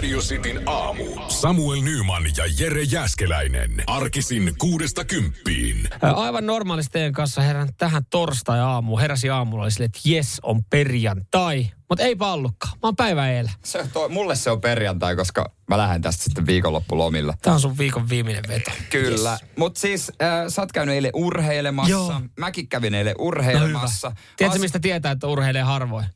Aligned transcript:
Radio 0.00 0.20
Cityn 0.20 0.62
aamu. 0.66 1.04
Samuel 1.28 1.80
Nyman 1.82 2.22
ja 2.36 2.44
Jere 2.58 2.82
Jäskeläinen. 2.82 3.70
Arkisin 3.86 4.54
kuudesta 4.58 5.04
kymppiin. 5.04 5.88
Aivan 6.02 6.46
normaalisti 6.46 6.92
teidän 6.92 7.12
kanssa 7.12 7.42
herän 7.42 7.68
tähän 7.78 8.02
torstai-aamu. 8.10 8.96
Heräsi 8.98 9.30
aamulla 9.30 9.62
oli 9.64 9.70
silleen, 9.70 9.86
että 9.86 10.00
jes, 10.04 10.40
on 10.42 10.64
perjantai. 10.64 11.66
Mutta 11.88 12.04
ei 12.04 12.16
ollutkaan. 12.20 12.72
Mä 12.72 12.86
oon 12.86 12.96
päivä 12.96 13.30
eilen. 13.30 13.52
Se, 13.64 13.86
toi, 13.92 14.08
mulle 14.08 14.36
se 14.36 14.50
on 14.50 14.60
perjantai, 14.60 15.16
koska 15.16 15.52
mä 15.68 15.78
lähden 15.78 16.02
tästä 16.02 16.24
sitten 16.24 16.46
viikonloppulomilla. 16.46 17.34
Tää 17.42 17.52
on 17.54 17.60
sun 17.60 17.78
viikon 17.78 18.08
viimeinen 18.08 18.44
veto. 18.48 18.70
Kyllä. 18.90 19.30
Yes. 19.30 19.40
Mutta 19.56 19.80
siis 19.80 20.12
äh, 20.22 20.28
sä 20.48 20.62
oot 20.62 20.72
käynyt 20.72 20.94
eilen 20.94 21.12
urheilemassa. 21.14 21.90
Joo. 21.90 22.20
Mäkin 22.38 22.68
kävin 22.68 22.94
eilen 22.94 23.14
No 23.18 23.24
urheilemassa. 23.24 24.08
hyvä. 24.08 24.20
Tiedätkö, 24.36 24.56
As- 24.56 24.60
mistä 24.60 24.78
tietää, 24.78 25.12
että 25.12 25.26
urheilee 25.26 25.62
harvoin? 25.62 26.06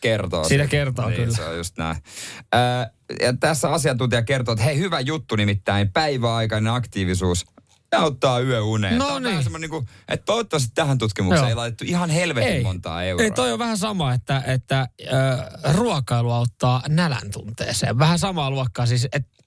kertoo. 0.00 0.44
Siitä 0.44 0.66
kertoo, 0.66 1.08
niin, 1.08 1.16
kyllä. 1.20 1.36
se 1.36 1.44
on 1.44 1.56
just 1.56 1.78
näin. 1.78 1.96
Äh, 2.54 2.90
ja 3.20 3.32
tässä 3.40 3.70
asiantuntija 3.70 4.22
kertoo, 4.22 4.52
että 4.52 4.64
hei, 4.64 4.78
hyvä 4.78 5.00
juttu 5.00 5.36
nimittäin, 5.36 5.92
päiväaikainen 5.92 6.72
aktiivisuus 6.72 7.46
auttaa 7.96 8.40
yöuneen. 8.40 8.98
No 8.98 9.06
Tää 9.06 9.14
on 9.14 9.22
niin. 9.22 9.44
vähän 9.44 9.60
niin 9.60 9.70
kuin, 9.70 9.88
että 10.08 10.24
toivottavasti 10.24 10.70
tähän 10.74 10.98
tutkimukseen 10.98 11.42
Joo. 11.42 11.48
ei 11.48 11.54
laitettu 11.54 11.84
ihan 11.86 12.10
helvetin 12.10 12.52
Ei. 12.52 12.62
montaa 12.62 13.02
euroa. 13.02 13.24
Ei, 13.24 13.30
toi 13.30 13.52
on 13.52 13.58
vähän 13.58 13.78
sama, 13.78 14.14
että, 14.14 14.42
että 14.46 14.80
äh, 14.80 15.74
ruokailu 15.74 16.30
auttaa 16.30 16.82
nälän 16.88 17.30
tunteeseen. 17.30 17.98
Vähän 17.98 18.18
samaa 18.18 18.50
luokkaa 18.50 18.86
siis, 18.86 19.08
että 19.12 19.37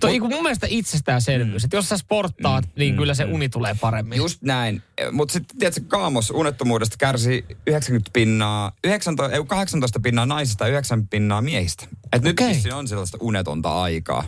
Toi 0.00 0.20
Mut, 0.20 0.30
mun 0.30 0.42
mielestä 0.42 0.66
itsestäänselvyys, 0.70 1.62
mm. 1.62 1.66
että 1.66 1.76
jos 1.76 1.88
sä 1.88 1.96
sporttaat, 1.96 2.64
mm, 2.64 2.72
niin 2.76 2.96
kyllä 2.96 3.14
se 3.14 3.24
uni 3.24 3.48
tulee 3.48 3.76
paremmin. 3.80 4.16
Just 4.16 4.42
näin. 4.42 4.82
Mutta 5.12 5.32
sitten 5.32 5.58
tiedätkö, 5.58 5.80
kaamos 5.88 6.30
unettomuudesta 6.30 6.96
kärsii 6.98 7.44
90 7.66 8.10
pinnaa, 8.12 8.72
19, 8.84 9.36
ei, 9.36 9.44
18 9.46 10.00
pinnaa 10.00 10.26
naisista 10.26 10.64
ja 10.64 10.70
9 10.70 11.08
pinnaa 11.08 11.42
miehistä. 11.42 11.86
Et 12.12 12.22
nyt 12.22 12.40
Okei. 12.40 12.54
vissiin 12.54 12.74
on 12.74 12.88
sellaista 12.88 13.18
unetonta 13.20 13.82
aikaa. 13.82 14.24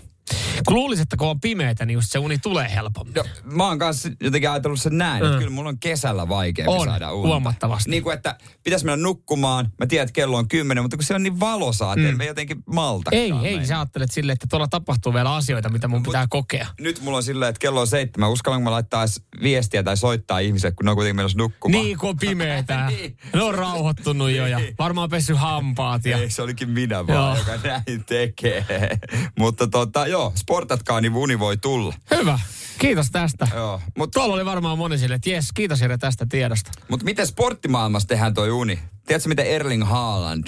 Kun 0.66 0.74
luulisin, 0.74 1.02
että 1.02 1.16
kun 1.16 1.28
on 1.28 1.40
pimeätä, 1.40 1.86
niin 1.86 1.94
just 1.94 2.10
se 2.10 2.18
uni 2.18 2.38
tulee 2.38 2.74
helpommin. 2.74 3.14
No, 3.14 3.24
mä 3.44 3.66
oon 3.66 3.78
kanssa 3.78 4.08
jotenkin 4.20 4.50
ajatellut 4.50 4.80
sen 4.80 4.98
näin, 4.98 5.22
että 5.24 5.32
Mm. 5.32 5.38
kyllä 5.38 5.50
mulla 5.50 5.68
on 5.68 5.78
kesällä 5.78 6.28
vaikeampi 6.28 6.72
On, 6.74 6.84
saada 6.86 7.12
unta. 7.12 7.28
huomattavasti. 7.28 7.90
Niin 7.90 8.02
kuin, 8.02 8.14
että 8.14 8.36
pitäisi 8.64 8.84
mennä 8.84 9.02
nukkumaan, 9.02 9.72
mä 9.78 9.86
tiedän, 9.86 10.04
että 10.04 10.12
kello 10.12 10.36
on 10.36 10.48
kymmenen, 10.48 10.84
mutta 10.84 10.96
kun 10.96 11.04
se 11.04 11.14
on 11.14 11.22
niin 11.22 11.40
valosaa, 11.40 11.92
että 11.94 12.12
mm. 12.12 12.20
en 12.20 12.26
jotenkin 12.26 12.62
malta. 12.66 13.10
Ei, 13.12 13.32
ei, 13.44 13.66
sä 13.66 13.78
ajattelet 13.78 14.10
silleen, 14.10 14.32
että 14.34 14.46
tuolla 14.50 14.68
tapahtuu 14.68 15.14
vielä 15.14 15.34
asioita, 15.34 15.68
mitä 15.68 15.88
mun 15.88 16.02
pitää 16.02 16.26
kokea. 16.30 16.66
Nyt 16.80 17.00
mulla 17.02 17.16
on 17.16 17.22
silleen, 17.22 17.48
että 17.48 17.60
kello 17.60 17.80
on 17.80 17.86
seitsemän. 17.86 18.30
Uskallanko 18.30 18.64
mä 18.64 18.70
laittaa 18.70 19.04
viestiä 19.42 19.82
tai 19.82 19.96
soittaa 19.96 20.38
ihmisille, 20.38 20.72
kun 20.72 20.84
ne 20.84 20.90
on 20.90 20.96
kuitenkin 20.96 21.16
menossa 21.16 21.38
nukkumaan? 21.38 21.84
Niin, 21.84 21.98
kun 21.98 22.08
on 22.08 22.16
pimeetä. 22.16 22.78
Niin. 22.88 23.16
Ne 23.34 23.42
on 23.42 23.54
rauhoittunut 23.54 24.30
jo 24.30 24.46
ja 24.46 24.58
Niin. 24.58 24.74
varmaan 24.78 25.10
pessy 25.10 25.34
hampaat. 25.34 26.04
Ja... 26.04 26.18
Ei, 26.18 26.30
se 26.30 26.42
olikin 26.42 26.70
minä 26.70 27.06
vaan, 27.06 27.36
Joo. 27.36 27.36
joka 27.38 27.68
näin 27.68 28.04
tekee. 28.06 28.64
Mutta 29.38 29.66
tota, 29.66 30.06
joo, 30.06 30.32
sportatkaa, 30.48 31.00
niin 31.00 31.14
uni 31.14 31.38
voi 31.38 31.56
tulla. 31.56 31.94
Hyvä. 32.10 32.38
Kiitos 32.78 33.10
tästä. 33.10 33.48
Joo, 33.54 33.80
mutta 33.96 34.20
Tuolla 34.20 34.34
oli 34.34 34.44
varmaan 34.44 34.78
moni 34.78 34.98
sille, 34.98 35.14
että 35.14 35.30
jes, 35.30 35.52
kiitos 35.54 35.80
Jere 35.80 35.98
tästä 35.98 36.26
tiedosta. 36.28 36.70
mut 36.88 37.02
miten 37.02 37.26
sporttimaailmassa 37.26 38.08
tehdään 38.08 38.34
toi 38.34 38.50
uni? 38.50 38.78
Tiedätkö, 39.06 39.28
miten 39.28 39.46
Erling 39.46 39.84
Haaland, 39.88 40.46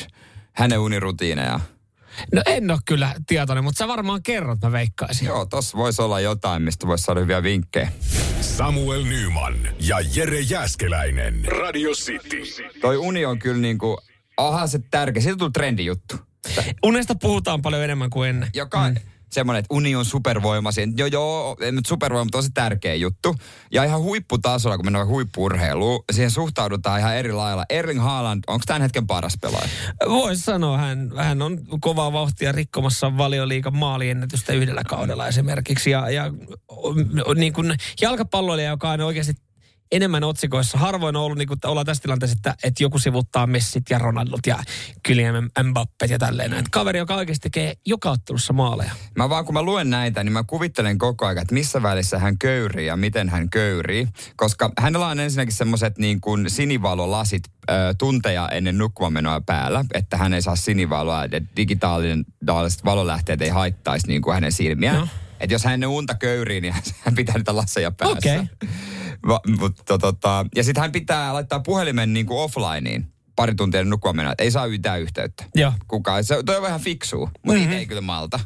hänen 0.52 0.78
unirutiineja? 0.78 1.60
No 2.34 2.42
en 2.47 2.70
ole 2.70 2.78
kyllä 2.84 3.14
tietoinen, 3.26 3.64
mutta 3.64 3.78
sä 3.78 3.88
varmaan 3.88 4.22
kerrot, 4.22 4.58
mä 4.62 4.72
veikkaisin. 4.72 5.26
Joo, 5.26 5.47
tossa 5.47 5.78
voisi 5.78 6.02
olla 6.02 6.20
jotain, 6.20 6.62
mistä 6.62 6.86
voisi 6.86 7.04
saada 7.04 7.20
hyviä 7.20 7.42
vinkkejä. 7.42 7.92
Samuel 8.41 9.04
Nyman 9.04 9.54
ja 9.80 9.96
Jere 10.14 10.41
Jäskeläinen. 10.41 11.44
Radio 11.44 11.91
City. 11.91 12.42
Toi 12.80 12.96
uni 12.96 13.25
on 13.25 13.38
kyllä 13.38 13.60
niinku, 13.60 13.98
aha 14.36 14.66
se 14.66 14.80
tärkeä. 14.91 15.22
Siitä 15.22 15.36
tuli 15.36 15.50
trendijuttu. 15.50 16.16
Unesta 16.82 17.14
puhutaan 17.14 17.62
paljon 17.62 17.82
enemmän 17.82 18.10
kuin 18.10 18.30
ennen. 18.30 18.50
Joka 18.54 18.88
mm. 18.88 18.96
Semmoinen, 19.32 19.58
että 19.58 19.74
uni 19.74 19.96
on 19.96 20.04
supervoima. 20.04 20.72
Siihen, 20.72 20.92
joo, 20.96 21.06
joo, 21.06 21.56
nyt 21.72 21.86
supervoima, 21.86 22.30
on 22.34 22.42
se 22.42 22.48
tärkeä 22.54 22.94
juttu. 22.94 23.36
Ja 23.72 23.84
ihan 23.84 24.00
huipputasolla, 24.00 24.76
kun 24.76 24.86
mennään 24.86 25.06
huippurheiluun, 25.06 26.04
siihen 26.12 26.30
suhtaudutaan 26.30 27.00
ihan 27.00 27.16
eri 27.16 27.32
lailla. 27.32 27.64
Erling 27.69 28.02
Haaland, 28.02 28.44
onko 28.46 28.62
tämän 28.66 28.82
hetken 28.82 29.06
paras 29.06 29.38
pelaaja? 29.40 29.69
Voisi 30.08 30.42
sanoa, 30.42 30.78
hän, 30.78 31.12
hän 31.16 31.42
on 31.42 31.60
kovaa 31.80 32.12
vauhtia 32.12 32.52
rikkomassa 32.52 33.19
valioliikan 33.19 33.76
maaliennätystä 33.76 34.52
yhdellä 34.52 34.82
kaudella 34.88 35.28
esimerkiksi. 35.28 35.90
Ja, 35.90 36.10
ja 36.10 36.32
niin 37.34 37.52
kuin 37.52 37.74
jalkapalloilija, 38.00 38.70
joka 38.70 38.90
on 38.90 39.00
oikeasti 39.00 39.32
enemmän 39.92 40.24
otsikoissa. 40.24 40.78
Harvoin 40.78 41.16
on 41.16 41.22
ollut, 41.22 41.38
niin 41.38 41.48
kuin, 41.48 41.56
että 41.56 41.68
ollaan 41.68 41.86
tässä 41.86 42.02
tilanteessa, 42.02 42.36
että, 42.36 42.54
että 42.64 42.82
joku 42.82 42.98
sivuttaa 42.98 43.46
Messit 43.46 43.82
ja 43.90 43.98
Ronaldot 43.98 44.46
ja 44.46 44.58
Kylian 45.02 45.50
Mbappet 45.62 46.10
ja 46.10 46.18
tälleen. 46.18 46.50
näin. 46.50 46.64
Kaveri, 46.70 46.98
joka 46.98 47.14
oikeasti 47.14 47.50
tekee 47.50 47.74
joka 47.86 48.10
ottelussa 48.10 48.52
maaleja. 48.52 48.92
Mä 49.16 49.28
vaan 49.28 49.44
kun 49.44 49.54
mä 49.54 49.62
luen 49.62 49.90
näitä, 49.90 50.24
niin 50.24 50.32
mä 50.32 50.44
kuvittelen 50.46 50.98
koko 50.98 51.26
ajan, 51.26 51.42
että 51.42 51.54
missä 51.54 51.82
välissä 51.82 52.18
hän 52.18 52.38
köyrii 52.38 52.86
ja 52.86 52.96
miten 52.96 53.28
hän 53.28 53.50
köyrii. 53.50 54.08
Koska 54.36 54.72
hänellä 54.78 55.06
on 55.06 55.20
ensinnäkin 55.20 55.54
semmoiset 55.54 55.98
niin 55.98 56.20
kuin 56.20 56.50
sinivalolasit 56.50 57.42
ö, 57.70 57.72
tunteja 57.98 58.48
ennen 58.48 58.78
nukkumaan 58.78 59.44
päällä, 59.46 59.84
että 59.94 60.16
hän 60.16 60.34
ei 60.34 60.42
saa 60.42 60.56
sinivaloa, 60.56 61.24
että 61.24 61.40
digitaalinen 61.56 62.24
digitaaliset 62.40 62.84
valolähteet 62.84 63.42
ei 63.42 63.48
haittaisi 63.48 64.06
niin 64.06 64.22
kuin 64.22 64.34
hänen 64.34 64.52
silmiään. 64.52 64.96
Joo. 64.96 65.08
Että 65.40 65.54
jos 65.54 65.64
hän 65.64 65.84
unta 65.86 66.14
köyrii, 66.14 66.60
niin 66.60 66.74
hän 67.04 67.14
pitää 67.14 67.34
niitä 67.34 67.56
laseja 67.56 67.90
päässä. 67.90 68.16
Okei. 68.18 68.70
Va, 69.28 69.41
mutta, 69.58 69.98
tota, 69.98 70.47
ja 70.56 70.64
sitten 70.64 70.81
hän 70.81 70.92
pitää 70.92 71.32
laittaa 71.34 71.60
puhelimen 71.60 72.12
niin 72.12 72.26
kuin 72.26 72.38
offlineen 72.41 73.06
pari 73.36 73.54
tuntia 73.54 73.81
menoa, 74.12 74.32
että 74.32 74.44
ei 74.44 74.50
saa 74.50 74.66
yhtään 74.66 75.00
yhteyttä. 75.00 75.44
Joo. 75.54 75.72
Kukaan. 75.88 76.25
Se, 76.25 76.42
toi 76.47 76.56
on 76.56 76.62
vähän 76.62 76.81
fiksua, 76.81 77.26
mutta 77.26 77.53
Mhm. 77.53 77.56
mm-hmm. 77.60 77.72
ei 77.78 77.86
kyllä 77.86 78.00
malta. 78.00 78.41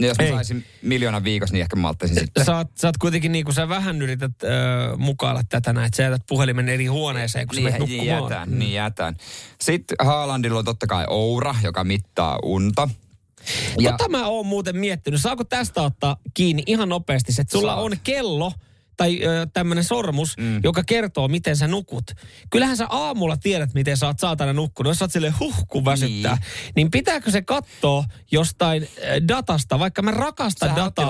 Niin 0.00 0.08
jos 0.08 0.18
mä 0.18 0.24
Ei. 0.24 0.30
saisin 0.30 0.64
miljoonan 0.82 1.24
viikossa, 1.24 1.52
niin 1.52 1.62
ehkä 1.62 1.76
malttaisin 1.76 2.18
sitten. 2.20 2.44
Sä 2.44 2.56
oot, 2.56 2.66
sä 2.80 2.88
oot 2.88 2.96
kuitenkin 2.96 3.32
niin 3.32 3.44
kuin 3.44 3.54
sä 3.54 3.68
vähän 3.68 4.02
yrität 4.02 4.32
ö, 4.42 4.48
mukailla 4.96 5.42
tätä 5.48 5.72
näin, 5.72 5.86
että 5.86 5.96
sä 5.96 6.02
jätät 6.02 6.22
puhelimen 6.28 6.68
eri 6.68 6.86
huoneeseen, 6.86 7.46
kun 7.48 7.54
sä 7.56 7.60
niin, 7.60 7.78
nukkumaan. 7.80 8.06
jätän, 8.32 8.58
niin 8.58 8.72
jätän. 8.72 9.16
Sitten 9.60 9.96
Haalandilla 10.06 10.58
on 10.58 10.64
totta 10.64 10.86
kai 10.86 11.04
Oura, 11.08 11.54
joka 11.62 11.84
mittaa 11.84 12.38
unta. 12.42 12.88
Ja. 13.78 13.90
Tota 13.90 14.08
mä 14.08 14.26
oon 14.26 14.46
muuten 14.46 14.76
miettinyt, 14.76 15.20
saako 15.20 15.44
tästä 15.44 15.82
ottaa 15.82 16.16
kiinni 16.34 16.62
ihan 16.66 16.88
nopeasti, 16.88 17.32
että 17.40 17.52
sulla 17.58 17.72
Saat. 17.74 17.84
on 17.84 17.92
kello 18.04 18.52
tai 18.96 19.20
tämmöinen 19.52 19.84
sormus, 19.84 20.36
mm. 20.36 20.60
joka 20.64 20.82
kertoo, 20.86 21.28
miten 21.28 21.56
sä 21.56 21.68
nukut. 21.68 22.04
Kyllähän 22.50 22.76
sä 22.76 22.86
aamulla 22.88 23.36
tiedät, 23.36 23.74
miten 23.74 23.96
sä 23.96 24.06
oot 24.06 24.18
saatana 24.18 24.52
nukkunut. 24.52 24.90
Jos 24.90 24.98
sä 24.98 25.04
oot 25.04 25.12
silleen 25.12 25.34
huh, 25.40 25.54
kun 25.68 25.84
väsyttää, 25.84 26.34
niin, 26.34 26.72
niin 26.76 26.90
pitääkö 26.90 27.30
se 27.30 27.42
katsoa 27.42 28.04
jostain 28.32 28.88
datasta, 29.28 29.78
vaikka 29.78 30.02
mä 30.02 30.10
rakastan 30.10 30.68
Sähän 30.68 30.84
dataa. 30.84 31.04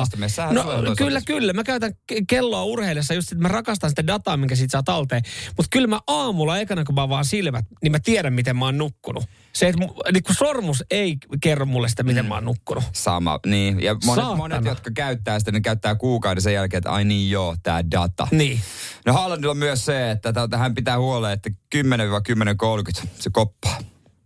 no 0.83 0.97
kyllä, 0.97 1.21
kyllä. 1.27 1.53
Mä 1.53 1.65
käytän 1.65 1.93
ke- 2.13 2.25
kelloa 2.29 2.65
urheilessa 2.65 3.15
just, 3.15 3.33
että 3.33 3.43
mä 3.43 3.49
rakastan 3.49 3.91
sitä 3.91 4.07
dataa, 4.07 4.37
minkä 4.37 4.57
siitä 4.57 4.73
saa 4.73 4.83
talteen. 4.83 5.23
Mutta 5.57 5.69
kyllä 5.71 5.87
mä 5.87 6.01
aamulla, 6.07 6.59
ekana 6.59 6.85
kun 6.85 6.95
mä 6.95 7.09
vaan 7.09 7.25
silmät, 7.25 7.65
niin 7.83 7.93
mä 7.93 7.99
tiedän, 8.05 8.33
miten 8.33 8.57
mä 8.57 8.65
oon 8.65 8.79
nukkunut. 8.79 9.25
Se, 9.55 9.69
että 9.69 9.85
mu- 9.85 10.13
niin 10.13 10.23
kun 10.23 10.35
sormus 10.35 10.85
ei 10.91 11.17
kerro 11.41 11.67
mulle 11.67 11.89
sitä, 11.89 12.03
miten 12.03 12.25
mm. 12.25 12.29
mä 12.29 12.35
oon 12.35 12.45
nukkunut. 12.45 12.85
Sama, 12.93 13.41
niin. 13.47 13.81
Ja 13.83 13.95
monet, 13.95 14.05
Saatana. 14.23 14.37
monet, 14.37 14.65
jotka 14.65 14.91
käyttää 14.95 15.39
sitä, 15.39 15.53
ne 15.53 15.61
käyttää 15.61 15.95
kuukauden 15.95 16.43
sen 16.43 16.55
jälkeen, 16.55 16.79
että 16.79 16.91
ai 16.93 17.05
niin 17.05 17.31
joo, 17.31 17.57
tää 17.63 17.91
data. 17.91 18.29
Niin. 18.31 18.61
No 19.07 19.13
Haalandilla 19.13 19.51
on 19.51 19.57
myös 19.59 19.85
se, 19.85 20.11
että 20.11 20.33
tätä, 20.33 20.59
hän 20.59 20.75
pitää 20.75 20.99
huoleen, 20.99 21.33
että 21.33 21.51
10-10.30 21.77 23.07
se 23.19 23.31
koppaa. 23.33 23.79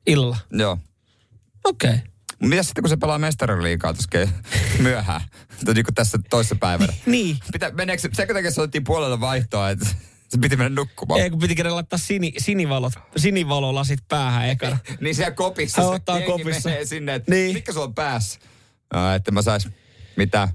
Illa. 0.06 0.36
Joo. 0.52 0.78
Okei. 1.64 1.90
Okay. 1.90 2.00
Mitä 2.40 2.62
sitten, 2.62 2.82
kun 2.82 2.88
se 2.88 2.96
pelaa 2.96 3.18
mestariliikaa 3.18 3.94
tuossa 3.94 4.32
myöhään? 4.82 5.20
Niin 5.74 5.84
kuin 5.84 5.94
tässä 5.94 6.18
toisessa 6.30 6.56
päivänä. 6.60 6.92
Niin. 7.06 7.36
Pitä, 7.52 7.70
meneekö, 7.70 8.02
se- 8.02 8.08
sekö 8.12 8.34
takia 8.34 8.50
se 8.50 8.60
otettiin 8.60 8.84
puolella 8.84 9.20
vaihtoa, 9.20 9.70
että 9.70 9.86
se 10.28 10.38
piti 10.40 10.56
mennä 10.56 10.80
nukkumaan? 10.80 11.20
Ei, 11.20 11.30
kun 11.30 11.38
piti 11.38 11.54
kerran 11.54 11.74
laittaa 11.74 11.98
sini, 11.98 12.32
sinivalot, 12.38 12.92
sinivalolasit 13.16 13.98
päähän 14.08 14.48
ekana. 14.48 14.78
Niin 15.00 15.14
siellä 15.14 15.30
kopissa 15.34 15.82
Hän 15.82 15.90
se 15.90 15.94
ottaa 15.94 16.18
jengi 16.18 16.32
kopissa. 16.32 16.68
menee 16.68 16.84
sinne, 16.84 17.14
että 17.14 17.30
Niin. 17.32 17.44
niin. 17.44 17.54
mitkä 17.54 17.72
sulla 17.72 17.86
on 17.86 17.94
päässä? 17.94 18.40
No, 18.94 19.12
että 19.14 19.30
mä 19.30 19.42
sais 19.42 19.68
mitä 20.16 20.48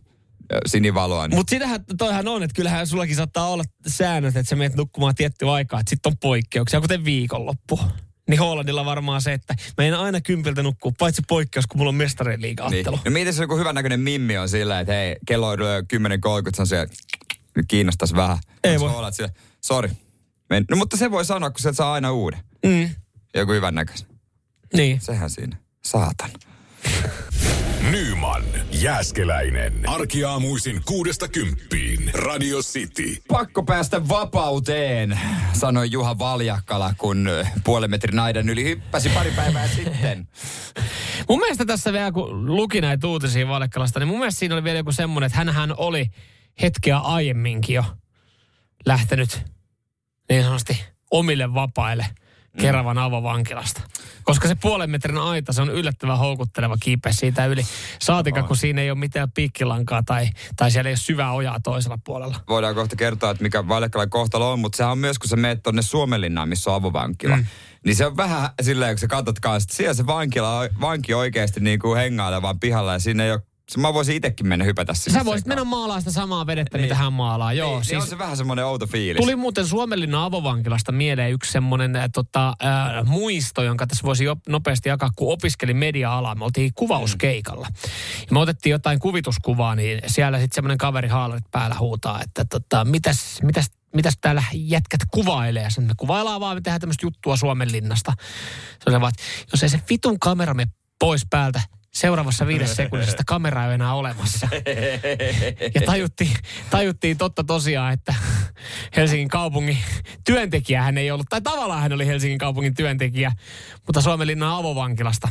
sinivaloa. 0.65 1.27
Niin. 1.27 1.37
Mutta 1.37 1.49
sitähän, 1.49 1.85
toihan 1.97 2.27
on, 2.27 2.43
että 2.43 2.55
kyllähän 2.55 2.87
sullakin 2.87 3.15
saattaa 3.15 3.49
olla 3.49 3.63
säännöt, 3.87 4.35
että 4.37 4.49
sä 4.49 4.55
menet 4.55 4.75
nukkumaan 4.75 5.15
tiettyä 5.15 5.51
aikaa, 5.51 5.79
että 5.79 5.89
sitten 5.89 6.11
on 6.11 6.17
poikkeuksia, 6.17 6.81
kuten 6.81 7.05
viikonloppu. 7.05 7.79
Niin 8.29 8.39
Hollandilla 8.39 8.85
varmaan 8.85 9.21
se, 9.21 9.33
että 9.33 9.55
mä 9.77 9.83
en 9.83 9.93
aina 9.93 10.21
kympiltä 10.21 10.63
nukkua, 10.63 10.91
paitsi 10.99 11.21
poikkeus, 11.27 11.67
kun 11.67 11.77
mulla 11.77 11.89
on 11.89 11.95
mestarien 11.95 12.41
liiga 12.41 12.69
niin. 12.69 12.85
No 12.85 12.99
mietin, 13.09 13.33
se 13.33 13.43
joku 13.43 13.57
hyvän 13.57 13.75
näköinen 13.75 13.99
mimmi 13.99 14.37
on 14.37 14.49
sillä, 14.49 14.79
että 14.79 14.93
hei, 14.93 15.15
kello 15.27 15.47
on 15.47 15.61
ö, 15.61 15.81
10.30, 15.81 16.55
se 16.55 16.61
on 16.61 16.67
siellä, 16.67 16.87
nyt 17.55 17.65
kiinnostaisi 17.67 18.15
vähän. 18.15 18.37
Ei 18.63 18.79
voi. 18.79 18.95
Olla, 18.95 19.07
että 19.07 19.29
Men, 20.49 20.65
no 20.69 20.77
mutta 20.77 20.97
se 20.97 21.11
voi 21.11 21.25
sanoa, 21.25 21.49
kun 21.49 21.59
se 21.59 21.73
saa 21.73 21.93
aina 21.93 22.11
uuden. 22.11 22.39
Mm. 22.65 22.89
Joku 23.35 23.51
hyvän 23.51 23.75
näköisen. 23.75 24.07
Niin. 24.73 25.01
Sehän 25.01 25.29
siinä. 25.29 25.57
Saatan. 25.83 26.29
Nyman, 27.91 28.43
Jääskeläinen. 28.71 29.89
Arkiaamuisin 29.89 30.81
kuudesta 30.85 31.27
kymppiin. 31.27 32.11
Radio 32.13 32.59
City. 32.59 33.15
Pakko 33.27 33.63
päästä 33.63 34.07
vapauteen, 34.07 35.19
sanoi 35.53 35.91
Juha 35.91 36.19
Valjakkala, 36.19 36.93
kun 36.97 37.29
puolen 37.63 37.89
metrin 37.89 38.19
aidan 38.19 38.49
yli 38.49 38.63
hyppäsi 38.63 39.09
pari 39.09 39.31
päivää 39.31 39.67
sitten. 39.75 40.27
Mun 41.29 41.39
mielestä 41.39 41.65
tässä 41.65 41.93
vielä, 41.93 42.11
kun 42.11 42.55
luki 42.55 42.81
näitä 42.81 43.07
uutisia 43.07 43.47
Valekkalasta, 43.47 43.99
niin 43.99 44.07
mun 44.07 44.19
mielestä 44.19 44.39
siinä 44.39 44.55
oli 44.55 44.63
vielä 44.63 44.79
joku 44.79 44.91
semmoinen, 44.91 45.25
että 45.25 45.37
hänhän 45.37 45.73
oli 45.77 46.09
hetkeä 46.61 46.97
aiemminkin 46.97 47.75
jo 47.75 47.83
lähtenyt 48.85 49.45
niin 50.29 50.43
sanotusti 50.43 50.83
omille 51.11 51.53
vapaille 51.53 52.05
Keravan 52.57 52.97
avovankilasta. 52.97 53.81
Koska 54.23 54.47
se 54.47 54.55
puolen 54.55 54.89
metrin 54.89 55.17
aita, 55.17 55.53
se 55.53 55.61
on 55.61 55.69
yllättävän 55.69 56.17
houkutteleva 56.17 56.77
kiipeä 56.79 57.11
siitä 57.11 57.45
yli. 57.45 57.65
Saatika, 58.01 58.43
kun 58.43 58.57
siinä 58.57 58.81
ei 58.81 58.91
ole 58.91 58.99
mitään 58.99 59.31
piikkilankaa 59.31 60.03
tai, 60.03 60.29
tai 60.55 60.71
siellä 60.71 60.89
ei 60.89 60.91
ole 60.91 60.97
syvää 60.97 61.31
ojaa 61.31 61.59
toisella 61.59 61.97
puolella. 62.03 62.35
Voidaan 62.49 62.75
kohta 62.75 62.95
kertoa, 62.95 63.31
että 63.31 63.43
mikä 63.43 63.67
Valjakkalan 63.67 64.09
kohtalo 64.09 64.51
on, 64.51 64.59
mutta 64.59 64.77
sehän 64.77 64.91
on 64.91 64.97
myös, 64.97 65.19
kun 65.19 65.29
sä 65.29 65.35
meet 65.35 65.63
tonne 65.63 65.81
Suomenlinnaan, 65.81 66.49
missä 66.49 66.69
on 66.69 66.75
avovankila. 66.75 67.37
Mm. 67.37 67.45
Niin 67.85 67.95
se 67.95 68.05
on 68.05 68.17
vähän 68.17 68.49
silleen, 68.61 68.95
kun 68.95 68.99
sä 68.99 69.07
katsot 69.07 69.39
kanssa, 69.39 69.67
että 69.67 69.77
siellä 69.77 69.93
se 69.93 70.05
vankila, 70.05 70.61
vanki 70.81 71.13
oikeasti 71.13 71.59
niin 71.59 71.79
kuin 71.79 71.97
hengailee 71.97 72.41
vaan 72.41 72.59
pihalla 72.59 72.93
ja 72.93 72.99
siinä 72.99 73.23
ei 73.23 73.31
ole, 73.31 73.41
mä 73.77 73.93
voisin 73.93 74.15
itsekin 74.15 74.47
mennä 74.47 74.65
hypätä 74.65 74.93
sinne. 74.93 75.19
Sä 75.19 75.25
voisit 75.25 75.43
sekaan. 75.43 75.59
mennä 75.59 75.69
maalaa 75.69 75.99
sitä 75.99 76.11
samaa 76.11 76.47
vedettä, 76.47 76.77
mitä 76.77 76.95
hän 76.95 77.13
maalaa. 77.13 77.53
Joo, 77.53 77.75
niin, 77.75 77.85
siis... 77.85 78.03
on 78.03 78.09
se 78.09 78.17
vähän 78.17 78.37
semmoinen 78.37 78.65
outo 78.65 78.87
fiilis. 78.87 79.21
Tuli 79.21 79.35
muuten 79.35 79.67
Suomenlinnan 79.67 80.23
avovankilasta 80.23 80.91
mieleen 80.91 81.31
yksi 81.31 81.51
semmoinen 81.51 81.95
äh, 81.95 82.09
tota, 82.13 82.49
äh, 82.49 83.05
muisto, 83.05 83.63
jonka 83.63 83.87
tässä 83.87 84.03
voisi 84.03 84.23
jo 84.23 84.35
nopeasti 84.49 84.89
jakaa, 84.89 85.09
kun 85.15 85.33
opiskelin 85.33 85.77
media-alaa. 85.77 86.35
Me 86.35 86.45
oltiin 86.45 86.71
kuvauskeikalla. 86.75 87.67
Ja 88.19 88.27
me 88.31 88.39
otettiin 88.39 88.71
jotain 88.71 88.99
kuvituskuvaa, 88.99 89.75
niin 89.75 90.01
siellä 90.07 90.39
sitten 90.39 90.55
semmoinen 90.55 90.77
kaveri 90.77 91.07
haalarit 91.07 91.51
päällä 91.51 91.75
huutaa, 91.79 92.21
että 92.21 92.45
tota, 92.45 92.85
mitäs, 92.85 93.41
mitäs, 93.43 93.65
mitäs 93.95 94.17
täällä 94.21 94.43
jätkät 94.53 95.01
kuvailee. 95.11 95.69
Sen 95.69 95.83
me 95.83 95.93
kuvaillaan 95.97 96.41
vaan, 96.41 96.57
me 96.57 96.61
tehdään 96.61 96.81
tämmöistä 96.81 97.05
juttua 97.05 97.37
Suomenlinnasta. 97.37 98.13
Se 98.69 98.83
on 98.87 98.93
se 98.93 99.01
vaan, 99.01 99.13
että 99.13 99.23
jos 99.51 99.63
ei 99.63 99.69
se 99.69 99.81
vitun 99.89 100.19
kamera 100.19 100.53
me 100.53 100.67
pois 100.99 101.25
päältä, 101.29 101.61
seuraavassa 101.93 102.47
viides 102.47 102.75
sekunnissa 102.75 103.17
kameraa 103.27 103.67
ei 103.67 103.73
enää 103.73 103.93
olemassa. 103.93 104.47
Ja 105.75 105.81
tajuttiin, 105.85 106.33
tajuttiin 106.69 107.17
totta 107.17 107.43
tosiaan, 107.43 107.93
että 107.93 108.15
Helsingin 108.95 109.27
kaupungin 109.27 109.77
työntekijä 110.25 110.81
hän 110.81 110.97
ei 110.97 111.11
ollut, 111.11 111.25
tai 111.29 111.41
tavallaan 111.41 111.81
hän 111.81 111.93
oli 111.93 112.07
Helsingin 112.07 112.39
kaupungin 112.39 112.73
työntekijä, 112.73 113.31
mutta 113.87 114.01
Suomenlinnan 114.01 114.51
avovankilasta. 114.51 115.27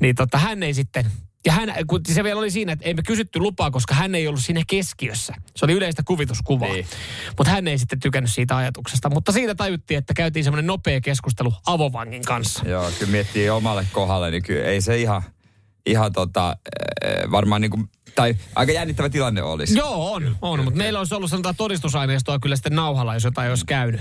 Niin 0.00 0.14
tota, 0.14 0.38
hän 0.38 0.62
ei 0.62 0.74
sitten, 0.74 1.04
ja 1.46 1.52
hän, 1.52 1.74
kun 1.86 2.00
se 2.06 2.24
vielä 2.24 2.40
oli 2.40 2.50
siinä, 2.50 2.72
että 2.72 2.84
ei 2.84 2.94
me 2.94 3.02
kysytty 3.02 3.38
lupaa, 3.38 3.70
koska 3.70 3.94
hän 3.94 4.14
ei 4.14 4.28
ollut 4.28 4.44
siinä 4.44 4.62
keskiössä. 4.66 5.34
Se 5.56 5.64
oli 5.64 5.72
yleistä 5.72 6.02
kuvituskuvaa. 6.06 6.72
Niin. 6.72 6.86
Mutta 7.38 7.50
hän 7.50 7.68
ei 7.68 7.78
sitten 7.78 8.00
tykännyt 8.00 8.32
siitä 8.32 8.56
ajatuksesta. 8.56 9.10
Mutta 9.10 9.32
siitä 9.32 9.54
tajuttiin, 9.54 9.98
että 9.98 10.14
käytiin 10.14 10.44
semmoinen 10.44 10.66
nopea 10.66 11.00
keskustelu 11.00 11.52
avovangin 11.66 12.22
kanssa. 12.22 12.68
Joo, 12.68 12.90
kyllä 12.98 13.12
miettii 13.12 13.50
omalle 13.50 13.86
kohdalle, 13.92 14.30
niin 14.30 14.42
kyllä 14.42 14.64
ei 14.64 14.80
se 14.80 14.98
ihan, 14.98 15.22
ihan 15.90 16.12
tota, 16.12 16.48
äh, 16.48 17.30
varmaan 17.30 17.60
niin 17.60 17.70
kuin, 17.70 17.90
tai 18.14 18.36
aika 18.54 18.72
jännittävä 18.72 19.08
tilanne 19.08 19.42
olisi. 19.42 19.78
Joo, 19.78 20.12
on, 20.12 20.36
on. 20.42 20.64
Mutta 20.64 20.78
meillä 20.78 20.98
olisi 20.98 21.14
ollut 21.14 21.30
sanotaan 21.30 21.56
todistusaineistoa 21.56 22.38
kyllä 22.38 22.56
sitten 22.56 22.74
nauhalla, 22.74 23.14
jos 23.14 23.24
jotain 23.24 23.50
olisi 23.50 23.66
käynyt. 23.66 24.00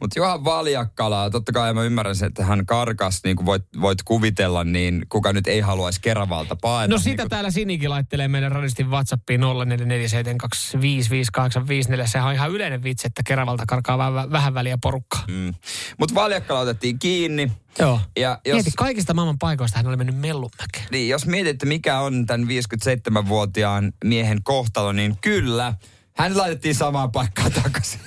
Mutta 0.00 0.18
Juha 0.18 0.44
Valjakkala, 0.44 1.30
totta 1.30 1.52
kai 1.52 1.74
mä 1.74 1.82
ymmärrän 1.82 2.16
sen, 2.16 2.28
että 2.28 2.44
hän 2.44 2.66
karkas, 2.66 3.20
niin 3.24 3.36
kuin 3.36 3.46
voit, 3.46 3.62
voit 3.80 4.02
kuvitella, 4.02 4.64
niin 4.64 5.06
kuka 5.08 5.32
nyt 5.32 5.46
ei 5.46 5.60
haluaisi 5.60 6.00
Keravalta 6.00 6.56
paeta. 6.56 6.94
No 6.94 6.98
sitä 6.98 7.08
niin 7.08 7.16
kuin, 7.16 7.28
täällä 7.28 7.50
Sinikin 7.50 7.90
laittelee 7.90 8.28
meidän 8.28 8.52
radistin 8.52 8.90
WhatsAppiin 8.90 9.40
0447255854. 9.40 9.44
Sehän 12.06 12.28
on 12.28 12.34
ihan 12.34 12.50
yleinen 12.50 12.82
vitsi, 12.82 13.06
että 13.06 13.22
Keravalta 13.26 13.64
karkaa 13.66 13.98
vähän, 13.98 14.32
vähän 14.32 14.54
väliä 14.54 14.78
porukkaa. 14.82 15.24
mm. 15.28 15.54
Mutta 15.98 16.14
Valjakkala 16.14 16.60
otettiin 16.60 16.98
kiinni. 16.98 17.52
Joo. 17.78 18.00
Ja 18.18 18.38
jos, 18.44 18.54
Mieti, 18.54 18.70
kaikista 18.76 19.14
maailman 19.14 19.38
paikoista 19.38 19.78
hän 19.78 19.86
oli 19.86 19.96
mennyt 19.96 20.16
Mellunmäkeen. 20.16 20.86
niin, 20.90 21.08
jos 21.08 21.26
mietitte, 21.26 21.66
mikä 21.66 22.00
on 22.00 22.26
tämän 22.26 22.48
57-vuotiaan 22.48 23.92
miehen 24.04 24.42
kohtalo, 24.42 24.92
niin 24.92 25.16
kyllä, 25.20 25.74
hän 26.16 26.36
laitettiin 26.36 26.74
samaan 26.74 27.12
paikkaan 27.12 27.52
takaisin. 27.52 28.00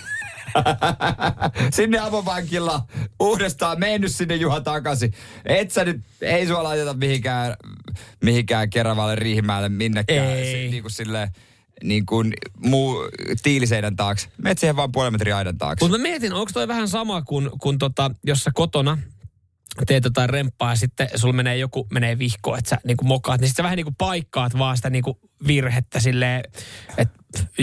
sinne 1.76 2.00
avovankilla 2.00 2.86
uudestaan 3.20 3.80
mennyt 3.80 4.16
sinne 4.16 4.36
Juha 4.36 4.62
takaisin. 4.62 5.14
Et 5.46 5.72
sä 5.72 5.86
nyt, 5.86 6.02
ei 6.22 6.48
sua 6.48 6.64
laiteta 6.64 6.94
mihinkään, 6.94 7.56
mihinkään 8.24 8.70
Keravalle 8.70 9.16
Riihimäelle 9.16 9.70
minnekään. 9.70 10.28
Ei. 10.28 10.52
Si, 10.52 10.72
niin 10.72 10.84
kuin 10.84 10.92
silleen, 10.92 11.30
niin 11.84 12.06
kuin 12.06 12.34
muu 12.58 12.98
tiiliseinän 13.44 13.96
taakse. 13.96 14.28
Meet 14.38 14.58
siihen 14.58 14.76
vaan 14.76 14.92
puolen 14.92 15.14
metrin 15.14 15.36
aidan 15.36 15.58
taakse. 15.58 15.86
Mutta 15.86 15.98
mä 15.98 16.02
mietin, 16.02 16.34
onko 16.34 16.52
toi 16.54 16.68
vähän 16.68 16.88
sama 16.88 17.22
kuin, 17.22 17.50
kun 17.62 17.78
tota, 17.78 18.12
jos 18.24 18.44
sä 18.44 18.52
kotona 18.54 18.98
teet 19.88 20.04
jotain 20.04 20.30
remppaa 20.30 20.70
ja 20.70 20.76
sitten 20.76 21.10
sulla 21.16 21.34
menee 21.34 21.58
joku, 21.58 21.88
menee 21.92 22.20
vihko, 22.20 22.58
että 22.58 22.70
sä 22.70 22.78
niinku 22.84 23.06
mokaat, 23.06 23.42
niin 23.42 23.48
sitten 23.48 23.64
sä 23.64 23.66
vähän 23.66 23.76
niinku 23.76 23.96
paikkaat 23.98 24.58
vaan 24.58 24.78
sitä 24.78 24.90
niinku 24.90 25.20
virhettä 25.48 26.00
silleen, 26.00 26.44
että 26.98 27.14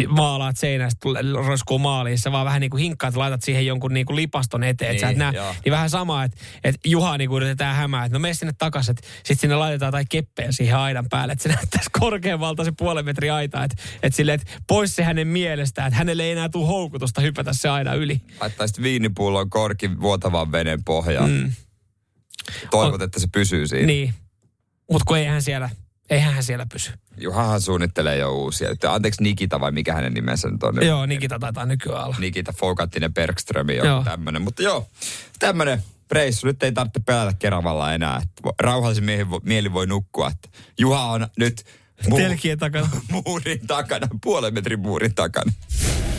maalaat 0.09 0.57
seinästä, 0.57 1.09
roiskuu 1.47 1.79
maaliin, 1.79 2.19
sä 2.19 2.33
vaan 2.33 2.47
vähän 2.47 2.61
niinku 2.61 2.77
hinkkaat, 2.77 3.17
laitat 3.17 3.43
siihen 3.43 3.67
jonkun 3.67 3.95
niinku 3.95 4.17
lipaston 4.17 4.65
eteen, 4.65 4.91
että 4.91 5.01
sä 5.01 5.11
et 5.11 5.17
Niin, 5.17 5.35
joo. 5.35 5.55
Niin 5.65 5.73
vähän 5.73 5.91
sama, 5.91 6.25
että 6.25 6.39
et 6.65 6.75
Juha 6.87 7.19
niinku 7.19 7.37
yritetään 7.37 7.77
hämää, 7.77 8.05
että 8.05 8.19
no 8.19 8.21
mene 8.21 8.35
sinne 8.35 8.55
takaisin, 8.59 8.93
että 8.93 9.09
sitten 9.17 9.37
sinne 9.37 9.57
laitetaan 9.57 9.89
jotain 9.89 10.07
keppejä 10.09 10.53
siihen 10.53 10.77
aidan 10.77 11.07
päälle, 11.11 11.33
että 11.33 11.43
se 11.43 11.49
näyttäisi 11.49 11.91
korkeammalta 12.01 12.65
se 12.65 12.73
puolen 12.79 13.05
metri 13.05 13.31
aita, 13.31 13.65
että 13.65 13.77
et 14.03 14.15
silleen, 14.15 14.41
että 14.41 14.53
pois 14.67 14.97
se 14.97 15.03
hänen 15.03 15.29
mielestään, 15.29 15.89
että 15.89 15.99
hänelle 15.99 16.23
ei 16.23 16.33
enää 16.33 16.49
tule 16.49 16.67
houkutusta 16.67 17.21
hypätä 17.21 17.53
se 17.53 17.69
aina 17.69 17.95
yli. 17.95 18.21
Laittaisit 18.41 18.83
viinipullon 18.83 19.51
korkin 19.51 20.01
vuotavan 20.01 20.53
veneen 20.53 20.85
pohjaan. 20.85 21.31
Mm. 21.31 21.53
Toivot, 22.71 23.03
että 23.03 23.21
se 23.21 23.27
pysyy 23.33 23.67
siinä. 23.69 23.87
Niin. 23.87 24.15
Mutta 24.91 25.05
kun 25.07 25.19
eihän 25.19 25.43
siellä, 25.43 25.71
eihän 26.11 26.35
hän 26.35 26.43
siellä 26.43 26.67
pysy. 26.73 26.91
Juhahan 27.21 27.61
suunnittelee 27.61 28.17
jo 28.17 28.33
uusia. 28.35 28.69
Anteeksi 28.89 29.23
Nikita 29.23 29.61
vai 29.61 29.73
mikä 29.73 29.95
hänen 29.95 30.15
nimensä 30.15 30.49
nyt 30.51 30.63
on? 30.63 30.87
Joo, 30.87 31.07
Nikita 31.07 31.39
taitaa 31.39 31.67
nykyään 31.67 32.05
olla. 32.05 32.17
Nikita 32.19 32.53
Fogattinen 32.53 33.15
Bergström 33.15 33.71
Joo. 33.71 33.87
joku 33.87 34.05
tämmönen. 34.05 34.43
Mutta 34.43 34.63
joo, 34.63 34.89
tämmönen 35.39 35.83
reissu. 36.13 36.47
Nyt 36.47 36.63
ei 36.63 36.73
tarvitse 36.73 37.01
pelätä 37.07 37.33
Keravalla 37.39 37.95
enää. 37.95 38.23
Rauhallisen 38.61 39.05
mieli, 39.05 39.31
voi- 39.31 39.41
mieli 39.45 39.73
voi 39.73 39.87
nukkua. 39.87 40.29
Että 40.29 40.59
Juha 40.79 41.03
on 41.05 41.29
nyt 41.39 41.65
mu- 42.11 42.17
Telkien 42.17 42.59
takana. 42.59 42.89
muurin 43.27 43.67
takana, 43.67 44.09
puolen 44.23 44.55
metrin 44.55 44.81
muurin 44.81 45.15
takana. 45.15 45.53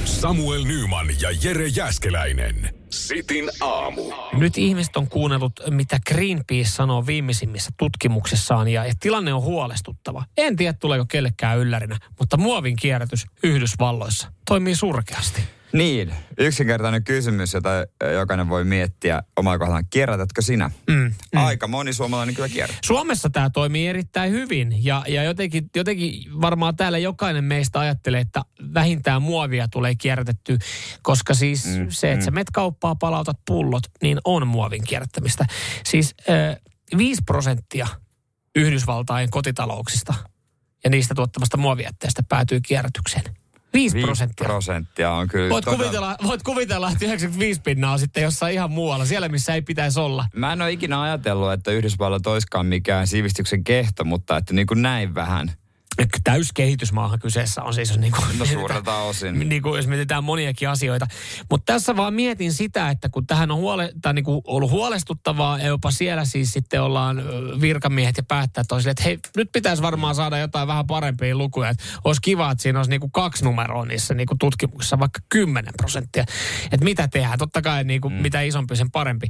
Samuel 0.06 0.64
Nyman 0.64 1.08
ja 1.22 1.32
Jere 1.44 1.68
Jäskeläinen. 1.68 2.79
Sitin 2.90 3.50
aamu. 3.62 4.02
Nyt 4.34 4.58
ihmiset 4.58 4.98
on 4.98 5.08
kuunnellut, 5.08 5.54
mitä 5.70 6.00
Greenpeace 6.08 6.70
sanoo 6.70 7.06
viimeisimmissä 7.06 7.72
tutkimuksissaan, 7.78 8.68
ja, 8.68 8.86
ja 8.86 8.94
tilanne 9.00 9.34
on 9.34 9.42
huolestuttava. 9.42 10.24
En 10.38 10.56
tiedä, 10.56 10.74
tuleeko 10.74 11.06
kellekään 11.10 11.58
yllärinä, 11.58 11.98
mutta 12.20 12.38
muovin 12.38 12.76
kierrätys 12.76 13.26
Yhdysvalloissa 13.44 14.32
toimii 14.48 14.76
surkeasti. 14.76 15.42
Niin, 15.74 16.14
yksinkertainen 16.38 17.04
kysymys, 17.04 17.54
jota 17.54 17.70
jokainen 18.14 18.50
voi 18.50 18.64
miettiä 18.64 19.24
omalla 19.36 19.58
kohdallaan. 19.58 19.86
Kierrätätkö 19.90 20.42
sinä? 20.42 20.72
Mm, 20.88 20.96
mm. 20.96 21.14
Aika 21.36 21.68
moni 21.68 21.94
suomalainen 21.94 22.36
kyllä 22.36 22.50
kierrättää. 22.50 22.88
Suomessa 22.88 23.30
tämä 23.30 23.50
toimii 23.50 23.88
erittäin 23.88 24.32
hyvin 24.32 24.86
ja, 24.86 25.04
ja 25.08 25.24
jotenkin, 25.24 25.70
jotenkin 25.76 26.42
varmaan 26.42 26.76
täällä 26.76 26.98
jokainen 26.98 27.44
meistä 27.44 27.80
ajattelee, 27.80 28.20
että 28.20 28.42
vähintään 28.74 29.22
muovia 29.22 29.68
tulee 29.68 29.96
kierrätettyä, 29.96 30.58
koska 31.02 31.34
siis 31.34 31.66
mm, 31.66 31.86
se, 31.90 32.12
että 32.12 32.24
mm. 32.24 32.26
sä 32.26 32.32
met 32.32 32.48
kauppaa, 32.54 32.96
palautat 32.96 33.38
pullot, 33.48 33.84
niin 34.02 34.20
on 34.26 34.48
muovin 34.48 34.84
kierrättämistä. 34.84 35.46
Siis 35.86 36.16
äh, 36.30 36.58
5 36.98 37.22
prosenttia 37.26 37.88
Yhdysvaltain 38.56 39.30
kotitalouksista 39.30 40.14
ja 40.84 40.90
niistä 40.90 41.16
tuottamasta 41.16 41.58
muovijätteestä 41.58 42.24
päätyy 42.30 42.60
kierrätykseen. 42.62 43.39
5 43.74 43.94
Viisi 43.96 44.06
prosenttia. 44.08 44.48
prosenttia 44.48 45.12
on 45.12 45.28
kyllä 45.28 45.50
Voit 45.50 45.66
todella- 45.66 45.84
kuvitella, 45.84 46.16
voit 46.24 46.44
kuvitella, 46.44 46.92
että 46.92 47.06
95 47.06 47.62
pinnaa 47.62 47.92
on 47.94 48.00
sitten 48.00 48.24
jossain 48.24 48.54
ihan 48.54 48.72
muualla, 48.72 49.06
siellä 49.06 49.30
missä 49.30 49.54
ei 49.54 49.62
pitäisi 49.62 50.00
olla. 50.00 50.26
Mä 50.36 50.54
en 50.54 50.62
ole 50.62 50.72
ikinä 50.72 51.02
ajatellut, 51.02 51.52
että 51.54 51.72
Yhdysvallat 51.72 52.28
olisikaan 52.28 52.66
mikään 52.66 53.08
sivistyksen 53.08 53.64
kehto, 53.64 54.04
mutta 54.04 54.38
että 54.38 54.54
niin 54.54 54.68
kuin 54.68 54.82
näin 54.82 55.16
vähän. 55.16 55.52
Täyskehitysmaahan 56.24 57.20
kyseessä 57.20 57.64
on 57.64 57.74
siis, 57.74 57.90
jos 57.90 57.98
niin 57.98 58.12
kuin, 58.12 58.40
No 58.40 58.46
suurelta 58.46 58.98
osin. 58.98 59.40
niin 59.50 59.62
kuin, 59.62 59.78
jos 59.78 59.88
mietitään 59.88 60.24
moniakin 60.24 60.70
asioita. 60.70 61.08
Mutta 61.52 61.74
tässä 61.74 61.96
vaan 61.96 62.14
mietin 62.14 62.54
sitä, 62.54 62.90
että 62.90 63.10
kun 63.10 63.28
tähän 63.28 63.52
on 63.52 63.58
huole, 63.58 63.92
tai 64.02 64.14
niin 64.14 64.26
kuin 64.26 64.42
ollut 64.44 64.72
huolestuttavaa, 64.72 65.60
ja 65.60 65.68
jopa 65.68 65.92
siellä 65.92 66.26
siis 66.26 66.54
sitten 66.54 66.82
ollaan 66.82 67.24
virkamiehet 67.62 68.18
ja 68.18 68.24
päättäjät 68.24 68.68
toisille, 68.68 68.92
että 68.92 69.04
hei, 69.04 69.20
nyt 69.38 69.50
pitäisi 69.52 69.82
varmaan 69.82 70.16
saada 70.16 70.38
jotain 70.38 70.68
vähän 70.68 70.88
parempia 70.88 71.36
lukuja. 71.36 71.70
Että 71.70 71.84
olisi 72.04 72.22
kiva, 72.22 72.52
että 72.52 72.62
siinä 72.62 72.80
olisi 72.80 72.90
niin 72.90 73.00
kuin 73.00 73.12
kaksi 73.12 73.44
numeroa 73.44 73.86
niissä 73.86 74.14
niin 74.14 74.28
kuin 74.28 74.40
tutkimuksissa, 74.40 75.00
vaikka 75.00 75.20
10 75.30 75.74
prosenttia. 75.78 76.24
Että 76.72 76.84
mitä 76.84 77.08
tehdään, 77.08 77.40
totta 77.40 77.62
kai 77.62 77.84
niin 77.84 78.02
kuin, 78.02 78.14
mm. 78.14 78.22
mitä 78.22 78.42
isompi 78.42 78.76
sen 78.76 78.92
parempi. 78.92 79.28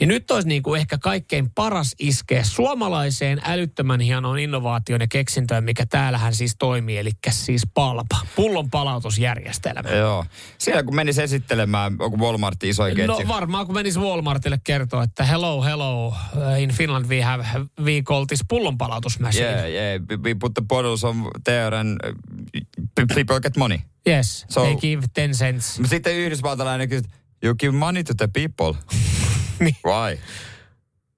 Niin 0.00 0.08
nyt 0.08 0.30
olisi 0.30 0.48
niin 0.48 0.62
kuin 0.62 0.80
ehkä 0.80 0.98
kaikkein 0.98 1.50
paras 1.50 1.94
iskeä 1.98 2.44
suomalaiseen 2.44 3.40
älyttömän 3.44 4.00
hienoon 4.00 4.38
innovaatioon 4.38 5.00
ja 5.00 5.06
keksintöön, 5.08 5.64
mikä 5.64 5.86
täällähän 6.12 6.34
siis 6.34 6.56
toimii, 6.58 6.98
eli 6.98 7.10
siis 7.30 7.62
palpa, 7.74 8.16
pullon 8.36 8.70
palautusjärjestelmä. 8.70 9.90
Joo. 9.90 10.24
Siellä 10.58 10.82
kun 10.82 10.94
menisi 10.94 11.22
esittelemään, 11.22 11.96
onko 11.98 12.16
Walmartin 12.16 12.70
isoja 12.70 12.94
ketju? 12.94 13.06
No 13.06 13.28
varmaan 13.28 13.66
kun 13.66 13.74
menisi 13.74 13.98
Walmartille 14.00 14.58
kertoa, 14.64 15.02
että 15.02 15.24
hello, 15.24 15.62
hello, 15.62 16.06
uh, 16.06 16.14
in 16.60 16.70
Finland 16.70 17.06
we 17.08 17.22
have, 17.22 17.44
we 17.80 18.02
call 18.02 18.24
this 18.24 18.40
pullonpalautusmachine. 18.48 19.46
Yeah, 19.46 19.68
yeah. 19.70 20.00
We 20.22 20.34
put 20.34 20.54
the 20.54 20.62
bottles 20.68 21.04
on 21.04 21.30
there 21.44 21.76
and 21.76 21.98
uh, 22.08 23.06
people 23.14 23.40
get 23.40 23.56
money. 23.56 23.78
Yes, 24.08 24.44
So- 24.48 24.60
they 24.64 24.76
give 24.76 25.06
10 25.14 25.30
cents. 25.36 25.80
Sitten 25.84 26.12
yhdysvaltalainen 26.14 26.88
kysyy, 26.88 27.10
you 27.44 27.54
give 27.54 27.72
money 27.76 28.04
to 28.04 28.14
the 28.14 28.28
people. 28.28 28.74
Niin. 29.60 29.76
Why? 29.86 30.18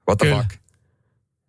What 0.08 0.18
the 0.18 0.26
Kyllä. 0.26 0.36
fuck? 0.42 0.63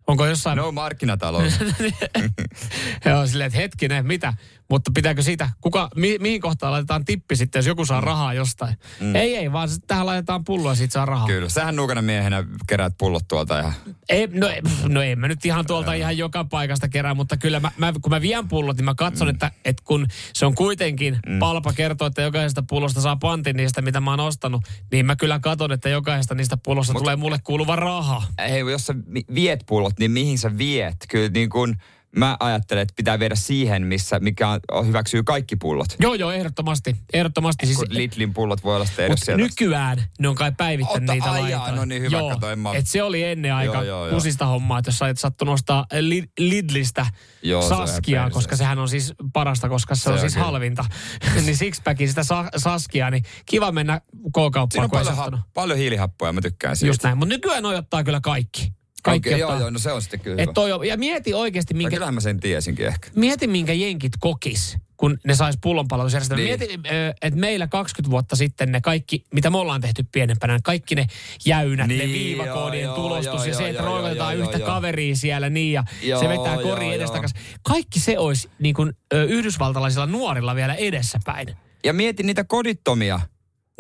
Onko 0.08 0.26
jossain... 0.26 0.58
No 0.58 0.72
markkinatalous. 0.72 1.54
Joo, 3.06 3.28
silleen, 3.28 3.48
että 3.48 3.60
hetkinen, 3.60 4.06
mitä? 4.06 4.34
Mutta 4.70 4.92
pitääkö 4.96 5.22
siitä, 5.22 5.50
kuka, 5.62 5.90
mi, 5.96 6.18
mihin 6.20 6.42
kohtaan 6.42 6.72
laitetaan 6.72 7.06
tippi 7.06 7.36
sitten, 7.36 7.60
jos 7.60 7.66
joku 7.66 7.86
saa 7.86 8.02
rahaa 8.02 8.34
jostain? 8.34 8.76
Mm. 9.00 9.16
Ei, 9.16 9.36
ei, 9.36 9.52
vaan 9.52 9.70
tähän 9.88 10.06
laitetaan 10.06 10.44
pullo 10.44 10.70
ja 10.70 10.76
siitä 10.76 10.94
saa 10.94 11.06
rahaa. 11.06 11.28
Kyllä. 11.28 11.50
Sähän 11.50 11.76
nuukana 11.76 12.02
miehenä 12.02 12.44
keräät 12.68 12.94
pullot 12.98 13.28
tuolta 13.28 13.58
ja 13.58 13.74
Ei, 14.10 14.28
no, 14.28 14.48
ei- 14.48 14.62
no 14.88 15.02
en 15.02 15.20
mä 15.20 15.28
nyt 15.28 15.46
ihan 15.46 15.66
tuolta 15.66 15.94
ihan 15.94 16.18
joka 16.18 16.44
paikasta 16.46 16.90
kerää, 16.90 17.14
mutta 17.14 17.38
kyllä 17.38 17.60
mä, 17.60 17.72
mä, 17.78 17.94
kun 18.02 18.10
mä 18.10 18.22
vien 18.22 18.48
pullot, 18.48 18.78
niin 18.78 18.86
mä 18.86 18.96
katson, 18.96 19.28
mm. 19.28 19.32
että, 19.34 19.52
että 19.66 19.84
kun 19.86 20.08
se 20.34 20.46
on 20.46 20.56
kuitenkin, 20.56 21.20
mm. 21.28 21.40
palpa 21.40 21.74
kertoo, 21.74 22.08
että 22.08 22.22
jokaisesta 22.22 22.64
pullosta 22.70 23.02
saa 23.02 23.16
pantin 23.16 23.56
niistä, 23.56 23.82
mitä 23.82 24.02
mä 24.02 24.12
oon 24.12 24.20
ostanut, 24.20 24.62
niin 24.92 25.06
mä 25.06 25.16
kyllä 25.16 25.40
katson, 25.40 25.72
että 25.72 25.90
jokaisesta 25.90 26.36
niistä 26.36 26.58
pullosta 26.58 26.94
Mut- 26.94 27.02
tulee 27.02 27.16
mulle 27.16 27.40
kuuluva 27.44 27.76
raha. 27.76 28.24
hei, 28.50 28.60
jos 28.60 28.86
sä 28.86 28.96
viet 29.36 29.64
pullot, 29.66 29.94
niin 30.00 30.12
mihin 30.12 30.38
sä 30.38 30.58
viet? 30.58 30.96
Kyllä 31.10 31.30
niin 31.30 31.50
kuin 31.50 31.76
mä 32.16 32.38
ajattelen, 32.40 32.82
että 32.82 32.94
pitää 32.96 33.20
viedä 33.20 33.36
siihen, 33.36 33.86
missä, 33.86 34.20
mikä 34.20 34.50
on, 34.50 34.60
on- 34.72 34.88
hyväksyy 34.88 35.24
kaikki 35.24 35.56
pullot. 35.56 35.88
Joo, 36.00 36.14
joo, 36.14 36.32
ehdottomasti. 36.32 36.96
Ehdottomasti. 37.14 37.66
Siis, 37.66 37.80
Lidlin 37.90 38.34
pullot 38.34 38.64
voi 38.64 38.76
olla 38.76 38.86
sitten 38.86 39.18
sieltä. 39.18 39.44
nykyään 39.44 40.04
ne 40.20 40.28
on 40.28 40.36
kai 40.36 40.52
päivittänyt 40.58 41.10
Ota- 41.10 41.14
niitä 41.14 41.32
ai 41.32 41.52
jaa, 41.52 41.60
laitoja. 41.60 41.76
no 41.82 41.86
niin, 41.86 42.02
hyvä, 42.02 42.18
Joo, 42.18 42.30
kato, 42.30 42.50
en 42.52 42.60
mä- 42.60 42.74
et 42.74 42.88
se 42.88 43.04
oli 43.04 43.24
ennen 43.24 43.54
aika 43.54 43.74
Joo, 43.74 43.84
joo, 43.84 44.08
joo. 44.08 44.16
kusista 44.16 44.46
hommaa, 44.46 44.80
että 44.80 44.90
jos 44.90 44.98
sä 45.00 45.10
et 45.10 45.20
sattunut 45.20 45.54
ostaa 45.54 45.86
Li- 46.00 46.30
Lidlistä 46.40 47.06
Joo, 47.44 47.62
se 47.68 47.74
on 47.74 47.88
Saskia, 47.88 48.22
perseestä. 48.22 48.34
koska 48.38 48.56
sehän 48.56 48.80
on 48.80 48.90
siis 48.90 49.14
parasta, 49.34 49.70
koska 49.70 49.96
se, 49.96 50.02
Se 50.02 50.10
on 50.10 50.14
on 50.14 50.20
siis 50.20 50.34
kyllä. 50.34 50.46
halvinta. 50.46 50.86
niin 51.46 51.58
sixpackin 51.58 52.10
sitä 52.10 52.24
sa- 52.24 52.50
Saskia, 52.58 53.12
niin 53.12 53.24
kiva 53.46 53.72
mennä 53.72 54.02
Siinä 54.12 54.30
K-kauppaan, 54.30 54.84
on 54.84 54.90
kun 54.90 55.00
ei 55.00 55.06
paljon, 55.06 55.34
ha- 55.34 55.44
paljon 55.54 55.78
hiilihappoja, 55.78 56.34
mä 56.34 56.42
tykkään 56.42 56.76
siitä. 56.76 56.90
Just 56.90 57.04
näin. 57.04 57.18
Mutta 57.18 57.36
nykyään 57.36 57.64
noi 57.64 57.76
ottaa 57.76 58.04
kyllä 58.04 58.20
kaikki. 58.22 58.74
Kaikki 59.12 59.34
ottaa. 59.34 59.50
joo, 59.50 59.60
joo, 59.60 59.70
no 59.70 59.80
se 59.80 59.92
on 59.92 60.02
sitten 60.02 60.20
kyllä 60.20 60.44
Et 60.44 60.50
toi 60.54 60.72
on, 60.72 60.88
ja 60.88 60.98
mieti 60.98 61.34
oikeasti, 61.34 61.74
Tai 61.74 61.78
minkä, 61.78 61.96
kyllähän 61.96 62.14
mä 62.14 62.20
sen 62.20 62.40
tiesinkin 62.40 62.88
ehkä. 62.88 63.10
mieti 63.16 63.48
minkä 63.48 63.74
jenkit 63.74 64.12
kokis, 64.20 64.78
kun 64.98 65.18
ne 65.24 65.36
sais 65.36 65.58
pullonpalautusjärjestelmän. 65.62 66.46
Niin. 66.46 66.60
Mieti, 66.60 66.80
että 67.22 67.40
meillä 67.40 67.68
20 67.68 68.12
vuotta 68.12 68.36
sitten 68.36 68.72
ne 68.72 68.82
kaikki, 68.82 69.24
mitä 69.34 69.50
me 69.50 69.58
ollaan 69.58 69.82
tehty 69.82 70.06
pienempänä, 70.12 70.60
kaikki 70.64 70.96
ne 70.96 71.08
jäynät, 71.46 71.88
ne 71.88 71.94
Niin, 71.94 72.10
viivakoodien 72.14 72.84
joo, 72.84 72.96
tulostus 72.96 73.34
joo, 73.34 73.44
ja 73.44 73.50
joo, 73.50 73.58
se, 73.58 73.70
että 73.70 73.84
joo, 73.84 74.32
yhtä 74.32 74.58
joo. 74.58 74.66
kaveria 74.68 75.16
siellä 75.16 75.50
niin 75.50 75.74
ja 75.74 75.84
Joo, 76.02 76.20
se 76.20 76.30
vetää 76.30 76.58
kori 76.58 76.94
edestakaisin. 76.94 77.38
Kaikki 77.62 78.00
se 78.00 78.20
olisi 78.20 78.50
niin 78.60 78.76
kuin, 78.76 78.94
ö, 79.14 79.24
yhdysvaltalaisilla 79.24 80.06
nuorilla 80.06 80.56
vielä 80.56 80.74
edessäpäin. 80.74 81.48
Ja 81.84 81.94
mieti 81.94 82.24
niitä 82.24 82.44
kodittomia. 82.44 83.20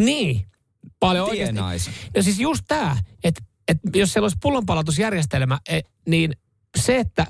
Niin. 0.01 0.46
Paljon 1.00 1.29
oikeasti. 1.29 1.53
Tienais. 1.53 1.89
Ja 2.15 2.24
siis 2.24 2.39
just 2.39 2.63
tämä, 2.67 2.98
että, 3.24 3.41
että 3.67 3.98
jos 3.98 4.13
siellä 4.13 4.25
olisi 4.25 4.38
pullonpalautusjärjestelmä, 4.41 5.60
eh, 5.69 5.84
niin 6.05 6.34
se, 6.77 6.98
että 6.98 7.25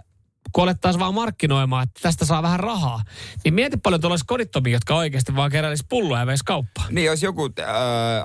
kun 0.52 0.64
alettaisiin 0.64 1.00
vaan 1.00 1.14
markkinoimaan, 1.14 1.84
että 1.84 2.00
tästä 2.02 2.26
saa 2.26 2.44
vähän 2.44 2.60
rahaa, 2.60 3.04
niin 3.44 3.54
mieti 3.54 3.78
paljon 3.78 4.02
tuolla 4.02 4.14
olisi 4.14 4.26
kodittomia, 4.26 4.74
jotka 4.74 4.96
oikeasti 4.96 5.36
vaan 5.36 5.52
keräisi 5.52 5.86
pulloa 5.90 6.20
ja 6.20 6.26
veisi 6.26 6.44
kauppaan. 6.46 6.96
Niin, 6.96 7.10
olisi 7.10 7.26
joku 7.26 7.50
äh, 7.60 7.66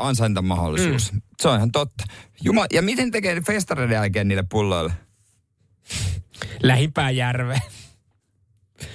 ansaintamahdollisuus. 0.06 1.12
Mm. 1.12 1.20
Se 1.40 1.48
on 1.48 1.56
ihan 1.56 1.72
totta. 1.72 2.04
Juma, 2.44 2.66
ja 2.72 2.82
miten 2.82 3.10
tekee 3.10 3.40
festareiden 3.40 3.94
jälkeen 3.94 4.28
niille 4.28 4.44
pulloille? 4.50 4.92
Lähimpään 6.62 7.16
järve. 7.16 7.60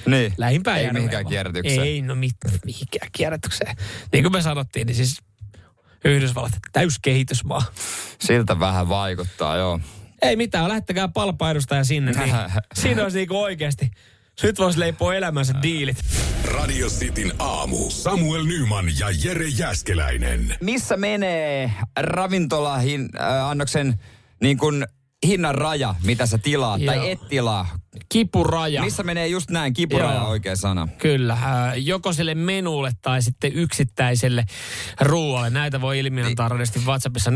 Niin. 0.05 0.33
Lähimpään 0.37 0.79
Ei 0.79 0.93
mihinkään 0.93 1.23
vaan. 1.23 1.31
kierrätykseen. 1.31 1.79
Ei, 1.81 2.01
no 2.01 2.15
mit, 2.15 2.35
mihinkään 2.65 3.09
kierrätykseen. 3.11 3.75
Niin 4.11 4.23
kuin 4.23 4.31
me 4.31 4.41
sanottiin, 4.41 4.87
niin 4.87 4.95
siis 4.95 5.21
Yhdysvallat 6.05 6.53
täyskehitysmaa. 6.71 7.61
Siltä 8.19 8.59
vähän 8.59 8.89
vaikuttaa, 8.89 9.57
joo. 9.57 9.79
Ei 10.21 10.35
mitään, 10.35 10.69
lähettäkää 10.69 11.07
palpaedustaja 11.07 11.83
sinne, 11.83 12.11
niin 12.11 12.35
siinä 12.81 13.03
olisi 13.03 13.17
niinku 13.17 13.41
oikeasti. 13.41 13.91
Nyt 14.43 14.59
voisi 14.59 14.79
leipoa 14.79 15.15
elämänsä 15.15 15.53
diilit. 15.63 15.97
Radio 16.43 16.87
Cityn 16.87 17.33
aamu. 17.39 17.89
Samuel 17.89 18.43
Nyman 18.43 18.85
ja 18.99 19.07
Jere 19.23 19.47
Jäskeläinen. 19.47 20.55
Missä 20.61 20.97
menee 20.97 21.71
ravintolahin 21.99 23.09
äh, 23.19 23.49
annoksen 23.49 23.99
niin 24.41 24.57
kuin 24.57 24.85
hinnan 25.27 25.55
raja, 25.55 25.95
mitä 26.03 26.25
sä 26.25 26.37
tilaat 26.37 26.81
Joo. 26.81 26.93
tai 26.95 27.11
et 27.11 27.27
tilaa? 27.29 27.67
Kipuraja. 28.09 28.81
Missä 28.81 29.03
menee 29.03 29.27
just 29.27 29.49
näin, 29.49 29.73
kipuraja 29.73 30.19
Joo. 30.19 30.27
oikea 30.27 30.55
sana. 30.55 30.87
Kyllä, 30.97 31.33
äh, 31.33 31.39
joko 31.75 32.13
sille 32.13 32.35
menulle 32.35 32.91
tai 33.01 33.21
sitten 33.21 33.53
yksittäiselle 33.53 34.45
ruoalle. 35.01 35.49
Näitä 35.49 35.81
voi 35.81 35.99
ilmiantaa 35.99 36.49
radiosti 36.49 36.79
WhatsAppissa 36.85 37.31
0447255854. 37.31 37.33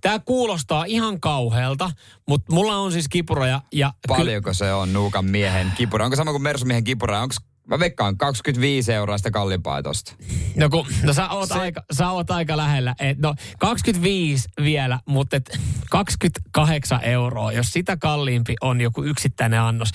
Tämä 0.00 0.18
kuulostaa 0.18 0.84
ihan 0.84 1.20
kauhealta, 1.20 1.90
mutta 2.28 2.52
mulla 2.52 2.76
on 2.76 2.92
siis 2.92 3.08
kipuraja. 3.08 3.60
Ja 3.72 3.92
Paljonko 4.08 4.52
se 4.52 4.72
on 4.72 4.92
nuukan 4.92 5.24
miehen 5.24 5.72
kipura? 5.76 6.04
Onko 6.04 6.16
sama 6.16 6.30
kuin 6.30 6.42
Mersumiehen 6.42 6.84
kipura? 6.84 7.20
Onko 7.20 7.34
Mä 7.66 7.78
veikkaan 7.78 8.18
25 8.18 8.92
euroa 8.92 9.18
sitä 9.18 9.30
kalliimpaa 9.30 9.82
tosta. 9.82 10.14
No, 10.56 10.68
kun, 10.68 10.86
no 11.02 11.12
sä, 11.12 11.28
oot 11.28 11.52
aika, 11.52 11.82
sä 11.92 12.10
oot 12.10 12.30
aika 12.30 12.56
lähellä. 12.56 12.94
Et, 12.98 13.18
no 13.18 13.34
25 13.58 14.48
vielä, 14.62 15.00
mutta 15.06 15.36
et 15.36 15.58
28 15.90 17.04
euroa, 17.04 17.52
jos 17.52 17.66
sitä 17.66 17.96
kalliimpi 17.96 18.54
on 18.60 18.80
joku 18.80 19.04
yksittäinen 19.04 19.60
annos, 19.60 19.88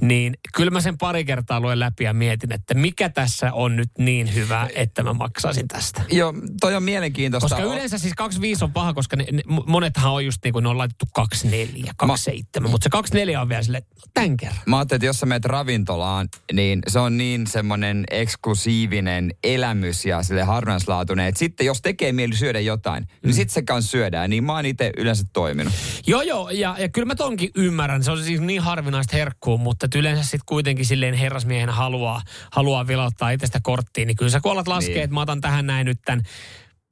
niin 0.00 0.34
kyllä 0.54 0.70
mä 0.70 0.80
sen 0.80 0.98
pari 0.98 1.24
kertaa 1.24 1.60
luen 1.60 1.80
läpi 1.80 2.04
ja 2.04 2.12
mietin, 2.12 2.52
että 2.52 2.74
mikä 2.74 3.08
tässä 3.08 3.52
on 3.52 3.76
nyt 3.76 3.90
niin 3.98 4.34
hyvä, 4.34 4.68
että 4.74 5.02
mä 5.02 5.12
maksaisin 5.12 5.68
tästä. 5.68 6.02
Joo, 6.10 6.34
toi 6.60 6.74
on 6.74 6.82
mielenkiintoista. 6.82 7.48
Koska 7.48 7.72
yleensä 7.72 7.98
siis 7.98 8.14
25 8.14 8.64
on 8.64 8.72
paha, 8.72 8.94
koska 8.94 9.16
ne, 9.16 9.26
ne, 9.32 9.42
monethan 9.66 10.12
on 10.12 10.24
just 10.24 10.38
niin 10.44 10.52
kuin 10.52 10.62
ne 10.62 10.68
on 10.68 10.78
laitettu 10.78 11.06
24, 11.14 11.92
27, 11.96 12.70
mutta 12.70 12.84
se 12.84 12.90
24 12.90 13.40
on 13.40 13.48
vielä 13.48 13.62
silleen, 13.62 13.84
no 13.94 14.02
tämän 14.14 14.36
kerran. 14.36 14.62
Mä 14.66 14.78
ajattelin, 14.78 14.98
että 14.98 15.06
jos 15.06 15.20
sä 15.20 15.26
menet 15.26 15.44
ravintolaan, 15.44 16.28
niin 16.52 16.82
se 16.88 17.01
on 17.02 17.16
niin 17.16 17.46
semmoinen 17.46 18.04
eksklusiivinen 18.10 19.34
elämys 19.44 20.04
ja 20.04 20.22
sille 20.22 20.42
harvinaislaatuinen, 20.42 21.26
että 21.26 21.38
sitten 21.38 21.66
jos 21.66 21.82
tekee 21.82 22.12
mieli 22.12 22.36
syödä 22.36 22.60
jotain, 22.60 23.02
mm. 23.02 23.08
niin 23.22 23.34
sitten 23.34 23.54
se 23.54 23.62
kanssa 23.62 23.90
syödään. 23.90 24.30
Niin 24.30 24.44
mä 24.44 24.52
oon 24.54 24.66
itse 24.66 24.92
yleensä 24.96 25.24
toiminut. 25.32 25.72
Joo, 26.06 26.22
joo, 26.22 26.50
ja, 26.50 26.76
ja 26.78 26.88
kyllä 26.88 27.06
mä 27.06 27.14
tonkin 27.14 27.50
ymmärrän. 27.56 28.02
Se 28.02 28.10
on 28.10 28.24
siis 28.24 28.40
niin 28.40 28.60
harvinaista 28.62 29.16
herkkuu, 29.16 29.58
mutta 29.58 29.86
yleensä 29.94 30.22
sitten 30.22 30.40
kuitenkin 30.46 30.86
silleen 30.86 31.14
herrasmiehenä 31.14 31.72
haluaa, 31.72 32.22
haluaa 32.52 32.86
vilauttaa 32.86 33.30
itsestä 33.30 33.60
korttiin. 33.62 34.06
Niin 34.06 34.16
kyllä 34.16 34.30
sä 34.30 34.40
kun 34.40 34.52
alat 34.52 34.68
laskee, 34.68 34.88
Niin. 34.88 34.94
niin. 34.96 35.04
että 35.04 35.14
mä 35.14 35.20
otan 35.20 35.40
tähän 35.40 35.66
näin 35.66 35.86
nyt 35.86 35.98
tämän 36.04 36.22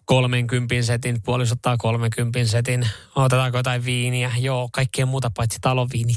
30 0.05 0.75
setin, 0.83 1.21
ottaa 1.53 1.77
30 1.77 2.45
setin, 2.45 2.89
otetaanko 3.17 3.59
jotain 3.59 3.85
viiniä, 3.85 4.31
joo, 4.39 4.69
kaikkea 4.73 5.07
muuta 5.07 5.31
paitsi 5.37 5.59
talonviini, 5.61 6.13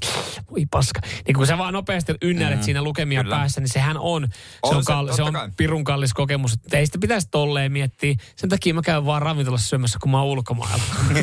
voi 0.52 0.66
paska. 0.72 1.02
Niin 1.28 1.36
kun 1.36 1.48
sä 1.48 1.58
vaan 1.58 1.74
nopeasti 1.74 2.13
ynnäilet 2.22 2.60
mm, 2.60 2.63
siinä 2.63 2.82
lukemia 2.82 3.24
kyllä. 3.24 3.36
päässä, 3.36 3.62
niin 3.62 3.70
sehän 3.70 3.98
on, 3.98 4.28
se 4.32 4.38
On 4.63 4.75
on, 4.78 4.84
se, 4.84 4.92
kal- 4.92 5.16
se 5.16 5.24
on 5.24 5.34
kai. 5.34 5.50
pirun 5.58 5.84
kallis 5.84 6.13
kokemus. 6.13 6.54
Että 6.54 6.78
ei 6.78 6.86
sitä 6.86 6.98
pitäisi 7.02 7.28
tolleen 7.32 7.72
miettiä. 7.72 8.16
Sen 8.36 8.50
takia 8.50 8.74
mä 8.74 8.82
käyn 8.82 9.06
vaan 9.06 9.22
ravintolassa 9.22 9.68
syömässä, 9.68 10.00
kun 10.02 10.12
mä 10.12 10.22
oon 10.22 10.28
ulkomailla. 10.28 10.84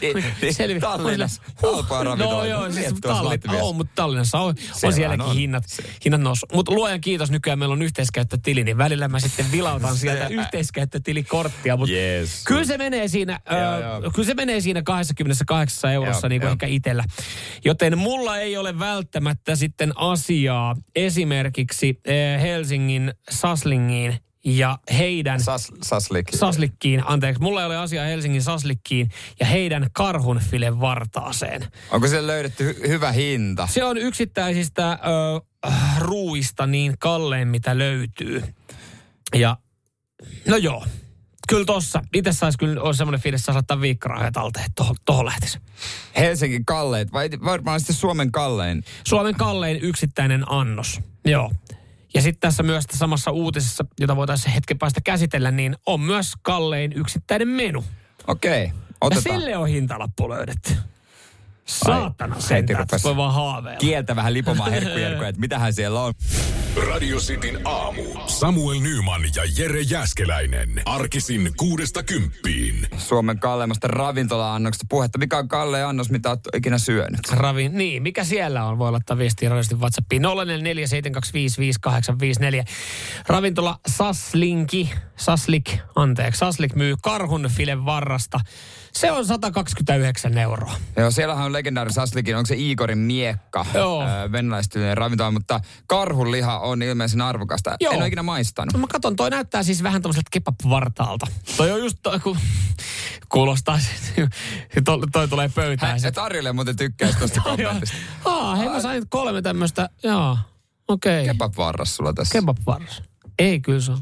niin, 0.00 0.24
niin, 0.42 0.54
Selvi- 0.54 0.80
Tallinnassa 0.80 1.42
halpaa. 1.62 2.04
No 2.04 2.44
joo, 2.44 2.62
siis 2.64 2.74
Liettuassa 2.76 3.22
Talli, 3.22 3.34
Latviassa. 3.34 3.64
on, 3.64 3.76
mutta 3.76 3.92
Tallinnassa 3.94 4.38
on, 4.38 4.54
on 4.84 4.92
sielläkin 4.92 5.24
on. 5.26 5.34
hinnat, 5.34 5.64
hinnat 6.04 6.20
noussut. 6.20 6.52
Mutta 6.52 6.72
luojan 6.72 7.00
kiitos, 7.00 7.30
nykyään 7.30 7.58
meillä 7.58 7.72
on 7.72 7.82
yhteiskäyttötili, 7.82 8.64
niin 8.64 8.78
välillä 8.78 9.08
mä 9.08 9.20
sitten 9.20 9.52
vilautan 9.52 9.96
sieltä 10.06 10.26
yhteiskäyttötilikorttia. 10.28 11.76
Mutta 11.76 11.94
Jee. 11.94 12.15
Jees. 12.16 12.44
Kyllä 12.44 12.64
se 12.64 12.78
menee 12.78 13.08
siinä, 13.08 13.40
Joo, 13.50 14.00
joo. 14.00 14.10
kyllä 14.10 14.26
se 14.26 14.34
menee 14.34 14.60
siinä 14.60 14.82
28 14.82 15.92
eurossa 15.92 16.26
Joo, 16.26 16.28
niin 16.28 16.40
kuin 16.40 16.50
ehkä 16.52 16.66
itsellä. 16.66 17.04
Joten 17.64 17.98
mulla 17.98 18.38
ei 18.38 18.56
ole 18.56 18.78
välttämättä 18.78 19.56
sitten 19.56 19.92
asiaa 19.96 20.74
esimerkiksi 20.96 22.00
Helsingin 22.40 23.14
Saslingiin 23.30 24.18
ja 24.44 24.78
heidän 24.98 25.40
Sas, 25.40 25.72
saslik. 25.82 26.26
Saslikkiin, 26.34 27.02
anteeksi, 27.06 27.42
mulla 27.42 27.60
ei 27.60 27.66
ole 27.66 27.76
asiaa 27.76 28.04
Helsingin 28.06 28.42
Saslikkiin 28.42 29.10
ja 29.40 29.46
heidän 29.46 29.86
karhunfile 29.92 30.80
vartaaseen. 30.80 31.66
Onko 31.90 32.08
siellä 32.08 32.26
löydetty 32.26 32.72
hy- 32.72 32.88
hyvä 32.88 33.12
hinta? 33.12 33.68
Se 33.70 33.84
on 33.84 33.98
yksittäisistä 33.98 34.92
ö, 34.92 34.96
ruuista 35.98 36.66
niin 36.66 36.94
kallein, 36.98 37.48
mitä 37.48 37.78
löytyy. 37.78 38.42
Ja 39.34 39.56
no 40.46 40.56
joo, 40.56 40.84
kyllä 41.46 41.64
tossa. 41.64 42.02
Itse 42.14 42.32
saisi 42.32 42.58
kyllä, 42.58 42.82
on 42.82 42.94
semmoinen 42.94 43.20
fiilis, 43.20 43.40
että 43.40 43.46
saisi 43.46 43.56
laittaa 43.56 43.80
viikkorahoja 43.80 44.32
talteen, 44.32 44.64
että 44.64 44.74
tohon, 44.74 44.96
tohon 45.04 45.26
lähtisi. 45.26 45.58
Helsingin 46.16 46.64
kalleet, 46.64 47.12
vai 47.12 47.30
varmaan 47.44 47.80
sitten 47.80 47.96
Suomen 47.96 48.32
kallein? 48.32 48.84
Suomen 49.04 49.34
kallein 49.34 49.78
yksittäinen 49.82 50.44
annos. 50.52 51.00
Joo. 51.24 51.52
Ja 52.14 52.22
sitten 52.22 52.40
tässä 52.40 52.62
myös 52.62 52.84
samassa 52.92 53.30
uutisessa, 53.30 53.84
jota 54.00 54.16
voitaisiin 54.16 54.52
hetken 54.54 54.78
päästä 54.78 55.00
käsitellä, 55.00 55.50
niin 55.50 55.76
on 55.86 56.00
myös 56.00 56.32
kallein 56.42 56.92
yksittäinen 56.92 57.48
menu. 57.48 57.84
Okei, 58.26 58.64
Ja 58.66 58.72
otetaan. 59.00 59.22
sille 59.40 59.56
on 59.56 59.68
hintalappu 59.68 60.28
löydetty. 60.30 60.74
Saatana 61.66 62.34
Ai, 62.34 62.42
sentään, 62.42 62.86
voi 63.04 63.16
vaan 63.16 63.34
haaveilla. 63.34 63.78
Kieltä 63.78 64.16
vähän 64.16 64.34
lipomaan 64.34 64.70
herkkujerkkuja, 64.76 65.28
että 65.28 65.40
mitähän 65.40 65.72
siellä 65.72 66.02
on. 66.02 66.14
Radio 66.90 67.18
Cityn 67.18 67.60
aamu. 67.64 68.02
Samuel 68.26 68.80
Nyman 68.80 69.22
ja 69.36 69.42
Jere 69.58 69.80
Jäskeläinen. 69.80 70.82
Arkisin 70.84 71.52
kuudesta 71.56 72.02
kymppiin. 72.02 72.86
Suomen 72.96 73.38
kalleimmasta 73.38 73.88
ravintola-annoksesta 73.88 74.86
puhetta. 74.88 75.18
Mikä 75.18 75.38
on 75.38 75.48
kallein 75.48 75.86
annos, 75.86 76.10
mitä 76.10 76.30
olet 76.30 76.40
ikinä 76.54 76.78
syönyt? 76.78 77.20
Ravi, 77.30 77.68
niin, 77.68 78.02
mikä 78.02 78.24
siellä 78.24 78.64
on? 78.64 78.78
Voi 78.78 78.92
laittaa 78.92 79.18
viestiä 79.18 79.48
radiosti 79.48 79.74
WhatsAppiin 79.74 80.22
0447255854. 80.22 80.26
Ravintola 83.28 83.78
Saslinki, 83.88 84.90
Saslik, 85.16 85.72
anteeksi, 85.94 86.38
Saslik 86.38 86.74
myy 86.74 86.94
karhun 87.02 87.50
file 87.56 87.84
varrasta. 87.84 88.40
Se 88.96 89.12
on 89.12 89.26
129 89.26 90.38
euroa. 90.38 90.74
Joo, 90.96 91.10
siellähän 91.10 91.46
on 91.46 91.52
legendaari 91.52 91.92
Saslikin, 91.92 92.36
onko 92.36 92.46
se 92.46 92.54
Igorin 92.58 92.98
miekka, 92.98 93.66
Joo. 93.74 94.02
öö, 94.02 94.94
ravintola, 94.94 95.30
mutta 95.30 95.60
karhunliha 95.86 96.58
on 96.58 96.82
ilmeisen 96.82 97.20
arvokasta. 97.20 97.76
Joo. 97.80 97.92
En 97.92 97.98
ole 97.98 98.06
ikinä 98.06 98.22
maistanut. 98.22 98.72
No 98.72 98.78
mä 98.78 98.86
katson, 98.86 99.16
toi 99.16 99.30
näyttää 99.30 99.62
siis 99.62 99.82
vähän 99.82 100.02
tommoselta 100.02 100.30
kebab-vartaalta. 100.30 101.26
Toi 101.56 101.70
on 101.70 101.78
just 101.78 101.98
toi, 102.02 102.20
kun 102.20 102.36
kuulostaa, 103.28 103.78
toi, 104.84 104.98
toi 105.12 105.28
tulee 105.28 105.50
pöytään. 105.54 105.98
Et 106.04 106.14
Tarjolle 106.14 106.52
muuten 106.52 106.76
tykkäisi 106.76 107.18
tuosta 107.18 107.40
Joo. 107.44 107.56
kommentista. 107.56 107.96
Aa, 108.24 108.56
hei 108.56 108.68
mä 108.68 108.80
sain 108.80 109.08
kolme 109.08 109.42
tämmöstä, 109.42 109.88
joo, 110.02 110.38
okei. 110.88 111.22
Okay. 111.22 111.34
Kebab-varras 111.34 111.96
sulla 111.96 112.12
tässä. 112.12 112.32
Kebab-varras. 112.38 113.02
Ei 113.38 113.60
kyllä 113.60 113.80
se 113.80 113.92
on. 113.92 113.98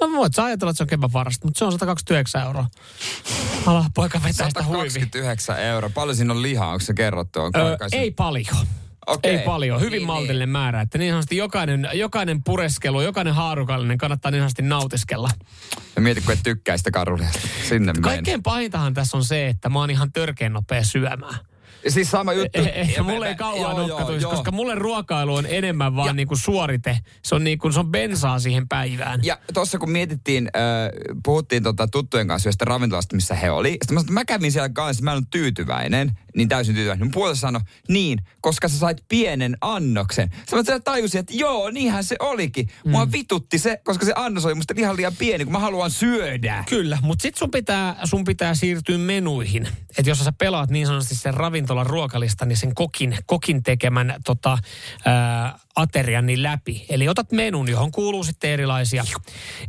No 0.00 0.12
voit 0.12 0.34
sä 0.34 0.44
ajatella, 0.44 0.70
että 0.70 0.76
se 0.76 0.82
on 0.82 0.88
kebab-varrasta, 0.88 1.46
mutta 1.46 1.58
se 1.58 1.64
on 1.64 1.72
129 1.72 2.42
euroa. 2.42 2.66
Ala 3.66 3.84
poika 3.94 4.20
vetää 4.24 4.48
sitä 4.48 4.62
huivi. 4.62 4.90
129 4.90 5.60
euroa. 5.60 5.90
Paljon 5.94 6.16
siinä 6.16 6.32
on 6.32 6.42
lihaa, 6.42 6.68
onko 6.68 6.84
se 6.84 6.94
kerrottu? 6.94 7.40
On 7.40 7.52
Öö, 7.56 7.76
ei 7.92 8.10
paljon. 8.10 8.66
Okei. 9.06 9.36
Ei 9.36 9.38
paljon, 9.38 9.80
hyvin 9.80 9.96
Niin, 9.96 10.06
maltillinen 10.06 10.48
määrä. 10.48 10.80
Että 10.80 10.98
niin 10.98 11.14
jokainen, 11.30 11.88
jokainen 11.92 12.42
pureskelu, 12.42 13.00
jokainen 13.00 13.34
haarukallinen 13.34 13.98
kannattaa 13.98 14.30
niin 14.30 14.40
sanotusti 14.40 14.62
nautiskella. 14.62 15.30
Ja 15.96 16.02
mieti, 16.02 16.20
kun 16.20 16.32
et 16.32 16.42
tykkää 16.42 16.76
sitä 16.76 16.90
karulihasta. 16.90 17.48
Sinne. 17.68 17.92
Kaikkein 18.00 18.42
pahintahan 18.42 18.94
tässä 18.94 19.16
on 19.16 19.24
se, 19.24 19.48
että 19.48 19.68
mä 19.68 19.78
oon 19.78 19.90
ihan 19.90 20.12
törkeän 20.12 20.52
nopea 20.52 20.84
syömään. 20.84 21.38
Siis 21.88 22.10
sama 22.10 22.32
juttu. 22.32 22.60
Eh, 22.60 22.94
Ja 22.96 23.02
mulle 23.02 23.28
ei 23.28 23.34
kauan 23.34 23.60
joo, 23.76 23.86
nokkatuisi, 23.88 24.24
joo, 24.24 24.30
koska 24.30 24.48
joo. 24.48 24.56
mulle 24.56 24.74
ruokailu 24.74 25.34
on 25.34 25.46
enemmän 25.48 25.96
vaan 25.96 26.06
Ja- 26.06 26.12
niinku 26.12 26.36
suorite. 26.36 26.98
Se 27.24 27.34
on, 27.34 27.44
niinku, 27.44 27.72
se 27.72 27.80
on 27.80 27.90
bensaa 27.90 28.38
siihen 28.38 28.68
päivään. 28.68 29.20
Ja 29.22 29.38
tuossa 29.54 29.78
kun 29.78 29.90
mietittiin, 29.90 30.50
äh, 30.56 30.62
puhuttiin 31.24 31.62
tota 31.62 31.88
tuttujen 31.88 32.28
kanssa 32.28 32.48
yhdestä 32.48 32.64
ravintolasta, 32.64 33.16
missä 33.16 33.34
he 33.34 33.50
oli. 33.50 33.70
Sitten 33.70 33.94
mä, 33.94 34.00
sanoin, 34.00 34.04
että 34.04 34.12
mä 34.12 34.24
kävin 34.24 34.52
siellä 34.52 34.68
kanssa, 34.68 35.04
mä 35.04 35.10
en 35.10 35.16
ole 35.16 35.24
tyytyväinen, 35.30 36.12
niin 36.36 36.48
täysin 36.48 36.74
tyytyväinen. 36.74 37.06
Mun 37.06 37.12
puolesta 37.12 37.40
sanoi, 37.40 37.60
niin, 37.88 38.18
koska 38.40 38.68
sä 38.68 38.78
sait 38.78 38.98
pienen 39.08 39.56
annoksen. 39.60 40.30
Sitten 40.46 40.74
mä 40.74 40.80
tajusin, 40.80 41.18
että 41.20 41.32
joo, 41.36 41.70
niinhän 41.70 42.04
se 42.04 42.16
olikin. 42.20 42.68
Mua 42.86 43.04
Mm. 43.04 43.12
vitutti 43.12 43.58
se, 43.58 43.80
koska 43.84 44.06
se 44.06 44.12
annos 44.16 44.44
oli 44.46 44.54
musta 44.54 44.74
ihan 44.76 44.96
liian 44.96 45.16
pieni, 45.18 45.44
kun 45.44 45.52
mä 45.52 45.58
haluan 45.58 45.90
syödä. 45.90 46.64
Kyllä, 46.68 46.98
mutta 47.02 47.22
sitten 47.22 47.38
sun 47.38 47.50
pitää, 47.50 47.96
sun 48.04 48.24
pitää 48.24 48.54
siirtyä 48.54 48.98
menuihin. 48.98 49.68
Että 49.98 50.10
jos 50.10 50.18
sä 50.18 50.32
pelaat 50.38 50.70
niin 50.70 50.86
sanotusti 50.86 51.14
sen 51.14 51.34
ravintolan 51.78 51.86
ruokalista, 51.86 52.46
niin 52.46 52.56
sen 52.56 52.74
kokin, 52.74 53.16
kokin 53.26 53.62
tekemän 53.62 54.14
tota, 54.24 54.58
ää, 55.04 55.58
aterian 55.76 56.26
niin 56.26 56.42
läpi. 56.42 56.86
Eli 56.88 57.08
otat 57.08 57.32
menun, 57.32 57.68
johon 57.68 57.90
kuuluu 57.92 58.24
sitten 58.24 58.50
erilaisia, 58.50 59.04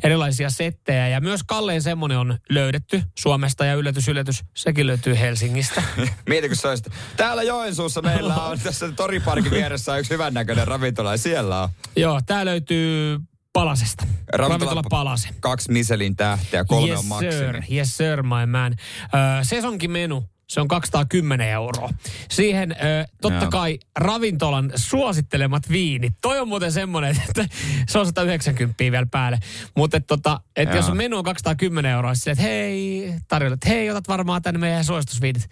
erilaisia 0.03 0.49
settejä. 0.49 1.07
Ja 1.07 1.21
myös 1.21 1.43
kallein 1.43 1.81
semmonen 1.81 2.17
on 2.17 2.37
löydetty 2.49 3.03
Suomesta 3.19 3.65
ja 3.65 3.73
yllätys, 3.75 4.07
yllätys, 4.07 4.43
sekin 4.55 4.87
löytyy 4.87 5.19
Helsingistä. 5.19 5.83
Mieti, 6.29 6.47
kun 6.47 6.57
se 6.57 6.67
olisi, 6.67 6.83
täällä 7.17 7.43
Joensuussa 7.43 8.01
meillä 8.01 8.35
on 8.35 8.59
tässä 8.63 8.91
toriparkin 8.91 9.51
vieressä 9.51 9.97
yksi 9.97 10.13
hyvännäköinen 10.13 10.67
ravintola 10.67 11.11
ja 11.11 11.17
siellä 11.17 11.61
on 11.61 11.69
Joo, 11.95 12.21
tää 12.25 12.45
löytyy 12.45 13.19
Palasesta. 13.53 14.05
Ravintola, 14.33 14.83
Palase. 14.89 15.29
kaksi 15.39 15.71
Michelin 15.71 16.15
tähteä, 16.15 16.65
kolme 16.65 16.89
yes, 16.89 16.99
on 16.99 17.05
maksimi. 17.05 17.33
Sir. 17.33 17.61
Yes 17.71 17.97
sir, 17.97 18.23
my 18.23 18.45
man. 18.45 18.75
Ö, 19.03 19.43
sesonkin 19.43 19.91
menu. 19.91 20.23
Se 20.49 20.61
on 20.61 20.67
210 20.67 21.47
euroa. 21.49 21.89
Siihen 22.31 22.71
ö, 22.71 22.75
totta 23.21 23.39
Joo. 23.43 23.51
kai 23.51 23.79
ravintolan 23.95 24.71
suosittelemat 24.75 25.69
viinit. 25.69 26.13
Toi 26.21 26.39
on 26.39 26.47
muuten 26.47 26.71
semmoinen, 26.71 27.15
että 27.27 27.45
se 27.87 27.99
on 27.99 28.05
190 28.05 28.75
vielä 28.91 29.05
päälle. 29.11 29.39
Mutta 29.75 29.97
et 29.97 30.07
tota, 30.07 30.41
et 30.55 30.73
jos 30.73 30.85
Joo. 30.85 30.95
menu 30.95 31.17
on 31.17 31.23
210 31.23 31.91
euroa, 31.91 32.15
siis 32.15 32.27
että 32.27 32.43
hei, 32.43 33.13
tarjolla, 33.27 33.53
että 33.53 33.69
hei, 33.69 33.89
otat 33.91 34.07
varmaan 34.07 34.41
tänne 34.41 34.59
meidän 34.59 34.85
suositusviinit. 34.85 35.49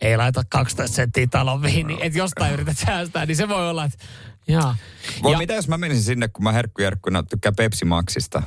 Ei 0.00 0.16
laita 0.16 0.42
12 0.48 0.96
senttiä 0.96 1.26
talon 1.26 1.62
viini, 1.62 1.98
että 2.00 2.18
jostain 2.18 2.52
yrität 2.52 2.78
säästää, 2.78 3.26
niin 3.26 3.36
se 3.36 3.48
voi 3.48 3.70
olla, 3.70 3.84
että 3.84 3.98
jaa. 4.48 4.76
Voi 5.22 5.32
Ja- 5.32 5.38
mitä 5.38 5.54
jos 5.54 5.68
mä 5.68 5.78
menisin 5.78 6.02
sinne, 6.04 6.28
kun 6.28 6.44
mä 6.44 6.52
herkkujerkkuna 6.52 7.22
tykkään 7.22 7.56
Pepsi 7.56 7.84
Maxista? 7.84 8.42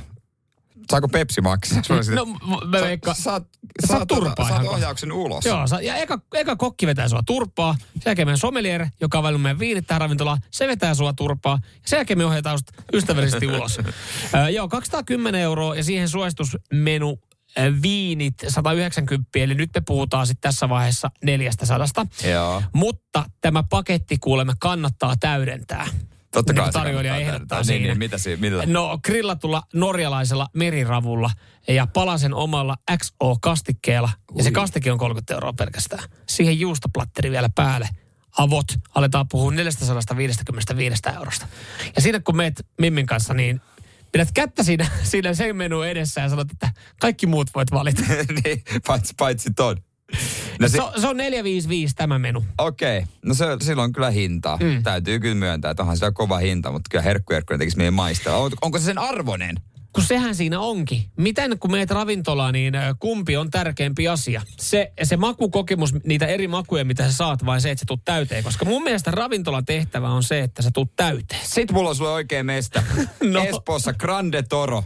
Saako 0.92 1.08
Pepsi 1.08 1.40
olisin, 1.94 2.14
No, 2.14 2.24
mä 2.70 2.80
veikkaan- 2.80 3.16
Sä, 3.16 3.22
saat, 3.22 3.42
saat 3.86 3.98
saat, 3.98 4.08
turpaa 4.08 4.48
saat 4.48 4.66
ohjauksen 4.66 5.12
ulos. 5.12 5.44
Joo, 5.44 5.66
sa- 5.66 5.80
ja 5.80 5.96
eka, 5.96 6.18
eka 6.34 6.56
kokki 6.56 6.86
vetää 6.86 7.08
sua 7.08 7.20
turpaa, 7.26 7.74
sen 7.94 8.02
jälkeen 8.06 8.28
meidän 8.28 8.38
sommelier, 8.38 8.86
joka 9.00 9.18
on 9.18 9.40
meidän 9.40 9.58
viinit 9.58 9.86
tähän 9.86 10.00
ravintolaan, 10.00 10.38
se 10.50 10.66
vetää 10.68 10.94
sua 10.94 11.12
turpaa, 11.12 11.58
ja 11.64 11.80
sen 11.86 11.96
jälkeen 11.96 12.18
me 12.18 12.24
ohjataan 12.24 12.58
sut 12.58 12.84
ystävällisesti 12.92 13.46
ulos. 13.46 13.78
Ö, 14.46 14.50
joo, 14.50 14.68
210 14.68 15.40
euroa 15.40 15.74
ja 15.76 15.84
siihen 15.84 16.08
suositusmenu 16.08 17.18
viinit 17.82 18.34
190, 18.48 19.28
eli 19.38 19.54
nyt 19.54 19.70
me 19.74 19.80
puhutaan 19.86 20.26
sitten 20.26 20.50
tässä 20.50 20.68
vaiheessa 20.68 21.10
400. 21.24 22.06
Joo. 22.30 22.62
Mutta 22.72 23.24
tämä 23.40 23.62
paketti 23.70 24.18
kuulemme 24.18 24.52
kannattaa 24.60 25.14
täydentää. 25.20 25.86
Totta 26.32 26.52
Niin 26.52 26.62
kai 26.62 26.66
se 26.66 26.72
tarjoilija 26.72 27.16
ehdottaa 27.16 27.38
täydentää. 27.38 27.58
Niin, 27.58 27.66
siinä. 27.66 27.86
niin, 27.86 27.98
mitä 27.98 28.18
siinä, 28.18 28.40
millä? 28.40 28.66
No 28.66 28.98
grillatulla 29.04 29.62
norjalaisella 29.74 30.48
meriravulla 30.54 31.30
ja 31.68 31.86
palasen 31.86 32.34
omalla 32.34 32.76
XO-kastikkeella. 32.96 34.10
Ja 34.36 34.44
se 34.44 34.50
kastike 34.50 34.92
on 34.92 34.98
30 34.98 35.34
euroa 35.34 35.52
pelkästään. 35.52 36.04
Siihen 36.28 36.60
juustoplatteri 36.60 37.30
vielä 37.30 37.48
päälle. 37.54 37.88
Avot, 38.38 38.66
aletaan 38.94 39.28
puhua 39.28 39.50
455 39.52 41.02
eurosta. 41.16 41.46
Ja 41.96 42.02
siinä 42.02 42.20
kun 42.20 42.36
meet 42.36 42.66
Mimmin 42.80 43.06
kanssa, 43.06 43.34
niin 43.34 43.60
pidät 44.12 44.32
kättä 44.32 44.62
siinä, 44.62 44.86
siinä 45.02 45.34
sen 45.34 45.56
menu 45.56 45.82
edessä 45.82 46.20
ja 46.20 46.28
sanot, 46.28 46.50
että 46.50 46.70
kaikki 47.00 47.26
muut 47.26 47.50
voit 47.54 47.72
valita. 47.72 48.02
niin, 48.44 48.62
paitsi, 48.86 49.14
paitsi 49.18 49.50
ton. 49.56 49.76
No 50.60 50.68
Se, 50.68 50.82
on- 50.82 51.00
se 51.00 51.08
on 51.08 51.16
455 51.16 51.94
tämä 51.94 52.18
menu. 52.18 52.44
Okei, 52.58 53.04
no 53.24 53.34
se, 53.34 53.44
silloin 53.62 53.84
on 53.84 53.92
kyllä 53.92 54.10
hintaa. 54.10 54.56
Mm. 54.62 54.82
Täytyy 54.82 55.20
kyllä 55.20 55.34
myöntää, 55.34 55.70
että 55.70 55.82
onhan 55.82 55.96
se 55.96 56.10
kova 56.14 56.38
hinta, 56.38 56.72
mutta 56.72 56.88
kyllä 56.90 57.02
herkkujerkkuna 57.02 57.58
tekisi 57.58 57.76
meidän 57.76 57.94
maistaa. 57.94 58.36
On, 58.36 58.50
onko 58.62 58.78
se 58.78 58.84
sen 58.84 58.98
arvoinen? 58.98 59.56
Kun 59.92 60.04
sehän 60.04 60.34
siinä 60.34 60.60
onkin. 60.60 61.02
Miten 61.16 61.58
kun 61.58 61.70
meet 61.70 61.90
ravintolaan, 61.90 62.52
niin 62.52 62.74
kumpi 62.98 63.36
on 63.36 63.50
tärkeämpi 63.50 64.08
asia? 64.08 64.42
Se, 64.58 64.92
se 65.02 65.16
makukokemus, 65.16 65.94
niitä 66.04 66.26
eri 66.26 66.48
makuja, 66.48 66.84
mitä 66.84 67.04
sä 67.04 67.12
saat, 67.12 67.46
vai 67.46 67.60
se, 67.60 67.70
että 67.70 67.80
sä 67.80 67.84
tuut 67.86 68.04
täyteen? 68.04 68.44
Koska 68.44 68.64
mun 68.64 68.82
mielestä 68.84 69.10
ravintolan 69.10 69.64
tehtävä 69.64 70.08
on 70.10 70.22
se, 70.22 70.40
että 70.40 70.62
sä 70.62 70.70
tuut 70.74 70.96
täyteen. 70.96 71.40
Sitten 71.44 71.74
mulla 71.76 71.90
on 71.90 71.96
sulle 71.96 72.10
oikein 72.10 72.46
mesta. 72.46 72.82
No. 72.96 73.04
no. 73.40 73.42
Espoossa 73.44 73.92
Grande 73.92 74.42
Toro 74.42 74.84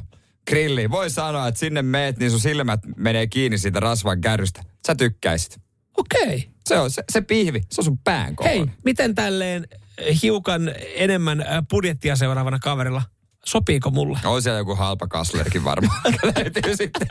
grilli. 0.48 0.90
Voi 0.90 1.10
sanoa, 1.10 1.48
että 1.48 1.60
sinne 1.60 1.82
meet, 1.82 2.18
niin 2.18 2.30
sun 2.30 2.40
silmät 2.40 2.80
menee 2.96 3.26
kiinni 3.26 3.58
siitä 3.58 3.80
rasvan 3.80 4.20
kärrystä. 4.20 4.62
Sä 4.86 4.94
tykkäisit. 4.94 5.60
Okei. 5.96 6.50
Se 6.66 6.78
on 6.78 6.90
se, 6.90 7.02
se 7.12 7.20
pihvi, 7.20 7.60
se 7.70 7.80
on 7.80 7.84
sun 7.84 7.98
pään 7.98 8.26
Hei, 8.26 8.34
kokoinen. 8.34 8.74
miten 8.84 9.14
tälleen 9.14 9.66
ö, 10.00 10.04
hiukan 10.22 10.72
enemmän 10.96 11.40
ö, 11.40 11.44
budjettia 11.70 12.16
seuraavana 12.16 12.58
kaverilla? 12.58 13.02
Sopiiko 13.46 13.90
mulle? 13.90 14.18
On 14.24 14.42
siellä 14.42 14.58
joku 14.58 14.74
halpa 14.74 15.06
kaslerkin 15.06 15.64
varmaan. 15.64 16.00
Löytyy 16.36 16.76
sitten. 16.76 17.08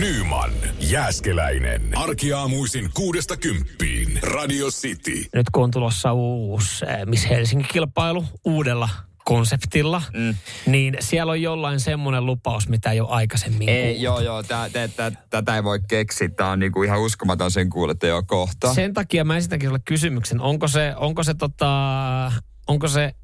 Nyman, 0.00 0.50
Jääskeläinen. 0.80 1.96
Arkiaamuisin 1.98 2.90
kuudesta 2.94 3.36
kymppiin. 3.36 4.18
Radio 4.22 4.66
City. 4.70 5.24
Nyt 5.34 5.50
kun 5.52 5.64
on 5.64 5.70
tulossa 5.70 6.12
uusi 6.12 6.84
eh, 6.84 7.06
Miss 7.06 7.26
Helsinki-kilpailu 7.30 8.24
uudella 8.44 8.88
konseptilla, 9.30 10.02
mm. 10.14 10.34
niin 10.66 10.96
siellä 11.00 11.32
on 11.32 11.42
jollain 11.42 11.80
semmoinen 11.80 12.26
lupaus, 12.26 12.68
mitä 12.68 12.90
ei 12.90 13.00
ole 13.00 13.08
aikaisemmin 13.10 13.68
Ei, 13.68 13.84
kuultu. 13.84 14.04
joo, 14.04 14.20
joo, 14.20 14.42
tä, 14.42 14.70
tä, 14.72 14.88
tä, 14.88 15.12
tätä 15.30 15.56
ei 15.56 15.64
voi 15.64 15.80
keksiä. 15.88 16.28
Tämä 16.28 16.50
on 16.50 16.58
niinku 16.58 16.82
ihan 16.82 17.00
uskomaton 17.00 17.50
sen 17.50 17.70
kuulette 17.70 18.08
jo 18.08 18.22
kohta. 18.22 18.74
Sen 18.74 18.94
takia 18.94 19.24
mä 19.24 19.36
esitänkin 19.36 19.68
sulle 19.68 19.80
kysymyksen, 19.84 20.40
onko 20.40 20.68
se, 20.68 20.94
onko 20.96 21.24
se, 21.24 21.34
tota, 21.34 22.32
onko 22.66 22.88
se 22.88 23.14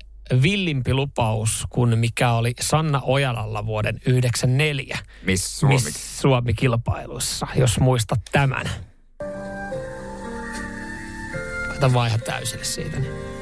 villimpi 0.43 0.95
lupaus 0.95 1.65
kuin 1.71 1.99
mikä 1.99 2.33
oli 2.33 2.55
Sanna 2.61 3.01
Ojalalla 3.05 3.67
vuoden 3.67 4.01
94 4.07 4.99
Miss 5.25 5.59
Suomi. 5.61 5.75
Miss 5.75 6.21
Suomi-kilpailuissa, 6.21 7.47
jos 7.57 7.81
muistat 7.81 8.21
tämän. 8.33 8.71
Laita 11.69 11.93
vaiha 11.93 12.19
täysille 12.19 12.65
siitä. 12.65 12.99
Niin. 12.99 13.36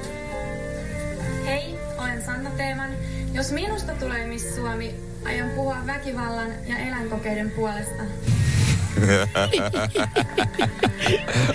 Sanna 2.26 2.50
Teeman. 2.50 2.90
Jos 3.32 3.52
minusta 3.52 3.92
tulee 3.92 4.26
Miss 4.26 4.54
Suomi, 4.56 4.94
aion 5.26 5.50
puhua 5.50 5.76
väkivallan 5.86 6.50
ja 6.66 6.78
eläinkokeiden 6.78 7.50
puolesta. 7.50 8.02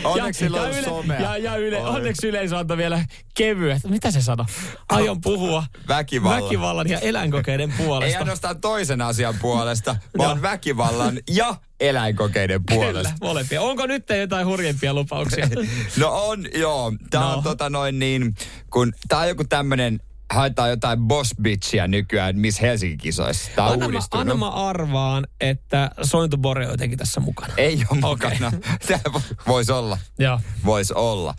Onneksi 0.04 0.40
sillä 0.40 0.62
on 0.62 0.70
yle, 0.72 0.82
somea. 0.84 1.20
ja, 1.22 1.38
ja 1.38 1.56
yle, 1.58 1.78
onneksi 1.78 2.28
yleisö 2.28 2.58
antoi 2.58 2.78
vielä 2.78 3.06
kevyet. 3.34 3.82
Mitä 3.90 4.12
se 4.12 4.22
sanoi? 4.22 4.46
Aion 4.90 5.22
puhua 5.22 5.64
Väkivallan. 5.88 6.44
väkivallan 6.44 6.90
ja 6.90 7.00
eläinkokeiden 7.00 7.72
Ei 7.72 7.78
puolesta. 7.86 8.20
ainoastaan 8.20 8.62
toisen 8.62 9.02
asian 9.02 9.36
puolesta, 9.42 9.96
vaan 10.18 10.42
väkivallan 10.42 11.20
ja 11.30 11.56
eläinkokeiden 11.80 12.62
Kyllä, 12.66 12.82
puolesta. 12.82 13.14
molempia. 13.22 13.62
Onko 13.62 13.86
nyt 13.86 14.04
jotain 14.20 14.48
hurjempia 14.48 14.94
lupauksia? 14.94 15.48
No 15.98 16.10
on, 16.28 16.46
joo. 16.56 16.94
Tää 17.10 17.22
No. 17.22 17.34
on 17.38 17.44
tota 17.44 17.70
noin 17.70 18.00
niin, 18.00 18.36
kun 18.70 18.94
tää 19.08 19.20
on 19.20 19.28
joku 19.28 19.44
tämmönen, 19.44 20.00
haetaan 20.34 20.70
jotain 20.70 21.00
boss 21.00 21.36
bitchiä 21.42 21.88
nykyään 21.88 22.40
Miss 22.40 22.62
Helsinki-kisoissa. 22.62 23.64
On 23.64 23.74
Anna 23.74 23.88
mä, 23.90 24.00
anna 24.12 24.36
mä 24.36 24.50
arvaan, 24.50 25.28
että 25.42 25.92
Sointu 26.02 26.38
Bore 26.38 26.66
on 26.66 26.72
jotenkin 26.72 26.98
tässä 27.00 27.20
mukana. 27.20 27.54
Ei 27.58 27.84
ole 27.92 28.00
mukana. 28.00 28.52
Tää 28.88 29.00
voisi 29.48 29.72
olla. 29.72 29.98
Joo. 30.20 30.40
Voisi 30.66 30.94
olla. 30.94 31.36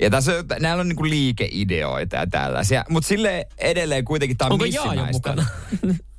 Ja 0.00 0.10
tässä 0.10 0.32
on, 0.32 0.44
näillä 0.60 0.80
on 0.80 0.88
niinku 0.88 1.04
liikeideoita 1.04 2.16
ja 2.16 2.26
tällaisia. 2.26 2.84
Mutta 2.88 3.06
sille 3.08 3.46
edelleen 3.58 4.04
kuitenkin 4.04 4.36
tää 4.36 4.46
on 4.46 4.52
Onko 4.52 4.64
missimäistä. 4.64 5.12
mukana? 5.12 5.46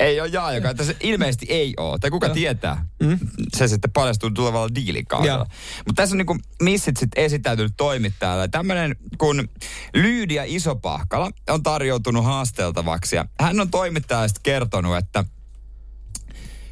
Ei 0.00 0.20
ole 0.20 0.28
Jaajokaan. 0.28 0.76
Tässä 0.76 0.94
ilmeisesti 1.00 1.46
ei 1.48 1.74
ole. 1.76 1.98
Tai 1.98 2.10
kuka 2.10 2.28
tietää. 2.28 2.86
Mm. 3.02 3.18
Se 3.56 3.68
sitten 3.68 3.90
paljastuu 3.92 4.30
tulevalla 4.30 4.74
diilikaudella. 4.74 5.46
Mutta 5.86 6.02
tässä 6.02 6.14
on 6.14 6.18
niinku 6.18 6.36
missit 6.62 6.96
sitten 6.96 7.24
esittäytynyt 7.24 7.72
toimittajalle. 7.76 8.48
Tämmöinen 8.48 8.96
kun 9.18 9.48
Lyydia 9.94 10.42
Isopahkala 10.46 11.30
on 11.48 11.62
tarjoutunut 11.62 12.24
haasteltavaksi. 12.24 13.16
Ja 13.16 13.24
hän 13.40 13.60
on 13.60 13.70
toimittajalle 13.70 14.28
sitten 14.28 14.42
kertonut, 14.42 14.96
että 14.96 15.24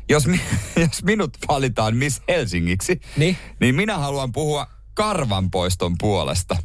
jos, 0.08 0.26
mi- 0.26 0.40
jos 0.90 1.02
minut 1.04 1.36
valitaan 1.48 1.96
Miss 1.96 2.22
Helsingiksi, 2.28 3.00
Niin. 3.16 3.36
niin 3.60 3.74
minä 3.74 3.98
haluan 3.98 4.32
puhua 4.32 4.66
karvanpoiston 4.94 5.94
puolesta. 5.98 6.56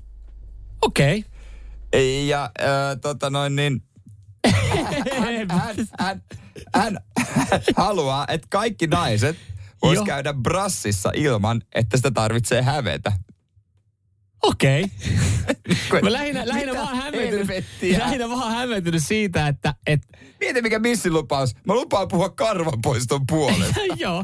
Okei. 0.81 1.25
Ja 2.27 2.43
äh, 2.43 2.97
tota 3.01 3.29
noin 3.29 3.55
niin, 3.55 3.83
hän, 4.47 5.49
hän, 5.49 5.75
hän, 5.99 6.21
hän, 6.73 6.97
hän 7.35 7.61
haluaa, 7.77 8.25
että 8.27 8.47
kaikki 8.49 8.87
naiset 8.87 9.37
vois 9.81 9.95
Joo. 9.95 10.05
käydä 10.05 10.33
brassissa 10.33 11.11
ilman, 11.15 11.61
että 11.75 11.97
sitä 11.97 12.11
tarvitsee 12.11 12.61
hävetä. 12.61 13.11
Okei. 14.43 14.85
Mä 16.03 16.11
lähinnä, 16.11 16.47
lähinnä, 16.47 16.71
Mitä 16.71 16.83
vaan 16.85 16.97
hämmentynyt, 16.97 17.47
lähinnä 17.97 18.29
vaan 18.29 18.51
hämmentynyt 18.51 19.03
siitä, 19.03 19.47
että, 19.47 19.75
että 19.87 20.07
Mieti 20.41 20.61
mikä 20.61 20.79
missilupaus. 20.79 21.55
Mä 21.67 21.73
lupaan 21.73 22.07
puhua 22.07 22.29
karvanpoiston 22.29 23.25
puolesta. 23.27 23.79
Joo. 23.97 24.23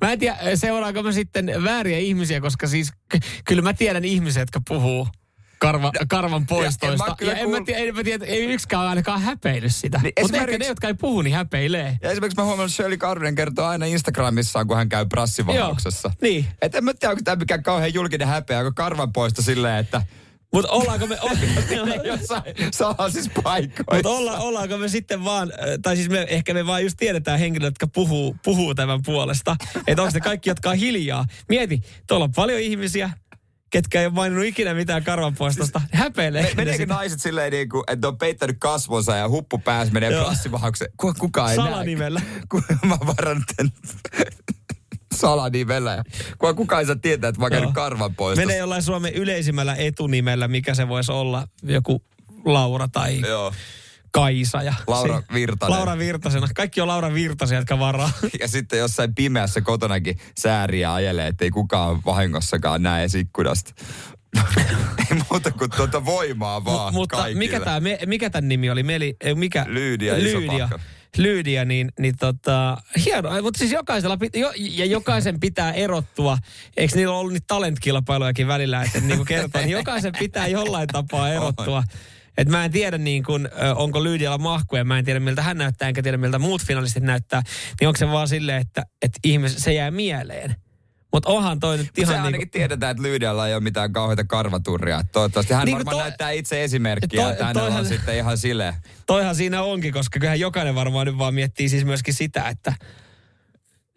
Mä 0.00 0.12
en 0.12 0.18
tiedä, 0.18 0.36
seuraanko 0.54 1.02
mä 1.02 1.12
sitten 1.12 1.52
vääriä 1.64 1.98
ihmisiä, 1.98 2.40
koska 2.40 2.66
siis 2.66 2.92
k- 2.92 3.24
kyllä 3.44 3.62
mä 3.62 3.74
tiedän 3.74 4.04
ihmisiä, 4.04 4.42
jotka 4.42 4.60
puhuu 4.68 5.08
karva, 5.62 5.92
karvan 6.08 6.46
poistoista. 6.46 7.04
en 7.04 7.10
mä 7.10 7.16
kyllä 7.18 7.32
Ja, 7.32 7.38
en 7.38 7.50
mä 7.50 7.58
tiedä, 7.66 7.80
en 7.80 7.94
mä 7.94 8.04
tiedä, 8.04 8.24
ei 8.24 8.44
yksikään 8.44 8.82
ainakaan 8.82 9.22
häpeillyt 9.22 9.74
sitä. 9.74 10.00
Niin 10.02 10.12
Mutta 10.22 10.38
ehkä 10.38 10.58
ne, 10.58 10.66
jotka 10.66 10.86
ei 10.86 10.94
puhu, 10.94 11.22
niin 11.22 11.36
häpeilee. 11.36 11.98
Ja 12.02 12.10
esimerkiksi 12.10 12.36
mä 12.40 12.44
huomannut, 12.44 12.70
että 12.70 12.76
Shirley 12.76 12.96
Karvinen 12.96 13.34
kertoo 13.34 13.66
aina 13.66 13.86
Instagramissaan, 13.86 14.66
kun 14.66 14.76
hän 14.76 14.88
käy 14.88 15.06
brassivahauksessa. 15.06 16.10
Niin. 16.22 16.46
Että 16.62 16.78
en 16.78 16.84
mä 16.84 16.94
tiedä, 16.94 17.10
onko 17.10 17.22
tämä 17.24 17.36
mikään 17.36 17.62
kauhean 17.62 17.94
julkinen 17.94 18.28
häpeä, 18.28 18.58
onko 18.58 18.72
karvanpoisto 18.74 19.42
silleen, 19.42 19.78
että 19.78 20.02
Mutta 20.52 20.70
ollaanko 20.70 21.06
me... 21.06 21.18
jossain 22.04 22.42
salaisissa 22.70 23.30
paikoissa. 23.42 23.94
Mutta 23.94 24.08
olla, 24.08 24.38
ollaanko 24.38 24.78
me 24.78 24.88
sitten 24.88 25.24
vaan, 25.24 25.52
äh, 25.52 25.58
tai 25.82 25.96
siis 25.96 26.08
me, 26.08 26.26
ehkä 26.28 26.54
me 26.54 26.66
vaan 26.66 26.82
just 26.82 26.96
tiedetään 26.98 27.38
henkilöt, 27.38 27.66
jotka 27.66 27.86
puhuu, 27.86 28.36
puhuu 28.44 28.74
tämän 28.74 29.00
puolesta. 29.06 29.56
Että 29.86 30.02
onko 30.02 30.14
ne 30.14 30.20
kaikki, 30.20 30.50
jotka 30.50 30.70
on 30.70 30.76
hiljaa. 30.76 31.24
Mieti, 31.48 31.80
tuolla 32.06 32.24
on 32.24 32.32
paljon 32.32 32.60
ihmisiä, 32.60 33.10
ketkä 33.72 34.00
ei 34.00 34.06
ole 34.06 34.14
maininnut 34.14 34.46
ikinä 34.46 34.74
mitään 34.74 35.04
karvanpoistosta. 35.04 35.80
Häpeilee. 35.92 36.42
Me, 36.42 36.48
ne 36.48 36.54
meneekö 36.56 36.86
naiset 36.86 37.20
silleen 37.20 37.52
niin 37.52 37.68
kuin, 37.68 37.84
että 37.86 38.08
on 38.08 38.18
peittänyt 38.18 38.56
kasvonsa 38.60 39.16
ja 39.16 39.28
huppu 39.28 39.58
päässä 39.58 39.94
menee 39.94 40.10
Joo. 40.10 40.24
brassivahaukseen? 40.24 40.90
Kuka, 40.96 41.14
kuka 41.18 41.50
ei 41.50 41.56
näe? 41.56 41.66
Salanimellä. 41.66 42.20
Kun 42.50 42.62
mä 42.86 42.98
varannut 43.06 43.44
tämän 43.56 43.72
salanimellä. 45.14 45.92
Ja 45.92 46.04
kuka, 46.38 46.54
kuka 46.54 46.80
ei 46.80 46.86
saa 46.86 46.96
tietää, 46.96 47.28
että 47.28 47.40
mä 47.40 47.48
oon 47.62 47.72
karvan 47.72 48.14
poistossa. 48.14 48.46
Menee 48.46 48.58
jollain 48.58 48.82
Suomen 48.82 49.14
yleisimmällä 49.14 49.74
etunimellä, 49.74 50.48
mikä 50.48 50.74
se 50.74 50.88
voisi 50.88 51.12
olla. 51.12 51.48
Joku 51.62 52.02
Laura 52.44 52.88
tai 52.88 53.20
Joo. 53.20 53.52
Kaisa. 54.12 54.62
Ja 54.62 54.74
Laura 54.86 55.20
se- 55.20 55.34
Virtanen. 55.34 55.76
Laura 55.76 55.98
Virtasena. 55.98 56.46
Kaikki 56.54 56.80
on 56.80 56.88
Laura 56.88 57.14
Virtasia, 57.14 57.58
jotka 57.58 57.78
varaa. 57.78 58.10
Ja 58.40 58.48
sitten 58.48 58.78
jossain 58.78 59.14
pimeässä 59.14 59.60
kotonakin 59.60 60.18
sääriä 60.38 60.94
ajelee, 60.94 61.26
ettei 61.26 61.50
kukaan 61.50 62.00
vahingossakaan 62.04 62.82
näe 62.82 63.00
edes 63.02 63.14
ikkunasta. 63.14 63.74
ei 65.10 65.18
muuta 65.30 65.50
kuin 65.50 65.70
tuota 65.76 66.04
voimaa 66.04 66.64
vaan 66.64 66.94
Mutta 66.94 67.16
kaikille. 67.16 67.38
mikä, 67.38 67.60
tää, 67.60 67.80
me, 67.80 67.98
mikä 68.06 68.30
tämän 68.30 68.48
nimi 68.48 68.70
oli? 68.70 68.82
Meli, 68.82 69.16
ei, 69.20 69.34
mikä? 69.34 69.64
Lyydia 69.68 70.14
Lyydia. 70.14 70.68
Lyydia, 71.18 71.64
niin, 71.64 71.92
niin 71.98 72.14
tota, 72.20 72.76
hienoa. 73.04 73.42
Mutta 73.42 73.58
siis 73.58 73.72
jokaisella, 73.72 74.16
pit, 74.16 74.36
jo, 74.36 74.52
ja 74.56 74.84
jokaisen 74.84 75.40
pitää 75.40 75.72
erottua. 75.72 76.38
Eikö 76.76 76.96
niillä 76.96 77.14
ollut 77.14 77.32
niitä 77.32 77.44
talentkilpailujakin 77.46 78.46
välillä, 78.46 78.82
että 78.82 79.00
niin 79.00 79.16
kuin 79.16 79.26
kertoo, 79.26 79.60
niin 79.60 79.70
jokaisen 79.70 80.12
pitää 80.18 80.46
jollain 80.46 80.88
tapaa 80.88 81.28
erottua. 81.34 81.82
Et 82.38 82.48
mä 82.48 82.64
en 82.64 82.70
tiedä, 82.72 82.98
niin 82.98 83.22
kun, 83.24 83.48
onko 83.76 84.04
Lyydialla 84.04 84.38
mahkuja, 84.38 84.84
mä 84.84 84.98
en 84.98 85.04
tiedä 85.04 85.20
miltä 85.20 85.42
hän 85.42 85.58
näyttää, 85.58 85.88
enkä 85.88 86.02
tiedä 86.02 86.16
miltä 86.16 86.38
muut 86.38 86.62
finalistit 86.62 87.02
näyttää. 87.02 87.42
Niin 87.80 87.88
onko 87.88 87.98
se 87.98 88.08
vaan 88.08 88.28
silleen, 88.28 88.58
että, 88.60 88.82
että 89.02 89.18
ihmis, 89.24 89.54
se 89.58 89.72
jää 89.72 89.90
mieleen. 89.90 90.56
Mutta 91.12 91.28
onhan 91.30 91.60
toi 91.60 91.76
nyt 91.76 91.86
Mut 91.86 92.06
se 92.06 92.12
ihan 92.12 92.16
ainakin 92.24 92.38
niin 92.38 92.50
tiedetään, 92.50 92.90
että 92.90 93.02
Lyydialla 93.02 93.48
ei 93.48 93.54
ole 93.54 93.62
mitään 93.62 93.92
kauheita 93.92 94.24
karvaturria. 94.24 95.02
Toivottavasti 95.12 95.54
hän 95.54 95.64
Niin 95.64 95.76
varmaan 95.76 95.94
toi- 95.96 96.02
näyttää 96.02 96.30
itse 96.30 96.64
esimerkkiä, 96.64 97.22
toi- 97.22 97.32
että 97.32 97.44
hänellä 97.44 97.66
on 97.66 97.72
toihan- 97.72 97.86
sitten 97.86 98.16
ihan 98.16 98.38
silleen. 98.38 98.74
toihan 99.06 99.34
siinä 99.36 99.62
onkin, 99.62 99.92
koska 99.92 100.18
kyllähän 100.18 100.40
jokainen 100.40 100.74
varmaan 100.74 101.06
nyt 101.06 101.18
vaan 101.18 101.34
miettii 101.34 101.68
siis 101.68 101.84
myöskin 101.84 102.14
sitä, 102.14 102.48
että 102.48 102.72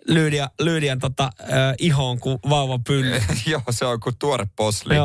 Lyydia, 0.08 0.50
Lyydian 0.60 1.00
tota, 1.00 1.24
äh, 1.42 1.50
ihoon 1.80 2.20
kuin 2.20 2.40
vauva 2.50 2.80
pylly. 2.88 3.22
Joo, 3.52 3.62
se 3.70 3.86
on 3.86 4.00
kuin 4.00 4.16
tuore 4.20 4.48
posli. 4.56 4.96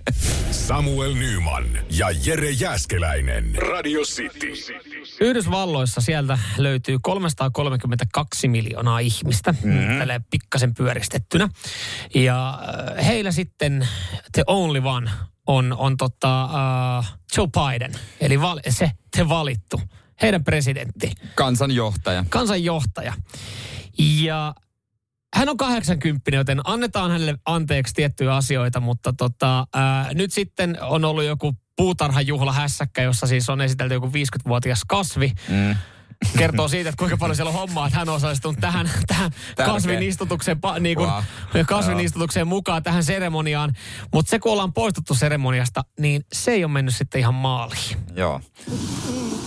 Samuel 0.50 1.14
Nyman 1.14 1.64
ja 1.90 2.06
Jere 2.24 2.50
Jäskeläinen. 2.50 3.54
Radio 3.54 4.00
City. 4.00 4.52
Yhdysvalloissa 5.20 6.00
sieltä 6.00 6.38
löytyy 6.58 6.98
332 7.02 8.48
miljoonaa 8.48 8.98
ihmistä, 8.98 9.52
mm-hmm. 9.52 9.98
tällä 9.98 10.20
pikkasen 10.30 10.74
pyöristettynä. 10.74 11.48
Ja 12.14 12.58
äh, 12.98 13.06
heillä 13.06 13.32
sitten 13.32 13.88
the 14.32 14.42
only 14.46 14.82
one 14.84 15.10
on, 15.46 15.74
on 15.78 15.96
tota, 15.96 16.44
uh, 16.44 17.04
Joe 17.36 17.46
Biden, 17.46 17.92
eli 18.20 18.40
val, 18.40 18.60
se 18.68 18.90
te 19.16 19.28
valittu, 19.28 19.80
heidän 20.22 20.44
presidentti. 20.44 21.12
Kansanjohtaja. 21.34 22.24
kansanjohtaja. 22.28 23.12
Ja 23.98 24.54
hän 25.34 25.48
on 25.48 25.56
80, 25.56 26.30
joten 26.34 26.60
annetaan 26.64 27.10
hänelle 27.10 27.34
anteeksi 27.46 27.94
tiettyjä 27.94 28.34
asioita, 28.36 28.80
mutta 28.80 29.12
tota, 29.12 29.66
ää, 29.74 30.10
nyt 30.14 30.32
sitten 30.32 30.78
on 30.82 31.04
ollut 31.04 31.24
joku 31.24 31.52
puutarhajuhla 31.76 32.52
hässäkkä, 32.52 33.02
jossa 33.02 33.26
siis 33.26 33.48
on 33.50 33.60
esitelty 33.60 33.94
joku 33.94 34.06
50-vuotias 34.06 34.80
kasvi. 34.88 35.32
Mm. 35.48 35.76
Kertoo 36.38 36.68
siitä, 36.68 36.88
että 36.88 36.98
kuinka 36.98 37.16
paljon 37.16 37.36
siellä 37.36 37.48
on 37.50 37.54
hommaa, 37.54 37.86
että 37.86 37.98
hän 37.98 38.08
on 38.08 38.14
osallistunut 38.14 38.56
tähän, 38.60 38.90
tähän 39.06 39.30
kasvin 39.56 40.02
istutukseen, 40.02 40.58
niin 40.80 40.96
kuin, 40.96 41.10
Wow. 41.10 41.64
kasvin 41.66 42.00
istutukseen 42.00 42.46
mukaan 42.46 42.82
tähän 42.82 43.04
seremoniaan. 43.04 43.72
Mutta 44.12 44.30
se, 44.30 44.38
kun 44.38 44.52
ollaan 44.52 44.72
poistuttu 44.72 45.14
seremoniasta, 45.14 45.84
niin 46.00 46.24
se 46.32 46.50
ei 46.50 46.64
ole 46.64 46.72
mennyt 46.72 46.94
sitten 46.94 47.18
ihan 47.18 47.34
maaliin. 47.34 47.96
Joo. 48.16 48.40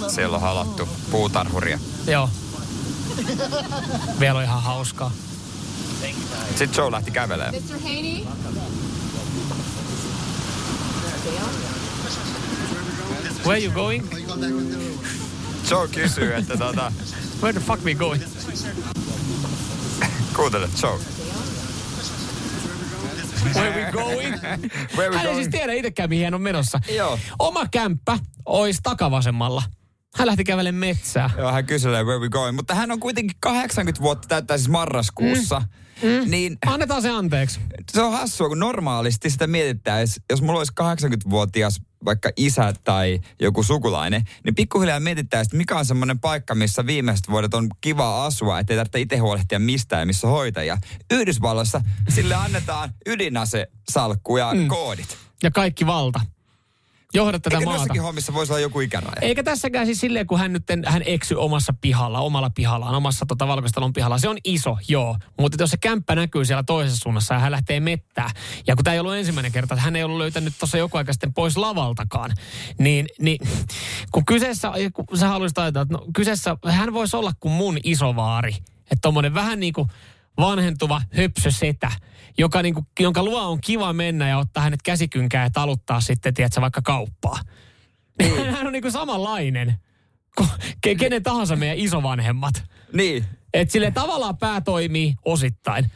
Siellä 0.07 0.35
on 0.35 0.41
halattu 0.41 0.89
puutarhuria. 1.11 1.79
Joo. 2.07 2.29
Vielä 4.19 4.37
on 4.37 4.43
ihan 4.43 4.63
hauskaa. 4.63 5.11
Sitten 6.49 6.69
Joe 6.77 6.91
lähti 6.91 7.11
kävelemään. 7.11 7.53
Mr. 7.55 7.79
Haney? 7.79 8.25
Where 13.45 13.59
you 13.63 13.71
going? 13.71 14.03
Joe 15.71 15.87
kysyy, 15.87 16.33
että 16.35 16.57
tota, 16.57 16.91
Where 17.41 17.53
the 17.59 17.67
fuck 17.67 17.83
we 17.83 17.95
going? 17.95 18.23
kuuntele 20.35 20.69
Joe. 20.83 20.99
Where 23.55 23.85
we 23.85 23.91
going? 23.91 24.35
Where 24.95 25.09
we 25.09 25.17
Hän 25.17 25.25
ei 25.25 25.31
going? 25.31 25.35
siis 25.35 25.47
tiedä 25.51 25.73
itsekään, 25.73 26.09
mihin 26.09 26.25
hän 26.25 26.33
on 26.33 26.41
menossa. 26.41 26.79
Joo. 26.95 27.19
Oma 27.39 27.67
kämppä 27.71 28.19
olisi 28.45 28.79
takavasemmalla. 28.83 29.63
Hän 30.17 30.27
lähti 30.27 30.43
kävelemään 30.43 30.79
metsää. 30.79 31.29
Joo, 31.37 31.51
hän 31.51 31.65
kyselee 31.65 32.03
where 32.03 32.19
we 32.19 32.29
going. 32.29 32.55
Mutta 32.55 32.75
hän 32.75 32.91
on 32.91 32.99
kuitenkin 32.99 33.37
80 33.39 34.01
vuotta 34.01 34.27
täyttää 34.27 34.57
siis 34.57 34.69
marraskuussa. 34.69 35.61
Mm. 36.03 36.31
Niin 36.31 36.57
Annetaan 36.65 37.01
se 37.01 37.09
anteeksi. 37.09 37.59
se 37.91 38.01
on 38.01 38.11
hassua, 38.11 38.47
kun 38.47 38.59
normaalisti 38.59 39.29
sitä 39.29 39.47
mietittäisiin, 39.47 40.23
jos 40.29 40.41
mulla 40.41 40.59
olisi 40.59 40.73
80-vuotias 40.81 41.81
vaikka 42.05 42.29
isä 42.35 42.73
tai 42.83 43.19
joku 43.41 43.63
sukulainen, 43.63 44.23
niin 44.43 44.55
pikkuhiljaa 44.55 44.99
mietittäisiin, 44.99 45.47
että 45.47 45.57
mikä 45.57 45.77
on 45.77 45.85
semmoinen 45.85 46.19
paikka, 46.19 46.55
missä 46.55 46.85
viimeiset 46.85 47.29
vuodet 47.29 47.53
on 47.53 47.67
kiva 47.81 48.25
asua, 48.25 48.59
ettei 48.59 48.77
tarvitse 48.77 48.99
itse 48.99 49.17
huolehtia 49.17 49.59
mistään, 49.59 50.07
missä 50.07 50.27
on 50.27 50.33
hoitaja. 50.33 50.77
Yhdysvalloissa 51.11 51.81
sille 52.09 52.35
annetaan 52.35 52.89
ydinase, 53.05 53.67
salkku 53.89 54.37
ja 54.37 54.53
mm. 54.53 54.67
koodit. 54.67 55.17
Ja 55.43 55.51
kaikki 55.51 55.85
valta. 55.85 56.19
Johda 57.13 57.39
tätä 57.39 57.57
Eikä 57.57 57.65
maata. 57.65 58.01
hommissa 58.01 58.33
voisi 58.33 58.53
olla 58.53 58.59
joku 58.59 58.79
ikäraja. 58.79 59.15
Eikä 59.21 59.43
tässäkään 59.43 59.85
siis 59.85 59.99
silleen, 59.99 60.27
kun 60.27 60.39
hän 60.39 60.53
nyt 60.53 60.63
hän 60.85 61.01
eksy 61.05 61.35
omassa 61.35 61.73
pihalla, 61.81 62.19
omalla 62.19 62.49
pihallaan, 62.49 62.95
omassa 62.95 63.25
tota 63.25 63.47
valkoistalon 63.47 63.93
pihalla. 63.93 64.17
Se 64.17 64.29
on 64.29 64.37
iso, 64.43 64.77
joo. 64.87 65.17
Mutta 65.39 65.63
jos 65.63 65.71
se 65.71 65.77
kämppä 65.77 66.15
näkyy 66.15 66.45
siellä 66.45 66.63
toisessa 66.63 66.99
suunnassa 67.03 67.33
ja 67.33 67.39
hän 67.39 67.51
lähtee 67.51 67.79
mettää, 67.79 68.29
ja 68.67 68.75
kun 68.75 68.83
tämä 68.83 68.93
ei 68.93 68.99
ollut 68.99 69.15
ensimmäinen 69.15 69.51
kerta, 69.51 69.73
että 69.73 69.83
hän 69.83 69.95
ei 69.95 70.03
ollut 70.03 70.17
löytänyt 70.17 70.53
tuossa 70.59 70.77
joku 70.77 70.97
aika 70.97 71.13
sitten 71.13 71.33
pois 71.33 71.57
lavaltakaan, 71.57 72.35
niin, 72.79 73.07
niin 73.19 73.47
kun 74.11 74.25
kyseessä, 74.25 74.71
kun 74.93 75.17
sä 75.17 75.27
haluaisit 75.27 75.57
ajatella, 75.57 75.81
että 75.81 75.93
no, 75.93 76.05
kyseessä, 76.13 76.57
hän 76.65 76.93
voisi 76.93 77.17
olla 77.17 77.31
kuin 77.39 77.51
mun 77.51 77.77
isovaari. 77.83 78.55
Että 78.81 79.01
tommonen 79.01 79.33
vähän 79.33 79.59
niin 79.59 79.73
kuin 79.73 79.89
vanhentuva 80.37 81.01
höpsösetä, 81.17 81.91
joka 82.37 82.61
niinku, 82.61 82.85
jonka 82.99 83.23
luo 83.23 83.41
on 83.41 83.61
kiva 83.61 83.93
mennä 83.93 84.29
ja 84.29 84.37
ottaa 84.37 84.63
hänet 84.63 84.81
käsikynkään 84.83 85.43
ja 85.43 85.49
taluttaa 85.49 86.01
sitten, 86.01 86.33
tiedätkö, 86.33 86.61
vaikka 86.61 86.81
kauppaa. 86.81 87.39
Niin. 88.21 88.51
Hän 88.55 88.67
on 88.67 88.73
niinku 88.73 88.91
samanlainen 88.91 89.75
kuin 90.37 90.49
ke- 90.87 90.95
kenen 90.95 91.23
tahansa 91.23 91.55
meidän 91.55 91.77
isovanhemmat. 91.77 92.63
Niin. 92.93 93.25
Että 93.53 93.71
sille 93.71 93.91
tavallaan 93.91 94.37
pää 94.37 94.61
toimii 94.61 95.13
osittain. 95.25 95.91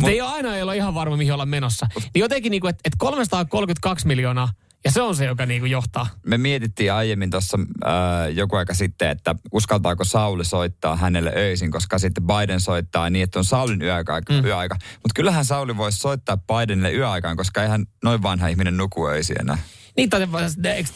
Mutta 0.00 0.10
ei 0.10 0.20
ole 0.20 0.30
aina 0.30 0.56
ei 0.56 0.62
ole 0.62 0.76
ihan 0.76 0.94
varma, 0.94 1.16
mihin 1.16 1.32
olla 1.32 1.46
menossa. 1.46 1.86
Niin 1.94 2.20
jotenkin, 2.20 2.50
niinku, 2.50 2.66
että 2.66 2.80
et 2.84 2.92
332 2.98 4.06
miljoonaa, 4.06 4.48
ja 4.84 4.90
se 4.90 5.02
on 5.02 5.16
se, 5.16 5.24
joka 5.24 5.46
niinku 5.46 5.66
johtaa. 5.66 6.06
Me 6.26 6.38
mietittiin 6.38 6.92
aiemmin 6.92 7.30
tuossa 7.30 7.58
äh, 7.86 7.92
joku 8.34 8.56
aika 8.56 8.74
sitten, 8.74 9.10
että 9.10 9.34
uskaltaako 9.52 10.04
Sauli 10.04 10.44
soittaa 10.44 10.96
hänelle 10.96 11.32
öisin, 11.36 11.70
koska 11.70 11.98
sitten 11.98 12.24
Biden 12.26 12.60
soittaa 12.60 13.10
niin, 13.10 13.22
että 13.22 13.38
on 13.38 13.44
Saulin 13.44 13.82
yöaika. 13.82 14.20
Mm. 14.30 14.44
yöaika. 14.44 14.74
Mutta 14.74 15.14
kyllähän 15.14 15.44
Sauli 15.44 15.76
voisi 15.76 15.98
soittaa 15.98 16.36
Bidenille 16.36 16.92
yöaikaan, 16.92 17.36
koska 17.36 17.62
eihän 17.62 17.86
noin 18.04 18.22
vanha 18.22 18.48
ihminen 18.48 18.76
nuku 18.76 19.06
öisin 19.06 19.40
enää. 19.40 19.58
Niin, 19.96 20.10
tai 20.10 20.26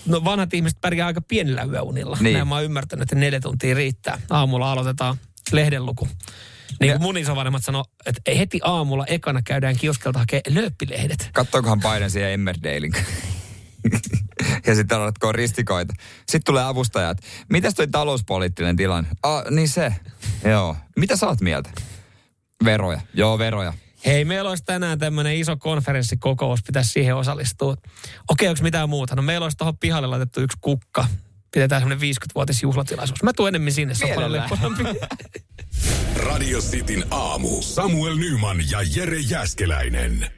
no 0.06 0.24
vanhat 0.24 0.54
ihmiset 0.54 0.80
pärjää 0.80 1.06
aika 1.06 1.20
pienillä 1.20 1.62
yöunilla. 1.62 2.16
Niin. 2.20 2.34
Näin 2.34 2.48
mä 2.48 2.54
oon 2.54 2.64
ymmärtänyt, 2.64 3.02
että 3.02 3.14
neljä 3.16 3.40
tuntia 3.40 3.74
riittää. 3.74 4.20
Aamulla 4.30 4.72
aloitetaan 4.72 5.16
lehdenluku. 5.52 6.08
Niin 6.80 6.92
kuin 6.92 7.02
mun 7.02 7.18
isovanhemmat 7.18 7.64
sanoi, 7.64 7.84
että 8.06 8.20
heti 8.38 8.60
aamulla 8.62 9.06
ekana 9.06 9.42
käydään 9.42 9.76
kioskelta 9.76 10.18
hakemaan 10.18 10.54
lööppilehdet. 10.54 11.30
Kattookohan 11.32 11.80
Biden 11.80 12.10
siihen 12.10 12.32
Emmerdalein. 12.32 12.92
ja 14.66 14.74
sitten 14.74 14.98
alatkoon 14.98 15.34
ristikoita. 15.34 15.94
Sitten 16.18 16.44
tulee 16.44 16.64
avustajat. 16.64 17.18
Mitäs 17.48 17.74
toi 17.74 17.88
talouspoliittinen 17.88 18.76
tilanne? 18.76 19.10
Ah, 19.22 19.44
niin 19.50 19.68
se. 19.68 19.94
Joo. 20.44 20.76
Mitä 20.96 21.16
sä 21.16 21.26
oot 21.26 21.40
mieltä? 21.40 21.70
Veroja. 22.64 23.00
Joo, 23.14 23.38
veroja. 23.38 23.72
Hei, 24.06 24.24
meillä 24.24 24.50
olisi 24.50 24.64
tänään 24.64 24.98
tämmöinen 24.98 25.36
iso 25.36 25.56
konferenssikokous, 25.56 26.62
pitäisi 26.62 26.90
siihen 26.90 27.16
osallistua. 27.16 27.76
Okei, 28.28 28.48
onko 28.48 28.62
mitään 28.62 28.88
muuta? 28.88 29.16
No 29.16 29.22
meillä 29.22 29.44
olisi 29.44 29.56
tuohon 29.56 29.78
pihalle 29.78 30.06
laitettu 30.06 30.40
yksi 30.40 30.58
kukka. 30.60 31.06
Pidetään 31.54 31.82
semmoinen 31.82 32.08
50-vuotis 32.08 32.62
juhlatilaisuus. 32.62 33.22
Mä 33.22 33.32
tuun 33.32 33.48
enemmän 33.48 33.72
sinne, 33.72 33.94
se 33.94 34.14
on. 34.16 34.32
Radio 36.26 36.58
Cityn 36.58 37.04
aamu. 37.10 37.62
Samuel 37.62 38.16
Nyman 38.16 38.70
ja 38.70 38.78
Jere 38.96 39.18
Jäskeläinen. 39.18 40.37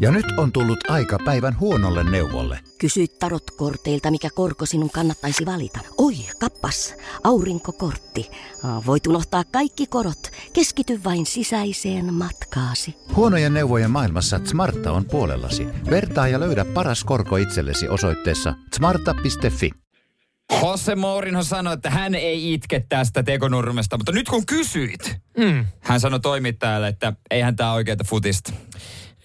Ja 0.00 0.10
nyt 0.10 0.26
on 0.38 0.52
tullut 0.52 0.90
aika 0.90 1.18
päivän 1.24 1.60
huonolle 1.60 2.10
neuvolle. 2.10 2.60
Kysy 2.78 3.06
tarotkorteilta, 3.08 4.10
mikä 4.10 4.28
korko 4.34 4.66
sinun 4.66 4.90
kannattaisi 4.90 5.46
valita. 5.46 5.78
Oi, 5.98 6.14
kappas, 6.40 6.94
aurinkokortti. 7.24 8.30
Voit 8.86 9.06
unohtaa 9.06 9.44
kaikki 9.44 9.86
korot. 9.86 10.30
Keskity 10.52 11.00
vain 11.04 11.26
sisäiseen 11.26 12.14
matkaasi. 12.14 12.94
Huonojen 13.16 13.54
neuvojen 13.54 13.90
maailmassa 13.90 14.40
Smarta 14.44 14.92
on 14.92 15.04
puolellasi. 15.04 15.66
Vertaa 15.90 16.28
ja 16.28 16.40
löydä 16.40 16.64
paras 16.64 17.04
korko 17.04 17.36
itsellesi 17.36 17.88
osoitteessa 17.88 18.54
smarta.fi. 18.76 19.70
Jose 20.62 20.94
Mourinho 20.94 21.42
sanoi, 21.42 21.74
että 21.74 21.90
hän 21.90 22.14
ei 22.14 22.52
itke 22.52 22.84
tästä 22.88 23.22
tekonurmesta, 23.22 23.96
mutta 23.96 24.12
nyt 24.12 24.28
kun 24.28 24.46
kysyit, 24.46 25.16
Mm. 25.38 25.64
hän 25.80 26.00
sanoi 26.00 26.20
toimittajalle, 26.20 26.88
että 26.88 27.12
eihän 27.30 27.56
tämä 27.56 27.72
oikeita 27.72 28.04
futista. 28.04 28.52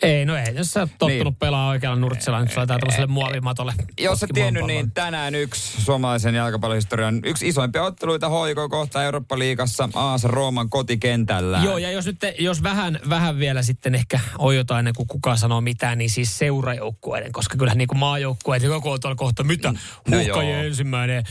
Ei, 0.02 0.26
no 0.26 0.38
ei. 0.38 0.56
Jos 0.56 0.72
sä 0.72 0.80
oot 0.80 0.90
tottunut 1.00 1.34
niin. 1.34 1.36
pelaa 1.36 1.70
oikealla 1.70 2.00
nurtsella, 2.00 2.40
niin 2.40 2.52
laitetaan 2.56 2.80
tämmöiselle 2.80 3.08
muovimatolle. 3.08 3.74
Jos 4.00 4.20
sä 4.20 4.28
tiennyt, 4.34 4.66
niin 4.66 4.92
tänään 4.92 5.36
yksi 5.36 5.82
suomalaisen 5.82 6.36
jalkapallohistorian 6.36 7.20
yksi 7.24 7.48
isoimpia 7.48 7.84
otteluita 7.84 8.30
HJK 8.30 8.70
kohta 8.70 9.04
Eurooppa-liigassa 9.04 9.90
AS 9.94 10.24
Rooman 10.24 10.70
kotikentällä. 10.70 11.62
Joo, 11.64 11.78
ja 11.78 11.92
jos 11.92 12.06
nyt 12.06 12.20
te, 12.20 12.36
jos 12.40 12.64
vähän, 12.64 13.00
vähän 13.10 13.40
vielä 13.40 13.62
sitten 13.62 13.96
ehkä 13.96 14.20
ojotaan 14.38 14.80
ennen 14.80 14.94
kuin 14.98 15.08
kukaan 15.08 15.38
sanoo 15.38 15.62
mitään, 15.62 15.98
niin 15.98 16.10
siis 16.10 16.38
seurajoukkueiden, 16.38 17.32
koska 17.32 17.58
kyllähän 17.58 17.78
niin 17.78 17.88
kuin 17.88 18.00
maajoukkueet, 18.00 18.64
joka 18.64 18.90
on 18.90 19.00
tuolla 19.00 19.16
kohta, 19.16 19.44
mitä? 19.44 19.72
No 19.72 20.18
Huhkajien 20.18 20.58
joo. 20.58 20.64
ensimmäinen 20.64 21.24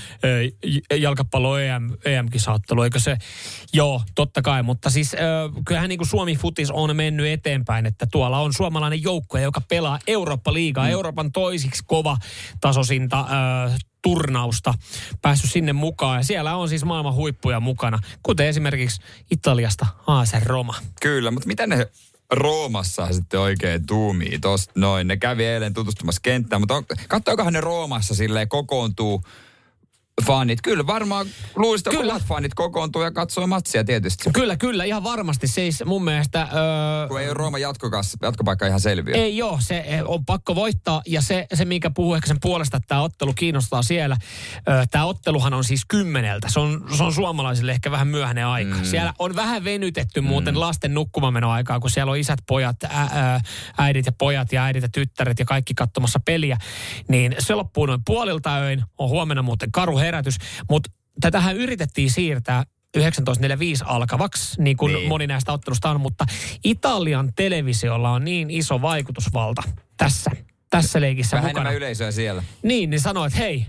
jalkapallo 0.96 1.58
EM, 1.58 1.90
EM-kisaattelu, 2.04 2.82
eikö 2.82 3.00
se? 3.00 3.16
Joo, 3.72 4.02
totta 4.14 4.42
kai, 4.42 4.62
mutta 4.62 4.90
siis 4.90 5.16
kyllähän 5.64 5.88
niin 5.88 5.98
kuin 5.98 6.08
Suomi 6.08 6.36
Futis 6.36 6.70
on 6.70 6.96
mennyt 6.96 7.26
eteenpäin, 7.26 7.86
että 7.86 8.06
tuolla 8.12 8.38
on 8.38 8.52
suomalainen 8.60 9.02
joukkue, 9.02 9.42
joka 9.42 9.60
pelaa 9.60 9.98
Eurooppa-liigaa, 10.06 10.84
mm. 10.84 10.90
Euroopan 10.90 11.32
toisiksi 11.32 11.82
kova 11.86 12.16
tasosinta 12.60 13.20
ö, 13.20 13.70
turnausta 14.02 14.74
päässyt 15.22 15.50
sinne 15.52 15.72
mukaan. 15.72 16.18
Ja 16.18 16.24
siellä 16.24 16.56
on 16.56 16.68
siis 16.68 16.84
maailman 16.84 17.14
huippuja 17.14 17.60
mukana, 17.60 17.98
kuten 18.22 18.46
esimerkiksi 18.46 19.00
Italiasta 19.30 19.86
AS 20.06 20.32
Roma. 20.44 20.74
Kyllä, 21.00 21.30
mutta 21.30 21.46
mitä 21.46 21.66
ne 21.66 21.86
Roomassa 22.30 23.12
sitten 23.12 23.40
oikein 23.40 23.86
tuumii 23.86 24.38
tosta 24.38 24.72
noin? 24.74 25.08
Ne 25.08 25.16
kävi 25.16 25.44
eilen 25.44 25.74
tutustumassa 25.74 26.20
kenttään, 26.20 26.62
mutta 26.62 26.74
on, 26.74 26.84
katsoikohan 27.08 27.52
ne 27.52 27.60
Roomassa 27.60 28.14
silleen 28.14 28.48
kokoontuu 28.48 29.22
fanit? 30.22 30.58
Kyllä 30.62 30.86
varmaan 30.86 31.26
että 31.76 31.90
Kyllä. 31.90 32.20
fanit 32.28 32.54
kokoontuu 32.54 33.02
ja 33.02 33.10
katsoo 33.10 33.46
matsia 33.46 33.84
tietysti. 33.84 34.30
Kyllä, 34.32 34.56
kyllä, 34.56 34.84
ihan 34.84 35.04
varmasti. 35.04 35.46
Siis 35.46 35.82
mun 35.84 36.04
mielestä... 36.04 36.42
Öö, 36.42 37.08
Kun 37.08 37.20
ei 37.20 37.26
ole 37.26 37.34
Rooman 37.34 37.60
jatkokas, 37.60 38.16
jatkopaikka 38.22 38.66
ihan 38.66 38.80
selviö. 38.80 39.14
Ei 39.14 39.36
joo, 39.36 39.58
se 39.60 39.84
eh, 39.86 40.02
on 40.04 40.24
pakko 40.24 40.54
voittaa 40.54 41.02
ja 41.06 41.22
se, 41.22 41.46
se 41.54 41.64
minkä 41.64 41.90
puhuu 41.90 42.14
ehkä 42.14 42.26
sen 42.26 42.40
puolesta, 42.40 42.76
että 42.76 42.86
tämä 42.86 43.02
ottelu 43.02 43.32
kiinnostaa 43.32 43.82
siellä. 43.82 44.16
Tämä 44.90 45.04
otteluhan 45.04 45.54
on 45.54 45.64
siis 45.64 45.82
kymmeneltä. 45.88 46.48
Se 46.48 46.60
on, 46.60 46.84
se 46.96 47.02
on 47.02 47.12
suomalaisille 47.12 47.72
ehkä 47.72 47.90
vähän 47.90 48.08
myöhäinen 48.08 48.46
aika. 48.46 48.74
Mm. 48.74 48.84
Siellä 48.84 49.14
on 49.18 49.36
vähän 49.36 49.64
venytetty 49.64 50.20
muuten 50.20 50.54
mm. 50.54 50.60
lasten 50.60 50.94
nukkumamenoaikaa, 50.94 51.80
kun 51.80 51.90
siellä 51.90 52.12
on 52.12 52.18
isät, 52.18 52.38
pojat, 52.46 52.84
ä, 52.84 52.88
ä, 52.88 53.40
äidit 53.78 54.06
ja 54.06 54.12
pojat 54.12 54.52
ja 54.52 54.64
äidit 54.64 54.82
ja 54.82 54.88
tyttäret 54.88 55.38
ja 55.38 55.44
kaikki 55.44 55.74
katsomassa 55.74 56.20
peliä. 56.20 56.58
Niin 57.08 57.36
se 57.38 57.54
loppuu 57.54 57.86
noin 57.86 58.00
puolilta 58.06 58.56
öin. 58.56 58.84
On 58.98 59.08
huomenna 59.08 59.42
muuten 59.42 59.72
karu 59.72 59.98
herätys. 60.10 60.36
Mutta 60.70 60.90
tätähän 61.20 61.56
yritettiin 61.56 62.10
siirtää 62.10 62.64
1945 62.92 63.84
alkavaksi, 63.86 64.62
niin 64.62 64.76
kuin 64.76 64.92
Niin. 64.94 65.08
moni 65.08 65.26
näistä 65.26 65.52
ottelusta 65.52 65.90
on, 65.90 66.00
mutta 66.00 66.24
Italian 66.64 67.32
televisiolla 67.36 68.10
on 68.10 68.24
niin 68.24 68.50
iso 68.50 68.82
vaikutusvalta 68.82 69.62
tässä, 69.96 70.30
tässä 70.70 71.00
leikissä 71.00 71.36
Vähän 71.36 71.50
mukana. 71.50 71.72
yleisöä 71.72 72.10
siellä. 72.10 72.42
Niin, 72.62 72.90
niin 72.90 73.00
sanoo, 73.00 73.24
että 73.24 73.38
hei, 73.38 73.66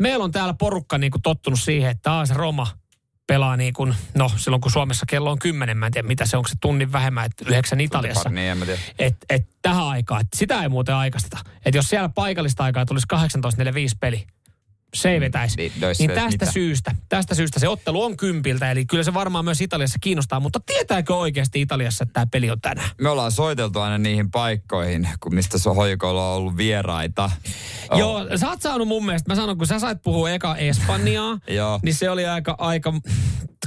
meillä 0.00 0.24
on 0.24 0.32
täällä 0.32 0.54
porukka 0.54 0.98
niin 0.98 1.10
kuin 1.10 1.22
tottunut 1.22 1.60
siihen, 1.60 1.90
että 1.90 2.18
AS 2.18 2.30
Roma 2.30 2.66
pelaa 3.26 3.56
niin 3.56 3.72
kuin, 3.72 3.94
no 4.14 4.30
silloin 4.36 4.60
kun 4.60 4.70
Suomessa 4.72 5.06
kello 5.08 5.30
on 5.30 5.38
kymmenen, 5.38 5.76
mä 5.76 5.86
en 5.86 5.92
tiedä 5.92 6.08
mitä 6.08 6.26
se 6.26 6.36
onko 6.36 6.48
se 6.48 6.54
tunnin 6.60 6.92
vähemmän, 6.92 7.24
että 7.26 7.44
yhdeksän 7.48 7.80
Italiassa. 7.80 8.28
Niin, 8.28 8.50
en 8.50 8.58
mä 8.58 8.64
tiedä. 8.64 8.80
Et, 8.98 9.16
et 9.30 9.48
tähän 9.62 9.84
aikaan, 9.86 10.20
että 10.20 10.38
sitä 10.38 10.62
ei 10.62 10.68
muuten 10.68 10.94
aikaisteta. 10.94 11.38
Että 11.66 11.78
jos 11.78 11.88
siellä 11.88 12.08
paikallista 12.08 12.64
aikaa 12.64 12.86
tulisi 12.86 13.06
18.45 13.14 13.96
peli, 14.00 14.26
se 14.94 15.10
ei 15.10 15.20
vetäisi. 15.20 15.56
Niin, 15.56 15.72
Niin, 15.72 15.80
no 15.80 15.88
niin 15.98 16.10
tästä 16.10 16.52
syystä, 16.52 16.94
tästä 17.08 17.34
syystä 17.34 17.60
se 17.60 17.68
ottelu 17.68 18.02
on 18.02 18.16
kympiltä, 18.16 18.70
eli 18.70 18.86
kyllä 18.86 19.02
se 19.02 19.14
varmaan 19.14 19.44
myös 19.44 19.60
Italiassa 19.60 19.98
kiinnostaa, 20.00 20.40
mutta 20.40 20.60
tietääkö 20.66 21.14
oikeasti 21.14 21.60
Italiassa, 21.60 22.02
että 22.02 22.12
tämä 22.12 22.26
peli 22.26 22.50
on 22.50 22.60
tänään? 22.60 22.90
Me 23.00 23.08
ollaan 23.08 23.32
soiteltu 23.32 23.80
aina 23.80 23.98
niihin 23.98 24.30
paikkoihin, 24.30 25.08
kun 25.20 25.34
mistä 25.34 25.58
se 25.58 25.70
hoikoilla 25.70 26.30
on 26.30 26.36
ollut 26.36 26.56
vieraita. 26.56 27.30
Oh. 27.90 27.98
Joo, 27.98 28.26
sä 28.36 28.48
oot 28.48 28.62
saanut 28.62 28.88
mun 28.88 29.06
mielestä, 29.06 29.32
mä 29.32 29.36
sanon, 29.36 29.58
kun 29.58 29.66
sä 29.66 29.78
sait 29.78 30.02
puhua 30.02 30.30
eka 30.30 30.56
Espanjaa, 30.56 31.38
niin 31.82 31.94
se 31.94 32.10
oli 32.10 32.26
aika, 32.26 32.54
aika 32.58 32.92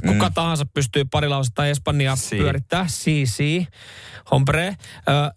kuka 0.06 0.28
mm. 0.28 0.34
tahansa 0.34 0.66
pystyy 0.74 1.04
pari 1.04 1.28
lausetta 1.28 1.66
Espanjaa 1.66 2.16
Si. 2.16 2.36
pyörittää. 2.36 2.84
Si, 2.88 3.26
si, 3.26 3.66
hombre. 4.30 4.76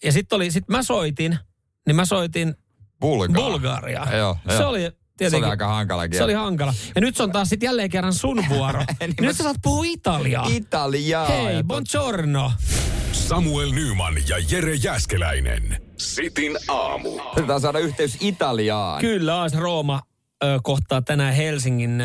Ja 0.04 0.12
sitten 0.12 0.36
oli, 0.36 0.52
sit 0.52 0.68
mä 0.68 0.84
soitin, 0.84 1.40
niin 1.88 1.96
mä 1.96 2.06
soitin 2.06 2.56
Bulgaria. 3.02 3.46
Bulgariaa. 3.46 4.16
Joo, 4.16 4.38
se 4.58 4.66
oli 4.66 4.99
Se 5.20 5.24
tietenkin... 5.24 5.44
oli 5.44 5.52
aika 5.52 5.68
hankala 5.68 6.04
Se 6.12 6.24
oli 6.24 6.34
hankala. 6.34 6.74
Ja 6.96 7.02
nyt 7.02 7.16
se 7.16 7.24
on 7.24 7.32
taas 7.32 7.50
sitten 7.50 7.68
jälleen 7.68 7.90
kerran 7.90 8.14
sun 8.14 8.44
vuoro. 8.50 8.84
Niin 9.00 9.14
nyt 9.22 9.38
sä 9.38 9.44
saat 9.44 9.58
puhua 9.62 9.84
italiaa. 9.88 10.48
Italiaa. 10.50 11.26
Hei, 11.26 11.64
buongiorno. 11.64 12.52
Samuel 13.12 13.72
Nyman 13.72 14.14
ja 14.28 14.38
Jere 14.52 14.76
Jäskeläinen. 14.76 15.82
Sitin 15.98 16.58
aamu. 16.68 17.10
Yritetään 17.36 17.62
saada 17.62 17.80
yhteys 17.80 18.18
Italiaan. 18.20 19.02
Kyllä, 19.02 19.42
AS 19.42 19.54
Rooma 19.54 20.02
kohtaa 20.64 21.02
tänään 21.02 21.34
Helsingin, 21.34 22.04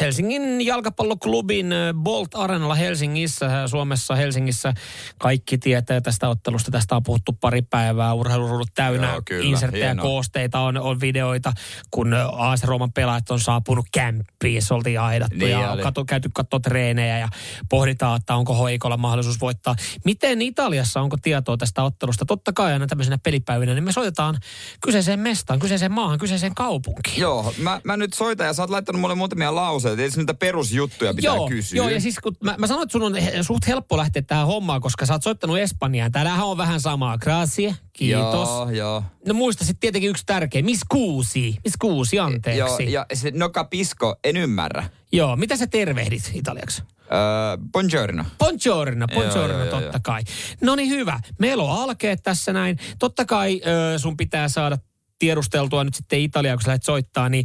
Helsingin 0.00 0.66
jalkapalloklubin 0.66 1.66
Bolt 2.02 2.34
Arenalla 2.34 2.74
Helsingissä, 2.74 3.68
Suomessa 3.68 4.14
Helsingissä. 4.14 4.74
Kaikki 5.18 5.58
tietää 5.58 6.00
tästä 6.00 6.28
ottelusta. 6.28 6.70
Tästä 6.70 6.96
on 6.96 7.02
puhuttu 7.02 7.32
pari 7.32 7.62
päivää. 7.62 8.12
Urheiluruudut 8.14 8.68
täynnä 8.74 9.10
Joo, 9.10 9.22
kyllä, 9.24 9.44
inserttejä, 9.50 9.84
hienoa. 9.84 10.02
koosteita, 10.02 10.60
on, 10.60 10.76
on 10.76 11.00
videoita, 11.00 11.52
kun 11.90 12.14
AS 12.32 12.64
Rooman 12.64 12.92
pelaajat 12.92 13.30
on 13.30 13.40
saapunut 13.40 13.86
kämppiin. 13.92 14.62
Se 14.62 14.74
oltiin 14.74 15.00
aidattu 15.00 15.36
Niin 15.38 15.50
ja 15.50 15.72
oli. 15.72 15.82
katu, 15.82 16.04
käyty 16.04 16.30
katsoa 16.34 16.60
treenejä 16.60 17.18
ja 17.18 17.28
pohditaan, 17.70 18.16
että 18.16 18.34
onko 18.34 18.54
hoikolla 18.54 18.96
mahdollisuus 18.96 19.40
voittaa. 19.40 19.76
Miten 20.04 20.42
Italiassa, 20.42 21.00
onko 21.00 21.16
tietoa 21.22 21.56
tästä 21.56 21.82
ottelusta? 21.82 22.24
Totta 22.24 22.52
kai 22.52 22.72
aina 22.72 22.86
tämmöisenä 22.86 23.18
pelipäivinä, 23.22 23.74
niin 23.74 23.84
me 23.84 23.92
soitetaan 23.92 24.38
kyseiseen 24.80 25.20
mestaan, 25.20 25.58
kyseiseen 25.58 25.92
maahan, 25.92 26.18
kyseiseen 26.18 26.54
kaupunkiin. 26.54 27.20
Joo, 27.20 27.54
mä, 27.58 27.80
mä 27.84 27.96
nyt 27.96 28.12
soitan 28.12 28.46
ja 28.46 28.52
sä 28.52 28.62
oot 28.62 28.70
laittanut 28.70 29.00
mulle 29.00 29.14
muutamia 29.14 29.54
lauseita. 29.54 29.96
Tietysti 29.96 30.20
niitä 30.20 30.34
perusjuttuja 30.34 31.14
pitää 31.14 31.34
joo, 31.34 31.48
kysyä. 31.48 31.76
Joo, 31.76 31.88
ja 31.88 32.00
siis 32.00 32.18
kun 32.18 32.36
mä, 32.44 32.54
mä 32.58 32.66
sanoin, 32.66 32.82
että 32.82 32.92
sun 32.92 33.02
on 33.02 33.14
suht 33.42 33.66
helppo 33.66 33.96
lähteä 33.96 34.22
tähän 34.22 34.46
hommaan, 34.46 34.80
koska 34.80 35.06
sä 35.06 35.12
oot 35.12 35.22
soittanut 35.22 35.58
Espanjaan. 35.58 36.12
Täällähän 36.12 36.46
on 36.46 36.56
vähän 36.56 36.80
samaa. 36.80 37.18
Grazie, 37.18 37.76
kiitos. 37.92 38.48
Joo, 38.48 38.70
joo. 38.70 39.04
No 39.26 39.34
muista 39.34 39.64
sitten 39.64 39.80
tietenkin 39.80 40.10
yksi 40.10 40.26
tärkeä. 40.26 40.62
Miss 40.62 40.82
kuusi? 40.88 41.56
Miss 41.64 41.76
kuusi, 41.76 42.18
anteeksi. 42.18 42.58
Joo, 42.58 42.78
ja 42.78 43.06
se 43.14 43.32
no 43.34 43.48
capisco, 43.48 44.16
en 44.24 44.36
ymmärrä. 44.36 44.84
Joo, 45.12 45.36
mitä 45.36 45.56
sä 45.56 45.66
tervehdit 45.66 46.30
italiaksi? 46.34 46.82
Öö, 47.12 47.56
buongiorno. 47.72 48.24
Buongiorno, 48.38 49.06
buongiorno 49.06 49.54
Joo, 49.54 49.64
joo, 49.64 49.64
joo, 49.64 49.80
totta 49.80 49.96
joo. 49.96 50.00
kai. 50.02 50.22
No 50.60 50.76
niin 50.76 50.90
hyvä. 50.90 51.20
Meillä 51.38 51.62
on 51.62 51.82
alkeet 51.82 52.22
tässä 52.22 52.52
näin. 52.52 52.78
Totta 52.98 53.24
kai 53.24 53.60
ö, 53.94 53.98
sun 53.98 54.16
pitää 54.16 54.48
saada 54.48 54.78
tiedusteltua 55.18 55.84
nyt 55.84 55.94
sitten 55.94 56.20
Italiaa, 56.20 56.56
kun 56.56 56.62
sä 56.62 56.68
lähdet 56.68 56.82
soittaa, 56.82 57.28
niin 57.28 57.44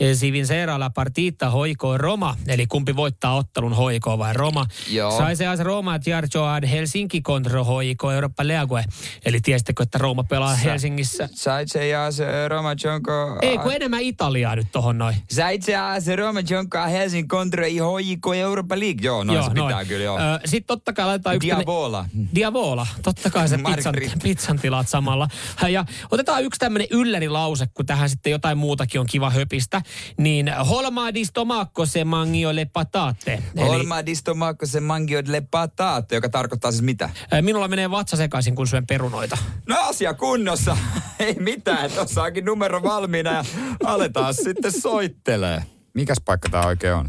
eh, 0.00 0.16
si 0.16 0.32
vincerà 0.32 0.78
la 0.78 0.90
partita 0.90 1.50
hoiko 1.50 1.98
Roma, 1.98 2.36
eli 2.46 2.66
kumpi 2.66 2.96
voittaa 2.96 3.36
ottelun 3.36 3.72
hoiko 3.72 4.18
vai 4.18 4.32
Roma. 4.32 4.66
Joo. 4.90 5.18
Sai 5.18 5.36
se 5.36 5.44
Roma 5.62 5.98
Giorgio 5.98 6.44
ad 6.44 6.66
Helsinki 6.66 7.22
contro 7.22 7.64
hoiko 7.64 8.12
Europa 8.12 8.46
League. 8.46 8.84
Eli 9.24 9.40
tiesittekö, 9.40 9.82
että 9.82 9.98
Roma 9.98 10.24
pelaa 10.24 10.54
Helsingissä? 10.54 11.28
Sä 11.34 11.60
itse 11.60 11.88
ja 11.88 12.10
se 12.10 12.48
Roma 12.48 12.74
Jonko... 12.84 13.38
Ei, 13.42 13.58
kun 13.58 13.72
enemmän 13.72 14.00
Italiaa 14.00 14.56
nyt 14.56 14.66
tohon 14.72 14.98
noin. 14.98 15.16
Sä 15.30 15.50
itse 15.50 15.72
se 15.98 16.16
Roma 16.16 16.40
Jonko 16.50 16.78
Helsingin 16.78 17.28
kontra 17.28 17.66
i 17.66 17.78
hoiko 17.78 18.34
Europa 18.34 18.78
League. 18.78 19.00
Joo, 19.02 19.24
noin 19.24 19.44
se 19.44 19.50
pitää 19.50 19.84
kyllä, 19.84 20.04
joo. 20.04 20.18
Sitten 20.44 20.66
totta 20.66 20.92
kai 20.92 21.06
laitetaan 21.06 21.36
yksi... 21.36 21.48
Diavola. 21.48 22.04
Diavola, 22.34 22.86
totta 23.02 23.30
kai 23.30 23.48
se 23.48 23.58
pizzan, 23.74 23.94
pizzan 24.22 24.58
tilat 24.58 24.88
samalla. 24.88 25.28
Ja 25.68 25.84
otetaan 26.10 26.44
yksi 26.44 26.58
tämmöinen 26.58 26.88
yllärilause, 27.12 27.66
kun 27.74 27.86
tähän 27.86 28.10
sitten 28.10 28.30
jotain 28.30 28.58
muutakin 28.58 29.00
on 29.00 29.06
kiva 29.06 29.30
höpistä. 29.30 29.82
Niin 30.18 30.52
holma 30.68 31.14
di 31.14 31.24
stomaco 31.24 31.86
se 31.86 32.04
mangio 32.04 32.54
le 32.54 32.64
patate. 32.64 33.42
Eli 33.56 33.68
Olma 33.68 34.06
di 34.06 34.14
stomaco 34.14 34.66
se 34.66 34.80
mangio 34.80 35.22
le 35.26 35.40
patate, 35.40 36.14
joka 36.14 36.28
tarkoittaa 36.28 36.70
siis 36.70 36.82
mitä? 36.82 37.10
minulla 37.40 37.68
menee 37.68 37.90
vatsa 37.90 38.16
sekaisin, 38.16 38.54
kun 38.54 38.66
syön 38.66 38.86
perunoita. 38.86 39.38
No 39.68 39.76
asia 39.80 40.14
kunnossa. 40.14 40.76
Ei 41.18 41.34
mitään, 41.34 41.90
tuossa 41.90 42.22
onkin 42.22 42.44
numero 42.44 42.82
valmiina 42.82 43.32
ja 43.32 43.44
aletaan 43.84 44.34
sitten 44.34 44.80
soittelee. 44.80 45.62
Mikäs 45.94 46.18
paikka 46.24 46.48
tää 46.48 46.66
oikein 46.66 46.94
on? 46.94 47.08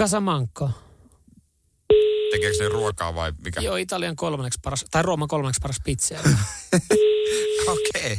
Casamanco. 0.00 0.70
Tekeekö 2.32 2.56
se 2.56 2.68
ruokaa 2.68 3.14
vai 3.14 3.32
mikä? 3.44 3.60
Joo, 3.60 3.76
Italian 3.76 4.16
kolmanneksi 4.16 4.58
paras, 4.62 4.84
tai 4.90 5.02
Rooman 5.02 5.28
kolmanneksi 5.28 5.60
paras 5.62 5.76
pizza. 5.84 6.14
Okei. 7.72 8.18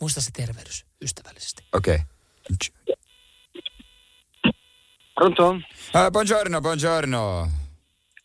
Muista 0.00 0.20
se 0.20 0.30
tervehdys 0.30 0.84
ystävällisesti. 1.02 1.62
Okei. 1.72 1.98
Pronto? 5.14 5.50
Uh, 5.50 6.10
buongiorno, 6.12 6.60
buongiorno. 6.60 7.48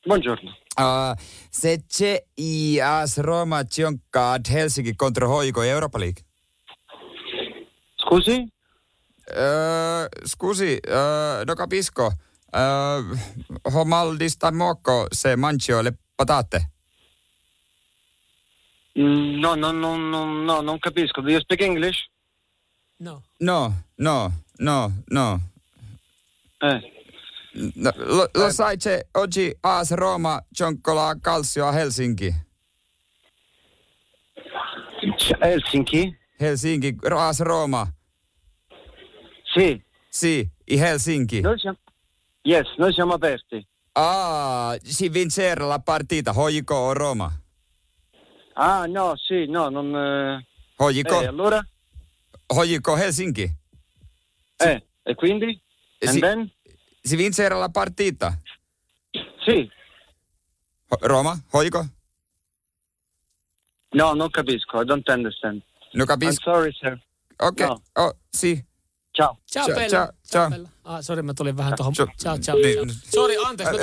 Buongiorno. 0.08 0.52
Uh, 0.80 1.16
se 1.50 1.84
c'è 1.88 2.26
i 2.36 2.80
AS 2.82 3.18
Roma 3.18 3.64
Gionca 3.64 4.32
ad 4.32 4.48
Helsinki 4.48 4.96
contro 4.96 5.28
Hoiko 5.28 5.62
Europa 5.64 6.00
League. 6.00 6.24
Scusi? 7.98 8.48
Uh, 9.28 10.08
scusi, 10.26 10.80
uh, 10.88 11.44
no 11.44 11.54
capisco. 11.56 12.14
Uh, 12.52 13.20
homaldista 13.74 14.52
moco 14.52 15.08
se 15.10 15.36
mancio 15.36 15.82
le 15.82 15.98
patate. 16.16 16.75
Mm, 18.98 19.40
No, 19.40 19.56
no, 19.56 19.72
no, 19.72 19.96
no, 19.98 20.26
no, 20.26 20.62
non 20.62 20.80
capisco. 20.80 21.22
Do 21.22 21.30
you 21.30 21.40
speak 21.42 21.62
English? 21.62 22.10
No. 22.98 23.22
No, 23.40 23.74
no, 23.98 24.32
no, 24.58 24.92
no. 25.08 25.40
Eh. 26.62 26.80
No, 27.76 27.92
lo, 27.96 28.30
lo 28.34 28.50
sai 28.50 28.78
c'è 28.78 29.06
oggi 29.14 29.54
AS 29.62 29.94
Roma 29.94 30.44
Gioncola 30.50 31.18
Calcio 31.22 31.66
a 31.66 31.72
Helsinki. 31.78 32.44
Helsinki? 35.40 36.18
Helsinki, 36.38 36.98
AS 37.02 37.42
Roma. 37.42 37.90
Sì. 39.54 39.82
Sì, 40.10 40.48
i 40.66 40.78
Helsinki. 40.78 41.42
Noi 41.42 41.58
siamo... 41.60 41.78
Yes, 42.42 42.76
noi 42.78 42.94
siamo 42.94 43.14
aperti. 43.14 43.66
Ah, 43.94 44.78
si 44.84 45.08
vincerà 45.10 45.66
la 45.66 45.80
partita, 45.80 46.32
Hoiko 46.38 46.76
o 46.76 46.94
Roma? 46.94 47.32
Ah, 48.58 48.86
no, 48.88 49.16
sì, 49.18 49.46
no, 49.48 49.70
non... 49.70 49.94
Eh, 49.96 50.46
Hoiko, 50.78 51.22
eh, 51.22 51.26
allora? 51.28 51.66
Hoiko 52.48 52.96
Helsinki. 52.96 53.50
Eh, 54.58 54.84
e 55.04 55.16
quindi? 55.16 55.60
And 56.00 56.12
Si- 56.14 56.20
then? 56.20 56.52
Si 57.02 57.16
vincerà 57.16 57.58
la 57.58 57.70
partita. 57.70 58.40
Sì. 59.46 59.70
Roma, 61.02 61.38
Hoiko? 61.52 61.86
No, 63.92 64.14
non 64.14 64.30
capisco. 64.30 64.82
I 64.82 64.86
don't 64.86 65.08
understand. 65.10 65.62
No 65.94 66.04
I'm 66.04 66.08
capisco. 66.08 66.42
sorry, 66.52 66.72
sir. 66.74 67.00
Okei, 67.38 67.66
No. 67.68 67.82
oh, 67.94 68.16
si. 68.30 68.64
Ciao. 69.12 69.40
Ciao, 69.46 69.66
Ciao, 69.66 69.76
Bella. 69.76 69.88
ciao, 69.90 70.14
ciao. 70.28 70.50
Bella. 70.50 70.70
Ah, 70.84 71.02
sori, 71.02 71.22
mä 71.22 71.34
tulin 71.34 71.56
vähän 71.56 71.74
tuohon. 71.76 71.94
Ciao. 71.94 72.08
Ciao, 72.18 72.38
ciao, 72.38 72.56
Niin. 72.58 72.76
ciao. 73.12 73.28
Anteeksi, 73.48 73.78
mä 73.78 73.80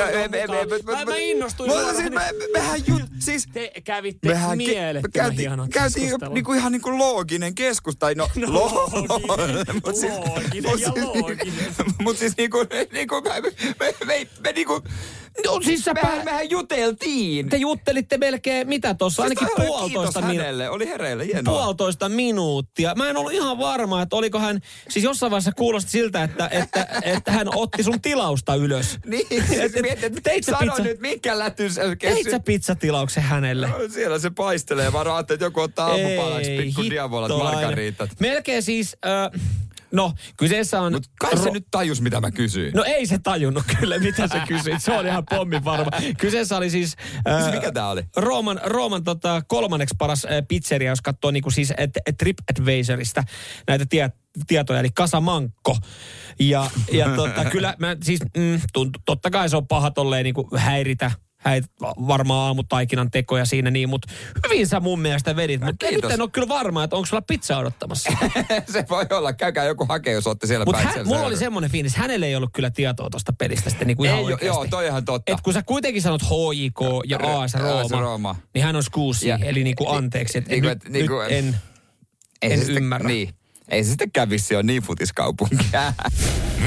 tulin 0.82 1.08
Mä, 1.08 1.16
innostuin 1.16 1.70
Mutta 1.70 1.94
siis 1.94 2.10
me, 2.10 2.20
mehän 2.52 2.80
jut, 2.86 3.02
siis 3.18 3.46
Te 3.52 3.72
kävitte 3.84 4.28
mehän 4.28 4.56
mielettömän 4.56 5.12
käytiin, 5.12 5.38
hienon 5.48 5.68
käytiin 5.70 6.10
niinku 6.30 6.52
ihan 6.52 6.72
niinku 6.72 6.98
looginen 6.98 7.54
keskus, 7.54 7.96
tai 7.96 8.14
no, 8.14 8.28
No, 8.36 8.48
looginen, 8.52 9.66
siis- 9.94 10.12
looginen 10.12 10.62
ja 10.80 10.92
siis- 10.94 11.04
looginen. 11.14 11.74
Mut 12.02 12.16
siis 12.18 12.36
niinku, 12.36 12.58
niinku 12.92 13.20
me, 13.20 13.40
me, 13.40 13.94
me, 14.06 14.26
me 14.44 14.52
niinku, 14.52 14.82
No 15.46 15.60
siis 15.64 15.84
sä 15.84 15.94
mehän, 15.94 16.24
mehän 16.24 16.50
juteltiin. 16.50 17.48
Te 17.48 17.56
juttelitte 17.56 18.18
melkein, 18.18 18.68
mitä 18.68 18.94
tuossa, 18.94 19.22
ainakin 19.22 19.48
Siis 19.48 19.58
oli 19.58 19.66
puolitoista 19.66 20.20
minuuttia. 20.20 20.70
oli 20.70 20.88
hereillä, 20.88 21.24
hienoa. 21.24 21.54
puolitoista 21.54 22.08
minuuttia. 22.08 22.94
Mä 22.94 23.10
en 23.10 23.16
ollut 23.16 23.32
ihan 23.32 23.58
varma, 23.58 24.02
että 24.02 24.16
oliko 24.16 24.38
hän, 24.38 24.60
siis 24.88 25.04
jossain 25.04 25.30
vaiheessa 25.30 25.52
kuulosti 25.52 25.90
siltä, 25.90 26.22
että, 26.22 26.48
että, 26.52 26.86
että 27.02 27.32
hän 27.32 27.48
otti 27.54 27.82
sun 27.82 28.00
tilausta 28.00 28.54
ylös. 28.54 28.98
Niin, 29.06 29.26
siis 29.46 29.72
teit 30.22 30.44
sä 30.44 30.52
sano 30.58 30.72
pizza- 30.74 30.82
nyt, 30.82 31.00
minkä 31.00 31.38
lätys 31.38 31.74
Teit 32.00 32.30
sä 32.30 32.40
pizzatilauksen 32.40 33.22
hänelle? 33.22 33.68
No, 33.68 33.76
siellä 33.88 34.18
se 34.18 34.30
paistelee. 34.30 34.86
Ajattelin, 34.86 35.20
että 35.36 35.44
joku 35.44 35.60
ottaa 35.60 35.86
aamupalaksi 35.90 36.56
pikku 36.56 36.82
diavolat 36.90 37.30
margaritat. 37.38 38.10
Melkein 38.20 38.62
siis, 38.62 38.96
äh, 39.06 39.40
No, 39.92 40.12
kyseessä 40.36 40.80
on... 40.80 40.92
Mut 40.92 41.06
kai 41.20 41.38
se 41.38 41.50
nyt 41.50 41.66
tajus, 41.70 42.00
mitä 42.00 42.20
mä 42.20 42.30
kysyin. 42.30 42.72
No 42.74 42.84
ei 42.84 43.06
se 43.06 43.18
tajunnut 43.18 43.64
kyllä, 43.80 43.98
mitä 43.98 44.28
se 44.28 44.40
kysyi. 44.48 44.74
Se 44.78 44.92
on 44.92 45.06
ihan 45.06 45.24
pommin 45.30 45.64
varma. 45.64 45.90
Kyseessä 46.18 46.56
oli 46.56 46.70
siis... 46.70 46.96
Siis 47.40 47.54
mikä 47.54 47.72
tää 47.72 47.88
oli? 47.88 48.02
Rooman, 48.16 48.60
Rooman 48.64 49.04
tota, 49.04 49.42
kolmanneksi 49.48 49.94
paras 49.98 50.24
äh, 50.24 50.30
pizzeria, 50.48 50.90
jos 50.90 51.00
katsoo 51.00 51.30
niinku 51.30 51.50
siis 51.50 51.72
et, 51.76 51.90
et 52.06 52.16
TripAdvisorista 52.16 53.24
näitä 53.68 53.86
tie, 53.86 54.10
tietoja, 54.46 54.80
eli 54.80 54.90
Kasamankko. 54.94 55.76
Ja, 56.38 56.70
ja 56.92 57.08
tota, 57.16 57.44
kyllä 57.44 57.74
mä 57.78 57.96
siis, 58.02 58.20
mm, 58.36 58.60
tunt, 58.72 58.98
totta 59.04 59.30
kai 59.30 59.48
se 59.48 59.56
on 59.56 59.66
paha 59.66 59.90
tolleen 59.90 60.24
niinku 60.24 60.48
häiritä 60.56 61.10
häit 61.44 61.64
varmaan 61.82 62.40
aamutaikinan 62.46 63.10
tekoja 63.10 63.44
siinä 63.44 63.70
niin, 63.70 63.88
mutta 63.88 64.12
hyvin 64.48 64.66
sä 64.66 64.80
mun 64.80 65.00
mielestä 65.00 65.36
vedit. 65.36 65.60
Mutta 65.60 65.86
nyt 65.90 66.04
en 66.04 66.20
ole 66.20 66.30
kyllä 66.30 66.48
varma, 66.48 66.84
että 66.84 66.96
onko 66.96 67.06
sulla 67.06 67.22
pizza 67.22 67.58
odottamassa. 67.58 68.10
se 68.72 68.84
voi 68.90 69.06
olla. 69.10 69.32
Käykää 69.32 69.64
joku 69.64 69.86
hakee, 69.88 70.12
jos 70.12 70.26
olette 70.26 70.46
siellä 70.46 70.64
Mutta 70.64 70.82
päin. 70.82 70.96
hän, 70.96 71.06
mulla 71.06 71.26
oli 71.26 71.36
semmoinen 71.36 71.70
fiilis, 71.70 71.96
hänelle 71.96 72.26
ei 72.26 72.36
ollut 72.36 72.50
kyllä 72.52 72.70
tietoa 72.70 73.10
tuosta 73.10 73.32
pelistä 73.32 73.70
sitten 73.70 73.86
niin 73.88 73.96
kuin 73.96 74.06
ihan 74.06 74.18
Ei, 74.18 74.24
oikeasti. 74.24 74.46
joo, 74.46 74.66
toi 74.70 74.86
ihan 74.86 75.04
totta. 75.04 75.32
Et 75.32 75.40
kun 75.40 75.52
sä 75.52 75.62
kuitenkin 75.62 76.02
sanot 76.02 76.22
HJK 76.22 76.80
ja 77.06 77.18
AS 77.40 77.54
Rooma, 77.54 78.00
Rooma. 78.00 78.36
niin 78.54 78.64
hän 78.64 78.76
on 78.76 78.82
skuusi, 78.82 79.30
eli 79.30 79.64
niin 79.64 79.76
kuin 79.76 79.96
anteeksi. 79.96 80.38
Et 80.38 80.48
Niinku, 80.48 80.68
nyt, 80.68 80.88
niinku- 80.88 81.18
nyt 81.20 81.30
en, 81.32 81.56
en 82.42 82.58
sitten- 82.58 82.76
ymmärrä. 82.76 83.08
Niin. 83.08 83.34
Ei 83.68 83.84
se 83.84 83.88
sitten 83.88 84.12
kävisi, 84.12 84.46
se 84.46 84.56
on 84.56 84.66
niin 84.66 84.82
futiskaupunkia. 84.82 85.92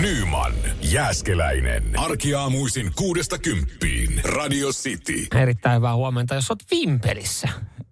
Nyman, 0.02 0.54
Jääskeläinen. 0.82 1.84
Arkiaamuisin 2.00 2.92
kuudesta 2.96 3.38
kymppiin. 3.38 4.22
Radio 4.24 4.70
City. 4.70 5.28
Erittäin 5.42 5.76
hyvää 5.78 5.96
huomenta, 5.96 6.36
jos 6.36 6.52
oot 6.52 6.64
Vimpelissä. 6.72 7.50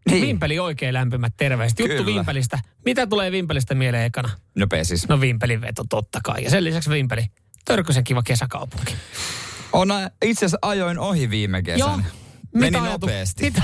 Niin. 0.09 0.21
Vimpeli 0.21 0.59
oikein 0.59 0.93
lämpimät 0.93 1.33
terveiset. 1.37 1.79
Juttu 1.79 1.95
Kyllä. 1.95 2.05
Vimpelistä. 2.05 2.59
Mitä 2.85 3.07
tulee 3.07 3.31
Vimpelistä 3.31 3.75
mieleen 3.75 4.05
ekana? 4.05 4.29
Nopea 4.55 4.83
siis. 4.83 5.07
No 5.07 5.21
Vimpelin 5.21 5.61
veto 5.61 5.83
totta 5.89 6.19
kai. 6.23 6.43
Ja 6.43 6.49
sen 6.49 6.63
lisäksi 6.63 6.89
Vimpeli. 6.89 7.25
Törkysen 7.65 8.03
kiva 8.03 8.23
kesäkaupunki. 8.23 8.95
On, 9.73 9.89
itse 10.25 10.45
asiassa 10.45 10.57
ajoin 10.61 10.99
ohi 10.99 11.29
viime 11.29 11.61
kesänä. 11.61 12.03
Meni 12.53 12.79
nopeasti. 12.79 13.43
Mitä? 13.43 13.63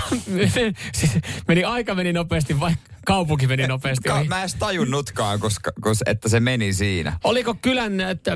Siis 0.98 1.12
meni 1.48 1.64
aika 1.64 1.96
meni 1.96 2.14
nopeasti, 2.14 2.60
vai 2.60 2.74
kaupunki 3.06 3.48
meni 3.48 3.68
nopeasti 3.68 4.10
Ka- 4.10 4.24
mä 4.24 4.44
en 4.44 4.50
tajunnutkaan, 4.60 5.40
koska, 5.40 5.72
koska, 5.82 6.12
että 6.12 6.30
se 6.30 6.40
meni 6.40 6.74
siinä. 6.74 7.20
Oliko 7.24 7.56
kylän 7.62 7.94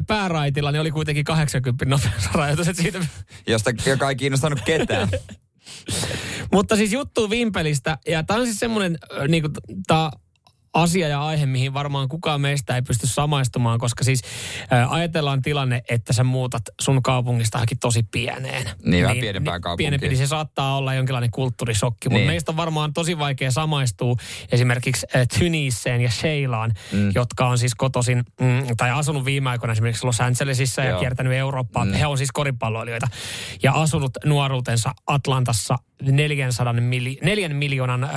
pääraitilla, 0.08 0.72
niin 0.72 0.82
oli 0.82 0.91
kuitenkin 0.91 1.24
80 1.24 1.86
nopeusrajoitus, 1.86 2.68
siitä 2.78 3.06
Josta, 3.47 3.72
joka 3.86 4.10
ei 4.10 4.16
kiinnostanut 4.16 4.62
ketään. 4.62 5.10
Mutta 6.54 6.76
siis 6.76 6.93
juttu 6.93 7.30
Vimpelistä, 7.30 7.97
ja 8.08 8.24
tämä 8.24 8.39
on 8.39 8.45
siis 8.45 8.60
semmoinen 8.60 8.97
äh, 9.18 9.28
niinku, 9.28 9.49
tää 9.88 10.10
asia 10.74 11.07
ja 11.07 11.26
aihe, 11.26 11.45
mihin 11.45 11.74
varmaan 11.74 12.09
kukaan 12.09 12.41
meistä 12.41 12.76
ei 12.76 12.82
pysty 12.82 13.07
samaistumaan, 13.07 13.80
koska 13.80 14.03
siis 14.03 14.21
äh, 14.74 14.93
ajatellaan 14.93 15.41
tilanne, 15.41 15.82
että 15.89 16.13
sä 16.13 16.24
muutat 16.24 16.63
sun 16.82 17.03
kaupungista 17.03 17.57
johonkin 17.57 17.80
tosi 17.80 18.03
pieneen. 18.11 18.69
Niin, 18.86 19.03
vähän 19.03 19.17
pienempään 19.17 19.61
kaupunkiin. 19.61 19.86
Pienempi, 19.86 20.07
niin 20.07 20.17
se 20.17 20.28
saattaa 20.28 20.78
olla 20.78 20.93
jonkinlainen 20.93 21.32
kulttuurisokki, 21.32 22.09
mutta 22.09 22.17
Niin. 22.17 22.28
meistä 22.28 22.51
on 22.51 22.57
varmaan 22.57 22.93
tosi 22.93 23.19
vaikea 23.19 23.51
samaistua 23.51 24.15
esimerkiksi 24.51 25.07
äh, 25.15 25.28
Tunisiin 25.39 26.01
ja 26.01 26.11
Sheilaan, 26.11 26.74
mm. 26.91 27.11
jotka 27.15 27.47
on 27.47 27.57
siis 27.57 27.76
kotoisin, 27.76 28.24
mm, 28.41 28.67
tai 28.78 28.91
asunut 28.91 29.26
viime 29.26 29.49
aikoina 29.49 29.71
esimerkiksi 29.71 30.05
Los 30.05 30.21
Angelesissa 30.21 30.82
ja 30.82 30.89
Joo. 30.89 30.99
kiertänyt 30.99 31.34
Eurooppaa. 31.34 31.86
Mm. 31.86 31.93
He 31.93 32.05
on 32.05 32.17
siis 32.17 32.32
koripalloilijoita 32.32 33.07
ja 33.63 33.74
asunut 33.74 34.11
nuoruutensa 34.26 34.91
Atlantassa 35.07 35.78
400 36.11 36.74
mili, 36.74 37.17
4 37.24 37.49
miljoonan 37.49 38.03
äh, 38.03 38.11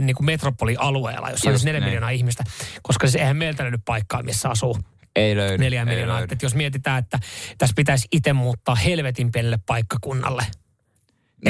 niin 0.00 0.16
kuin 0.16 0.26
metropolialueella, 0.26 1.30
jossa 1.30 1.48
on 1.48 1.54
Just 1.54 1.62
siis 1.62 1.72
4 1.72 1.80
näin. 1.80 1.95
Miljoonaa 1.96 2.10
ihmistä, 2.10 2.44
koska 2.82 3.06
siis 3.06 3.20
eihän 3.20 3.36
meiltä 3.36 3.62
löydy 3.62 3.78
paikkaa, 3.84 4.22
missä 4.22 4.48
asuu 4.48 4.78
Ei 5.16 5.36
löydy. 5.36 5.58
neljä 5.58 5.84
miljoonaa. 5.84 6.20
Että 6.20 6.36
jos 6.46 6.54
mietitään, 6.54 6.98
että 6.98 7.18
tässä 7.58 7.74
pitäisi 7.76 8.08
itse 8.12 8.32
muuttaa 8.32 8.74
helvetin 8.74 9.32
pienelle 9.32 9.58
paikkakunnalle, 9.66 10.42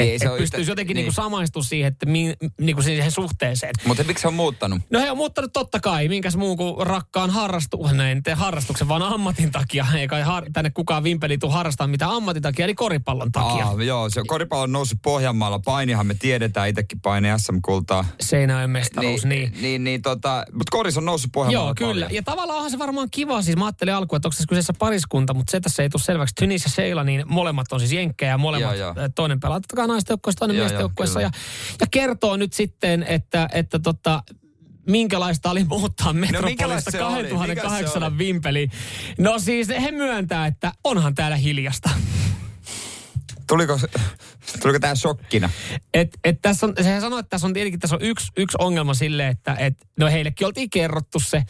Niin, 0.01 0.15
et, 0.15 0.19
se 0.21 0.25
et 0.25 0.37
pystyisi 0.37 0.61
yhtä- 0.61 0.71
jotenkin 0.71 0.95
niin. 0.95 1.03
niinku 1.03 1.21
samaistumaan 1.21 1.67
siihen, 1.67 1.87
että 1.87 2.05
mi, 2.05 2.33
niinku 2.61 2.81
siihen 2.81 3.11
suhteeseen. 3.11 3.73
Mutta 3.85 4.03
miksi 4.03 4.21
se 4.21 4.27
on 4.27 4.33
muuttanut? 4.33 4.81
No 4.89 4.99
he 4.99 5.11
on 5.11 5.17
muuttanut 5.17 5.53
totta 5.53 5.79
kai, 5.79 6.07
minkäs 6.07 6.35
muun 6.35 6.57
kuin 6.57 6.87
rakkaan 6.87 7.29
harrastu, 7.29 7.89
no 7.93 8.03
en 8.03 8.23
tee 8.23 8.33
harrastuksen, 8.33 8.87
vaan 8.87 9.01
ammatin 9.01 9.51
takia. 9.51 9.85
Ei 9.99 10.07
kai 10.07 10.21
har, 10.21 10.45
tänne 10.53 10.69
kukaan 10.69 11.03
vimpeli 11.03 11.37
tuu 11.37 11.49
harrastamaan 11.49 11.89
mitään 11.89 12.11
ammatin 12.11 12.41
takia, 12.43 12.65
eli 12.65 12.75
koripallon 12.75 13.31
takia. 13.31 13.65
Aa, 13.65 13.83
joo, 13.83 14.09
se 14.09 14.21
koripallo 14.27 14.63
on 14.63 14.71
noussut 14.71 14.99
Pohjanmaalla. 15.01 15.59
Painihan 15.59 16.07
me 16.07 16.15
tiedetään, 16.19 16.69
itsekin 16.69 17.01
paini 17.01 17.27
SM-kultaa. 17.37 18.05
Seinäjoen 18.21 18.69
mestaruus, 18.69 19.25
niin. 19.25 19.51
niin, 19.51 19.61
niin, 19.61 19.83
niin 19.83 20.01
tota, 20.01 20.45
mutta 20.51 20.71
koris 20.71 20.97
on 20.97 21.05
noussut 21.05 21.31
Pohjanmaalla 21.31 21.69
Joo, 21.69 21.75
kyllä. 21.75 21.93
paljon. 21.93 22.13
Ja 22.13 22.23
tavallaan 22.23 22.57
onhan 22.57 22.71
se 22.71 22.79
varmaan 22.79 23.07
kiva. 23.11 23.41
Siis 23.41 23.57
mä 23.57 23.65
ajattelin 23.65 23.93
alkuun, 23.93 24.17
että 24.17 24.27
onko 24.27 24.33
tässä 24.33 24.47
kyseessä 24.49 24.73
pariskunta, 24.79 25.33
mutta 25.33 25.51
se 25.51 25.59
tässä 25.59 25.83
ei 25.83 25.89
tule 25.89 26.01
selväksi. 26.01 26.35
Tynis 26.35 26.63
ja 26.63 26.69
Seila, 26.69 27.03
niin 27.03 27.23
molemmat 27.27 27.71
on 27.71 27.79
siis 27.79 27.91
jenkkejä 27.91 28.31
ja 28.31 28.37
molemmat. 28.37 28.77
Joo, 28.77 28.93
joo. 28.95 29.09
Toinen 29.15 29.39
pelaa 29.39 29.59
totta 29.87 29.93
kai 29.93 29.95
naisten 29.95 30.13
joukkueessa, 30.13 30.39
toinen 30.39 30.57
Joo, 30.57 30.63
miesten 30.63 30.75
joo, 30.75 30.81
joukkueessa. 30.81 31.19
kyllä. 31.19 31.31
Ja, 31.33 31.77
ja 31.81 31.87
kertoo 31.91 32.37
nyt 32.37 32.53
sitten, 32.53 33.03
että, 33.03 33.49
että 33.53 33.79
tota, 33.79 34.23
minkälaista 34.89 35.51
oli 35.51 35.63
muuttaa 35.63 36.13
Metropolista 36.13 36.45
minkälaista 36.45 36.91
se 36.91 37.03
oli? 37.03 37.29
2800 37.29 38.09
Mikä 38.09 38.15
se 38.15 38.17
vimpeliin. 38.17 38.71
No 39.17 39.39
siis 39.39 39.69
he 39.69 39.91
myöntää, 39.91 40.45
että 40.47 40.71
onhan 40.83 41.15
täällä 41.15 41.37
hiljasta. 41.37 41.89
Tuliko, 43.47 43.79
tuliko 44.61 44.79
tää 44.79 44.95
shokkina? 44.95 45.49
Et, 45.93 46.17
et 46.23 46.41
tässä 46.41 46.65
on, 46.65 46.73
sehän 46.81 47.01
sanoi, 47.01 47.19
että 47.19 47.29
tässä 47.29 47.47
on 47.47 47.53
tietenkin 47.53 47.79
tässä 47.79 47.95
on 47.95 48.01
yksi, 48.01 48.27
yksi 48.37 48.57
ongelma 48.59 48.93
sille, 48.93 49.27
että 49.27 49.55
et, 49.59 49.73
no 49.99 50.07
heillekin 50.07 50.47
oltiin 50.47 50.69
kerrottu 50.69 51.19
se, 51.19 51.43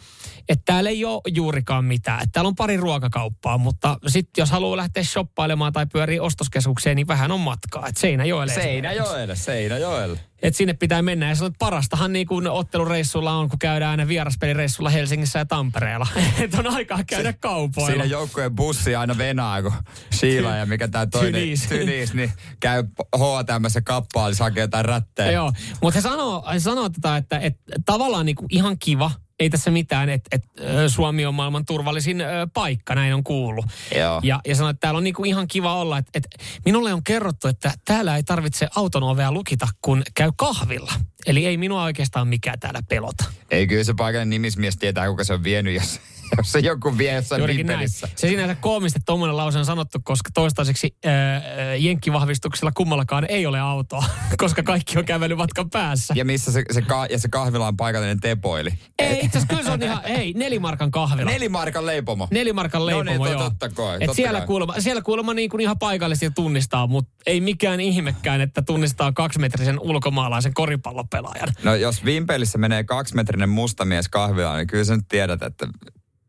että 0.50 0.64
täällä 0.66 0.89
ei 0.89 1.06
ole 1.06 1.22
juurikaan 1.28 1.86
mitään. 1.86 2.24
Että 2.24 2.32
täällä 2.32 2.48
on 2.48 2.56
pari 2.56 2.78
ruokakauppaa, 2.78 3.58
mutta 3.58 3.98
sitten 4.08 4.41
jos 4.41 4.52
haluaa 4.52 4.78
lähteä 4.78 5.04
shoppailemaan 5.04 5.74
tai 5.74 5.86
pyörii 5.86 6.20
ostoskeskukseen, 6.20 6.95
niin 6.95 7.08
vähän 7.08 7.32
on 7.32 7.39
matkaa. 7.39 7.88
Että 7.88 8.02
Seinäjoelle. 8.02 8.54
Seinäjoelle, 8.54 9.36
Seinäjoelle. 9.36 10.20
Et 10.42 10.56
sinne 10.56 10.74
pitää 10.74 11.02
mennä. 11.02 11.30
Ja 11.30 11.36
sanoit, 11.36 11.54
että 11.54 11.66
parastahan 11.66 12.14
niin 12.14 12.28
kuin 12.28 12.48
ottelureissulla 12.48 13.34
on, 13.34 13.50
kun 13.50 13.60
käydään 13.60 13.92
aina 13.92 14.08
vieraspelireissulla 14.08 14.90
Helsingissä 14.90 15.40
ja 15.40 15.46
Tampereella. 15.46 16.08
että 16.40 16.58
on 16.60 16.68
aikaa 16.68 17.00
käydä 17.08 17.34
kaupoilla. 17.34 17.90
Siinä 17.90 18.06
joukkojen 18.06 18.56
bussi 18.56 18.96
aina 18.96 19.18
venaa, 19.18 19.62
kun 19.62 19.74
Sheila 20.14 20.56
ja 20.56 20.66
mikä 20.66 20.88
tää 20.88 21.06
toinen 21.06 21.42
Tynis. 21.42 21.68
Tynis, 21.70 22.14
niin 22.14 22.32
käy 22.60 22.84
H&Mssä 23.18 23.82
kappaa, 23.82 24.30
niin 24.30 24.38
hakee 24.40 24.62
jotain 24.62 24.86
rättejä. 24.86 25.32
Joo, 25.32 25.52
mutta 25.82 25.98
he 25.98 26.02
sanoo, 26.02 26.46
he 26.54 26.60
sanoo 26.60 26.90
tätä, 26.90 27.18
että, 27.18 27.40
että 27.40 27.74
tavallaan 27.86 28.26
niinku 28.26 28.46
ihan 28.50 28.78
kiva, 28.80 29.12
ei 29.40 29.50
tässä 29.50 29.72
mitään, 29.72 30.10
että, 30.10 30.40
ö, 30.60 30.90
Suomi 30.90 31.26
on 31.26 31.36
maailman 31.36 31.66
turvallisin 31.66 32.22
ö, 32.22 32.48
paikka, 32.54 32.96
näin 32.96 33.14
on 33.14 33.24
kuullut. 33.24 33.66
Joo. 33.96 34.20
Ja, 34.24 34.40
ja 34.48 34.56
sanoi, 34.56 34.72
että 34.72 34.80
täällä 34.80 34.98
on 34.98 35.04
niinku 35.04 35.24
ihan 35.24 35.48
kiva 35.48 35.76
olla, 35.76 35.98
että, 35.98 36.12
että 36.14 36.30
minulle 36.66 36.94
on 36.94 37.04
kerrottu, 37.04 37.48
että 37.48 37.72
täällä 37.86 38.16
ei 38.16 38.24
tarvitse 38.24 38.68
auton 38.76 39.04
ovea 39.04 39.32
lukita, 39.32 39.68
kun 39.82 40.04
käy 40.16 40.32
kahvilla. 40.38 40.94
Eli 41.26 41.46
ei 41.46 41.58
minua 41.58 41.84
oikeastaan 41.84 42.28
mikään 42.28 42.60
täällä 42.60 42.82
pelota. 42.90 43.24
Ei 43.52 43.68
kyllä 43.68 43.84
se 43.84 43.94
paikallinen 43.94 44.30
nimismies 44.30 44.78
tietää, 44.78 45.08
kuka 45.08 45.24
se 45.24 45.34
on 45.34 45.44
vienyt, 45.44 45.76
jos, 45.76 46.00
jos 46.38 46.51
se 46.51 46.59
joku 46.59 46.97
vie 46.97 47.13
jossain. 47.13 47.41
Se 48.15 48.28
sinänsä 48.28 48.55
koomisesti 48.55 48.99
tuommoinen 49.05 49.38
lause 49.38 49.59
on 49.59 49.65
sanottu, 49.65 49.99
koska 50.03 50.30
toistaiseksi 50.34 50.95
äh, 51.05 51.11
jenkkivahvistuksella 51.80 52.71
kummallakaan 52.71 53.25
ei 53.30 53.45
ole 53.45 53.59
autoa, 53.59 54.03
koska 54.38 54.63
kaikki 54.63 54.97
on 54.97 55.05
kävelymatkan 55.05 55.69
päässä. 55.69 56.13
Ja 56.17 56.25
missä 56.25 56.51
se, 56.51 56.63
se, 56.71 56.82
ka, 56.82 57.05
ja 57.05 57.19
se 57.19 57.30
kahvila 57.30 57.67
on 57.67 57.78
paikallinen 57.78 58.19
tepoili. 58.19 58.69
Ei, 58.99 59.13
itse 59.13 59.28
asiassa 59.38 59.47
kyllä 59.47 59.63
se 59.63 59.71
on 59.71 59.84
ihan, 59.84 60.03
hei, 60.03 60.34
nelimarkan 60.34 60.91
kahvila. 60.91 61.32
Nelimarkan 61.32 61.86
leipomo. 61.86 62.28
Nelimarkan 62.32 62.86
leipomo, 62.86 63.03
No 63.17 63.23
niin, 63.23 63.32
joo. 63.32 63.43
totta 63.43 63.69
kai, 63.69 63.95
Et 63.95 63.99
totta 63.99 64.13
siellä, 64.13 64.39
kai. 64.39 64.47
kuulemma, 64.47 64.73
siellä 64.80 65.01
kuulemma 65.01 65.34
niin 65.34 65.49
kuin 65.49 65.61
ihan 65.61 65.80
paikallisesti 65.80 66.32
tunnistaa, 66.36 66.88
mutta 66.88 67.11
ei 67.25 67.41
mikään 67.41 67.80
ihmekään, 67.80 68.41
että 68.41 68.61
tunnistaa 68.61 69.11
kaksimetrisen 69.11 69.80
ulkomaalaisen 69.80 70.53
koripallopelaajan. 70.53 71.47
No 71.63 71.75
jos 71.75 72.05
vimpelissä 72.05 72.57
menee 72.57 72.84
kaksimetrinen 72.84 73.49
mustamies 73.49 74.09
kahvilaan, 74.09 74.57
niin 74.57 74.67
kyllä 74.67 74.84
sä 74.84 74.95
nyt 74.95 75.05
tiedät, 75.09 75.41
että, 75.43 75.67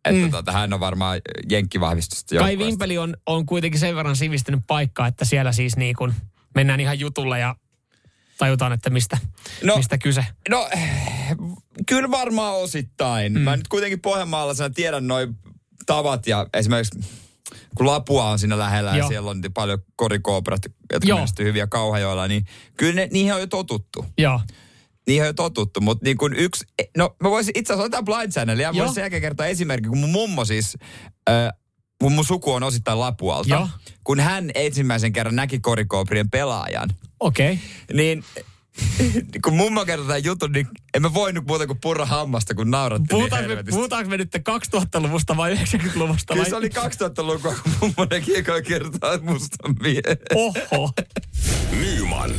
että 0.08 0.24
mm. 0.24 0.30
tota, 0.30 0.52
hän 0.52 0.72
on 0.72 0.80
varmaan 0.80 1.20
jenkkivahvistusta 1.50 2.36
Kai. 2.36 2.58
Vimpeli 2.58 2.98
on, 2.98 3.16
on 3.26 3.46
kuitenkin 3.46 3.80
sen 3.80 3.96
verran 3.96 4.16
sivistynyt 4.16 4.60
paikka, 4.66 5.06
että 5.06 5.24
siellä 5.24 5.52
siis 5.52 5.76
niin 5.76 5.96
kuin 5.96 6.14
mennään 6.54 6.80
ihan 6.80 6.98
jutulle 6.98 7.38
ja 7.38 7.56
tajutaan, 8.38 8.72
että 8.72 8.90
mistä, 8.90 9.18
No. 9.64 9.76
mistä 9.76 9.98
kyse. 9.98 10.26
No, 10.48 10.68
kyllä 11.86 12.10
varmaan 12.10 12.54
osittain. 12.54 13.32
Mm. 13.32 13.40
Mä 13.40 13.56
nyt 13.56 13.68
kuitenkin 13.68 14.00
Pohjanmaalaisena 14.00 14.70
tiedän 14.70 15.06
noin 15.06 15.36
tavat 15.86 16.26
ja 16.26 16.46
esimerkiksi 16.54 17.00
kun 17.76 17.86
Lapua 17.86 18.30
on 18.30 18.38
siinä 18.38 18.58
lähellä 18.58 18.90
Joo. 18.90 18.98
ja 18.98 19.08
siellä 19.08 19.30
on 19.30 19.42
paljon 19.54 19.78
korikooprat, 19.96 20.62
jotka 20.92 21.26
hyviä 21.42 21.66
kauhajoilla, 21.66 22.28
niin 22.28 22.44
kyllä 22.76 22.94
ne, 22.94 23.08
niihin 23.12 23.34
on 23.34 23.40
jo 23.40 23.46
totuttu. 23.46 24.06
Joo. 24.18 24.40
Niihin 25.08 25.22
on 25.22 25.26
jo 25.26 25.32
totuttu, 25.32 25.80
mutta 25.80 26.04
niin 26.04 26.18
kuin 26.18 26.32
yksi, 26.32 26.64
no 26.96 27.16
mä 27.22 27.30
voisin 27.30 27.52
itse 27.56 27.72
asiassa 27.72 27.84
ottaa 27.84 28.02
Blind 28.02 28.32
Channel 28.32 28.58
ja 28.58 28.74
voisin 28.74 28.94
sen 28.94 29.02
jälkeen 29.02 29.22
kertoa 29.22 29.46
esimerkki, 29.46 29.88
kun 29.88 29.98
mun 29.98 30.10
mummo 30.10 30.44
siis, 30.44 30.76
äh, 31.30 31.52
mun, 32.02 32.12
mun 32.12 32.24
suku 32.24 32.52
on 32.52 32.62
osittain 32.62 33.00
Lapualta. 33.00 33.48
Joo. 33.48 33.68
Kun 34.04 34.20
hän 34.20 34.50
ensimmäisen 34.54 35.12
kerran 35.12 35.36
näki 35.36 35.60
korikooprien 35.60 36.30
pelaajan, 36.30 36.90
Okei. 37.20 37.52
Okay. 37.52 37.96
niin 37.96 38.24
kun 39.44 39.54
mummo 39.54 39.84
kertoi 39.84 40.06
tämän 40.06 40.24
jutun, 40.24 40.52
niin 40.52 40.68
en 40.94 41.02
mä 41.02 41.14
voinut 41.14 41.46
muuta 41.46 41.66
kuin 41.66 41.78
purra 41.82 42.06
hammasta, 42.06 42.54
kun 42.54 42.70
nauratti 42.70 43.06
Puhutaanko, 43.10 43.48
niin 43.48 43.58
me, 43.58 43.70
puhutaanko 43.70 44.10
me 44.10 44.16
nyt 44.16 44.30
2000-luvusta 44.36 45.36
vai 45.36 45.54
90-luvusta? 45.54 46.34
Kyllä 46.34 46.42
vai? 46.42 46.50
se 46.50 46.56
oli 46.56 46.68
2000-lukua, 46.68 47.54
kun 47.62 47.72
mummo 47.80 48.06
näki 48.10 48.36
eka 48.36 48.62
kertaa 48.62 49.18
mustan 49.18 49.76
miehen. 49.82 50.18
Oho. 50.34 50.90
Nyman, 51.80 52.30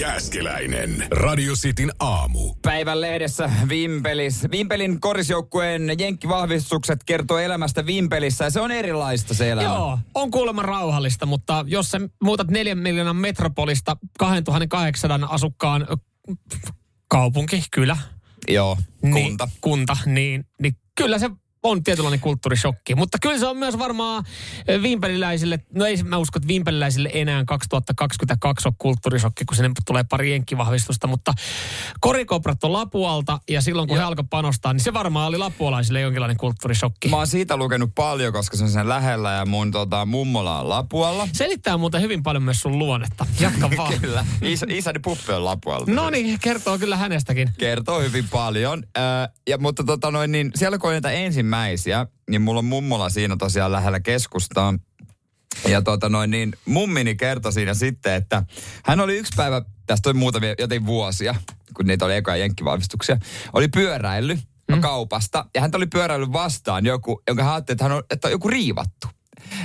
Jääskeläinen. 0.00 1.06
Radio 1.10 1.54
Cityn 1.54 1.90
aamu. 1.98 2.54
Päivän 2.62 3.00
lehdessä 3.00 3.50
Vimpelis. 3.68 4.46
Vimpelin 4.50 5.00
korisjoukkueen 5.00 5.82
jenkkivahvistukset 5.98 7.04
kertoo 7.04 7.38
elämästä 7.38 7.86
Vimpelissä 7.86 8.44
ja 8.44 8.50
se 8.50 8.60
on 8.60 8.70
erilaista 8.70 9.34
se 9.34 9.50
elämä. 9.50 9.68
Joo, 9.68 9.98
on 10.14 10.30
kuulemma 10.30 10.62
rauhallista, 10.62 11.26
mutta 11.26 11.64
jos 11.68 11.90
sä 11.90 12.00
muutat 12.22 12.48
neljän 12.48 12.78
miljoonan 12.78 13.16
metropolista 13.16 13.96
2800 14.18 15.18
asukkaan 15.28 15.86
kaupunki, 17.08 17.62
kylä, 17.70 17.96
Joo, 18.48 18.78
niin, 19.02 19.26
kunta. 19.26 19.48
kunta 19.60 19.96
niin, 20.06 20.44
niin 20.62 20.76
kyllä 20.94 21.18
se 21.18 21.30
on 21.62 21.82
tietynlainen 21.82 22.20
kulttuurishokki. 22.20 22.94
Mutta 22.94 23.18
kyllä 23.22 23.38
se 23.38 23.46
on 23.46 23.56
myös 23.56 23.78
varmaan 23.78 24.24
ö, 24.70 24.82
vimpeliläisille, 24.82 25.58
no 25.74 25.86
ei 25.86 26.02
mä 26.02 26.16
usko, 26.16 26.36
että 26.36 26.48
vimpeliläisille 26.48 27.10
enää 27.12 27.44
2022 27.44 28.68
on 28.68 28.74
kulttuurishokki, 28.78 29.44
kun 29.44 29.56
sinne 29.56 29.70
tulee 29.86 30.04
pari 30.10 30.30
jenkkivahvistusta, 30.30 31.06
mutta 31.06 31.32
korikoprat 32.00 32.64
on 32.64 32.72
Lapualta 32.72 33.38
ja 33.50 33.60
silloin 33.60 33.88
kun 33.88 33.96
he 33.96 34.02
alkoi 34.02 34.24
panostaa, 34.30 34.72
niin 34.72 34.80
se 34.80 34.92
varmaan 34.92 35.28
oli 35.28 35.38
lapuolaisille 35.38 36.00
jonkinlainen 36.00 36.36
kulttuurishokki. 36.36 37.08
Mä 37.08 37.16
oon 37.16 37.26
siitä 37.26 37.56
lukenut 37.56 37.90
paljon, 37.94 38.32
koska 38.32 38.56
se 38.56 38.64
on 38.64 38.70
sen 38.70 38.88
lähellä 38.88 39.32
ja 39.32 39.46
mun 39.46 39.70
tota, 39.70 40.06
mummola 40.06 40.60
on 40.60 40.68
Lapualla. 40.68 41.28
Selittää 41.32 41.76
muuten 41.76 42.02
hyvin 42.02 42.22
paljon 42.22 42.42
myös 42.42 42.60
sun 42.60 42.78
luonnetta. 42.78 43.26
Jatka 43.40 43.70
vaan. 43.76 44.00
Kyllä. 44.00 44.26
Isä, 44.42 44.66
isäni 44.68 44.98
Puppe 44.98 45.34
on 45.34 45.44
Lapualta. 45.44 45.90
No 45.90 46.10
niin, 46.10 46.38
kertoo 46.40 46.78
kyllä 46.78 46.96
hänestäkin. 46.96 47.50
Kertoo 47.58 48.00
hyvin 48.00 48.28
paljon. 48.28 48.82
Äh, 48.98 49.28
ja, 49.48 49.58
mutta 49.58 49.84
tota 49.84 50.10
noin, 50.10 50.32
niin 50.32 50.50
siellä 50.54 50.78
kun 50.78 50.90
on 50.90 50.94
niitä 50.94 51.10
ensimmäisiä, 51.10 51.49
niin 52.30 52.42
mulla 52.42 52.58
on 52.58 52.64
mummola 52.64 53.08
siinä 53.08 53.36
tosiaan 53.36 53.72
lähellä 53.72 54.00
keskustaa. 54.00 54.74
Ja 55.68 55.82
tota 55.82 56.08
noin, 56.08 56.30
niin 56.30 56.52
mummini 56.64 57.16
kertoi 57.16 57.52
siinä 57.52 57.74
sitten, 57.74 58.14
että 58.14 58.42
hän 58.84 59.00
oli 59.00 59.18
yksi 59.18 59.32
päivä, 59.36 59.62
tästä 59.86 60.10
on 60.10 60.16
muutamia 60.16 60.54
jotain 60.58 60.86
vuosia, 60.86 61.34
kun 61.76 61.86
niitä 61.86 62.04
oli 62.04 62.14
ekoja 62.14 62.36
jenkkivahvistuksia, 62.36 63.16
oli 63.52 63.68
pyöräily 63.68 64.38
mm. 64.70 64.80
kaupasta. 64.80 65.46
Ja 65.54 65.60
hän 65.60 65.70
oli 65.74 65.86
pyöräily 65.86 66.32
vastaan 66.32 66.86
joku, 66.86 67.22
jonka 67.28 67.44
hän 67.44 67.52
ajatteli, 67.52 67.74
että, 67.74 67.84
hän 67.84 67.92
on, 67.92 68.02
että 68.10 68.28
on 68.28 68.32
joku 68.32 68.48
riivattu. 68.48 69.08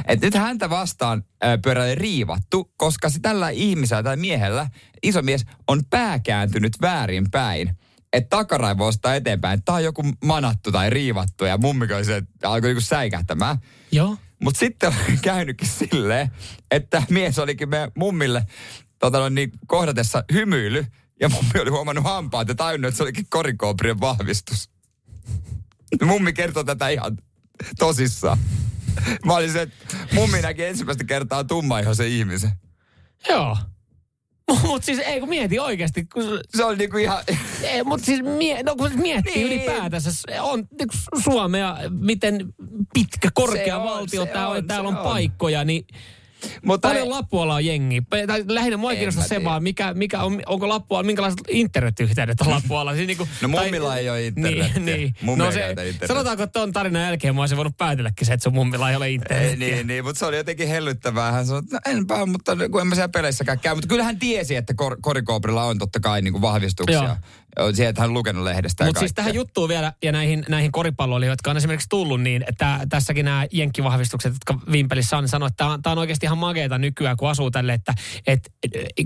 Et 0.08 0.22
nyt 0.22 0.34
häntä 0.34 0.70
vastaan 0.70 1.24
pyöräily 1.64 1.96
riivattu, 1.96 2.72
koska 2.78 3.10
se 3.10 3.20
tällä 3.20 3.50
ihmisellä 3.50 4.04
tai 4.04 4.18
miehellä, 4.18 4.68
iso 5.04 5.22
mies, 5.22 5.46
on 5.68 5.82
pää 5.90 6.20
kääntynyt 6.20 6.74
väärinpäin. 6.82 7.78
Että 8.16 8.38
takaraivo 8.38 8.88
ostaa 8.88 9.16
eteenpäin, 9.16 9.54
että 9.54 9.66
tää 9.66 9.76
on 9.76 9.84
joku 9.84 10.04
manattu 10.26 10.72
tai 10.72 10.90
riivattu 10.90 11.46
ja 11.46 11.58
mummiko 11.58 12.04
se, 12.04 12.16
että 12.16 12.50
alkoi 12.50 12.70
niinku 12.70 12.82
säikähtämään. 12.82 13.58
Joo. 13.92 14.18
Mutta 14.44 14.60
sitten 14.60 14.90
on 14.90 14.96
käynytkin 15.22 15.68
silleen, 15.68 16.32
että 16.72 17.04
mies 17.10 17.40
olikin 17.40 17.70
meidän 17.70 17.92
mummille 17.98 18.46
tota 19.00 19.20
noin, 19.20 19.36
niin 19.36 19.52
kohdatessa 19.68 20.24
hymyily. 20.34 20.86
Ja 21.20 21.30
mummi 21.30 21.60
oli 21.62 21.70
huomannut 21.70 22.04
hampaat 22.04 22.48
ja 22.48 22.56
tajunnut, 22.56 22.90
että 22.90 22.98
se 22.98 23.04
olikin 23.04 23.26
korikooprien 23.30 24.00
vahvistus. 24.00 24.70
Mummi 26.06 26.34
kertoi 26.34 26.66
tätä 26.66 26.90
ihan 26.90 27.18
tosissaan. 27.80 28.38
Mä 29.26 29.36
olin 29.36 29.52
se, 29.52 29.62
että 29.62 29.86
mummi 30.14 30.42
näki 30.42 30.64
ensimmäistä 30.64 31.04
kertaa 31.04 31.44
tummaihoisen 31.44 32.08
ihmisen. 32.08 32.52
Joo. 33.30 33.58
Mutta 34.68 34.86
siis 34.86 35.00
ei 35.00 35.20
kun 35.20 35.30
mieti 35.30 35.60
oikeasti, 35.60 36.06
kun 36.06 36.40
Se 36.56 36.64
oli 36.64 36.78
niinku 36.78 36.98
ihan... 36.98 37.24
Ei, 37.64 37.84
mutta 37.84 38.06
siis 38.06 38.22
mie, 38.24 38.64
no, 38.64 38.76
kun 38.76 38.92
miettii 38.96 39.34
Niin. 39.36 39.48
ylipäätänsä, 39.48 40.10
on 40.42 40.68
niinku 40.80 40.96
Suomea, 41.24 41.78
miten 41.90 42.54
pitkä, 42.94 43.30
korkea 43.34 43.66
Se 43.66 43.74
on, 43.74 43.84
valtio 43.84 44.26
tää 44.26 44.48
on, 44.48 44.58
on, 44.58 44.68
täällä 44.68 44.90
on, 44.90 44.98
on. 44.98 45.04
paikkoja, 45.04 45.64
niin 45.64 45.88
Mutta 46.66 46.88
paljon 46.88 47.10
Lappualla 47.10 47.56
on 47.56 47.66
jengi. 47.66 48.02
Tai 48.28 48.44
lähinnä 48.48 48.78
mua 48.78 48.92
kiinnostaa 48.92 49.28
se 49.28 49.44
vaan, 49.44 49.64
mikä, 49.64 49.94
mikä 49.94 50.24
on, 50.24 50.42
onko 50.46 50.70
Lappualla, 50.70 51.04
minkälaiset 51.04 51.40
internetyhteydet 51.50 52.42
on 52.42 52.50
Lappualla. 52.50 52.96
Siis 52.96 53.08
niinku, 53.08 53.28
No 53.42 53.48
mummilla 53.48 53.98
ei 53.98 54.10
ole 54.10 54.26
internetiä. 54.26 54.64
Niin, 54.76 54.86
niin. 54.86 55.16
Mummi 55.22 55.38
no 55.40 55.46
ei 55.46 55.52
se, 55.52 55.60
käytä 55.60 55.82
internetiä. 55.82 56.08
sanotaanko, 56.08 56.44
että 56.44 56.60
ton 56.60 56.74
tarinan 56.74 57.02
jälkeen 57.02 57.36
mä 57.36 57.42
olisin 57.42 57.58
voinut 57.58 57.78
päätelläkin 57.78 58.28
se, 58.28 58.34
että 58.34 58.44
sun 58.44 58.54
mummilla 58.54 58.90
ei 58.90 58.96
ole 58.96 59.06
Ei, 59.06 59.14
internetiä. 59.14 59.56
niin, 59.76 59.88
niin, 59.88 60.04
mutta 60.04 60.20
se 60.20 60.26
oli 60.26 60.38
jotenkin 60.38 60.68
hellyttävää. 60.68 61.32
Hän 61.32 61.46
sanoi, 61.46 61.60
että 61.64 61.76
no 61.76 61.92
enpä, 61.98 62.26
mutta 62.26 62.56
kun 62.72 62.82
en 62.82 62.88
mä 62.88 62.96
siellä 62.96 63.10
peleissäkään 63.10 63.60
käy. 63.60 63.76
Mutta 63.76 63.88
kyllä 63.88 64.04
hän 64.04 64.20
tiesi, 64.20 64.56
että 64.56 64.74
kor- 64.74 64.98
Korikooprilla 65.02 65.64
on 65.64 65.78
totta 65.78 66.00
kai 66.00 66.22
niin 66.22 66.32
kuin 66.32 66.42
vahvistuksia. 66.42 67.04
Joo. 67.04 67.16
Siihen, 67.74 67.90
että 67.90 68.02
hän 68.02 68.10
on 68.10 68.14
lukenut 68.14 68.44
lehdestä 68.44 68.86
Mutta 68.86 69.00
siis 69.00 69.14
tähän 69.14 69.36
juttuun 69.36 69.70
vielä 69.70 69.94
ja 70.04 70.12
näihin, 70.12 70.46
näihin 70.50 70.72
koripalloilijoihin, 70.72 71.32
jotka 71.32 71.52
on 71.52 71.58
esimerkiksi 71.58 71.90
tullut 71.90 72.22
niin, 72.22 72.44
että 72.48 72.80
tässäkin 72.90 73.26
nämä 73.26 73.46
jenkkivahvistukset, 73.52 74.34
jotka 74.34 74.60
Vimpelissä 74.72 75.18
on, 75.18 75.24
niin 75.24 75.30
sanoo, 75.30 75.48
että 75.48 75.58
tämä 75.58 75.72
on, 75.72 75.82
on 75.86 75.98
oikeasti 75.98 76.26
ihan 76.26 76.38
makeeta 76.38 76.78
nykyään, 76.78 77.18
kun 77.18 77.30
asuu 77.30 77.52
tälle, 77.52 77.74
että 77.74 77.94
et, 78.28 78.54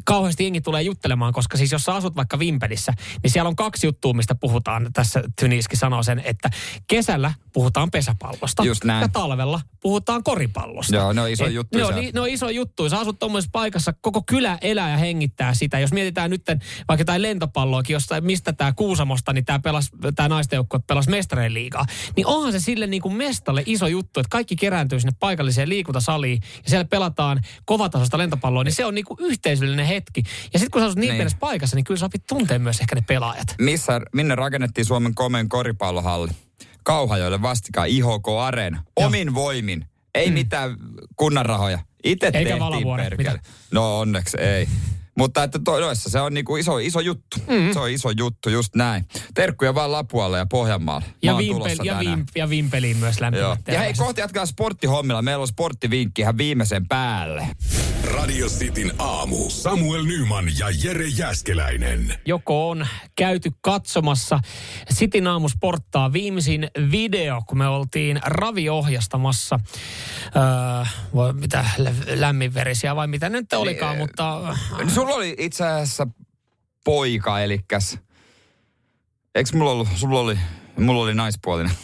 kauheasti 0.05 0.43
jengi 0.43 0.61
tulee 0.61 0.81
juttelemaan, 0.81 1.33
koska 1.33 1.57
siis 1.57 1.71
jos 1.71 1.83
sä 1.83 1.93
asut 1.93 2.15
vaikka 2.15 2.39
Vimpelissä, 2.39 2.93
niin 3.23 3.31
siellä 3.31 3.47
on 3.47 3.55
kaksi 3.55 3.87
juttua, 3.87 4.13
mistä 4.13 4.35
puhutaan. 4.35 4.89
Tässä 4.93 5.23
Tyniski 5.39 5.75
sanoo 5.75 6.03
sen, 6.03 6.21
että 6.25 6.49
kesällä 6.87 7.33
puhutaan 7.53 7.91
pesäpallosta 7.91 8.63
Just 8.63 8.83
näin. 8.83 9.01
ja 9.01 9.07
talvella 9.07 9.61
puhutaan 9.81 10.23
koripallosta. 10.23 10.95
Joo, 10.95 11.13
ne 11.13 11.21
on 11.21 11.29
iso 11.29 11.47
juttu 11.47 11.77
Ne 11.77 11.83
on, 11.83 11.87
siellä. 11.87 12.01
ni- 12.01 12.11
ne 12.13 12.19
on 12.19 12.29
iso 12.29 12.49
juttu. 12.49 12.89
Sä 12.89 12.99
asut 12.99 13.19
tuommoisessa 13.19 13.49
paikassa, 13.51 13.93
koko 14.01 14.23
kylä 14.27 14.57
elää 14.61 14.91
ja 14.91 14.97
hengittää 14.97 15.53
sitä. 15.53 15.79
Jos 15.79 15.91
mietitään 15.91 16.29
nyt 16.29 16.41
vaikka 16.87 17.01
jotain 17.01 17.21
lentopalloakin, 17.21 17.93
josta, 17.93 18.21
mistä 18.39 18.53
tämä 18.53 18.73
Kuusamosta, 18.73 19.33
niin 19.33 19.45
tämä 19.45 19.59
pelas, 19.59 19.91
tämä 20.15 20.29
naisten 20.29 20.57
joukkue 20.57 20.79
pelasi 20.87 21.09
mestareen 21.09 21.53
liigaa. 21.53 21.85
Niin 22.15 22.27
onhan 22.27 22.51
se 22.51 22.59
sille 22.59 22.87
niin 22.87 23.01
kuin 23.01 23.15
mestalle 23.15 23.63
iso 23.65 23.87
juttu, 23.87 24.19
että 24.19 24.29
kaikki 24.29 24.55
kerääntyy 24.55 24.99
sinne 24.99 25.13
paikalliseen 25.19 25.69
liikuntasaliin 25.69 26.39
ja 26.63 26.69
siellä 26.69 26.85
pelataan 26.85 27.41
kovatasosta 27.65 28.17
lentopalloa, 28.17 28.63
niin 28.63 28.75
se 28.75 28.85
on 28.85 28.95
niin 28.95 29.05
kuin 29.05 29.17
yhteisöllinen 29.19 29.85
hetki. 29.85 30.23
Ja 30.53 30.59
sitten 30.59 30.71
kun 30.71 30.81
sä 30.81 30.85
asut 30.85 30.99
niin, 30.99 31.17
Niin. 31.17 31.29
paikassa, 31.39 31.75
niin 31.75 31.83
kyllä 31.83 31.99
sä 31.99 32.05
opit 32.05 32.23
tuntee 32.27 32.59
myös 32.59 32.79
ehkä 32.79 32.95
ne 32.95 33.01
pelaajat. 33.07 33.55
Missä, 33.59 34.01
minne 34.13 34.35
rakennettiin 34.35 34.85
Suomen 34.85 35.15
komeen 35.15 35.49
koripallohalli? 35.49 36.29
Kauhajoille 36.83 37.41
vastikaan 37.41 37.87
IHK 37.87 38.27
Areena. 38.41 38.83
Omin 38.95 39.33
voimin. 39.33 39.85
Ei 40.15 40.31
mitään 40.31 40.77
kunnan 41.15 41.45
rahoja. 41.45 41.79
Itse 42.03 42.25
Eikä 42.25 42.39
tehtiin 42.39 42.87
perkele. 42.97 43.39
No 43.71 43.99
onneksi 43.99 44.37
ei. 44.37 44.67
Mutta 45.17 45.43
että 45.43 45.59
toissa 45.59 46.09
se 46.09 46.19
on 46.21 46.33
niinku 46.33 46.55
iso, 46.55 46.77
iso 46.77 46.99
juttu. 46.99 47.37
Mm. 47.47 47.73
Se 47.73 47.79
on 47.79 47.89
iso 47.89 48.09
juttu, 48.17 48.49
just 48.49 48.75
näin. 48.75 49.05
Terkkuja 49.33 49.75
vaan 49.75 49.91
Lapualle 49.91 50.37
ja 50.37 50.45
Pohjanmaalle. 50.45 51.05
Ja, 51.23 51.37
vimpel, 51.37 51.77
ja, 51.83 51.99
vim, 51.99 52.25
ja 52.35 52.49
Vimpeliin 52.49 52.97
myös 52.97 53.19
lämpimät 53.19 53.59
Ja 53.67 53.79
hei, 53.79 53.93
kohta 53.93 54.19
jatkaa 54.21 54.45
sporttihommilla. 54.45 55.21
Meillä 55.21 55.41
on 55.41 55.47
sporttivinkki 55.47 56.21
ihan 56.21 56.37
viimeisen 56.37 56.87
päälle. 56.87 57.47
Radio 58.03 58.47
Cityn 58.47 58.91
aamu. 58.97 59.49
Samuel 59.49 60.03
Nyman 60.03 60.45
ja 60.59 60.67
Jere 60.83 61.07
Jäskeläinen. 61.07 62.13
joko 62.25 62.69
on 62.69 62.87
käyty 63.15 63.51
katsomassa 63.61 64.39
Sitin 64.89 65.27
aamusporttaa 65.27 66.13
viimeisin 66.13 66.67
video, 66.91 67.41
kun 67.47 67.57
me 67.57 67.67
oltiin 67.67 68.19
raviohjastamassa, 68.25 69.59
öö, 70.35 70.41
voi, 71.13 71.33
mitä 71.33 71.65
lä- 71.77 71.91
lämminverisiä 72.07 72.95
vai 72.95 73.07
mitä 73.07 73.29
nyt 73.29 73.53
olikaan, 73.53 73.97
Niin, 73.97 74.03
mutta 74.07 74.55
Niin 74.77 74.89
Sulla 75.09 75.17
oli 75.17 75.35
itse 75.37 75.65
asiassa 75.65 76.07
poika, 76.83 77.39
elikkäs. 77.39 77.97
Eikö 79.35 79.49
mulla 79.53 79.71
ollut, 79.71 79.87
sulla 79.95 80.19
oli, 80.19 80.39
mulla 80.77 81.03
oli 81.03 81.13
naispuolinen. 81.13 81.75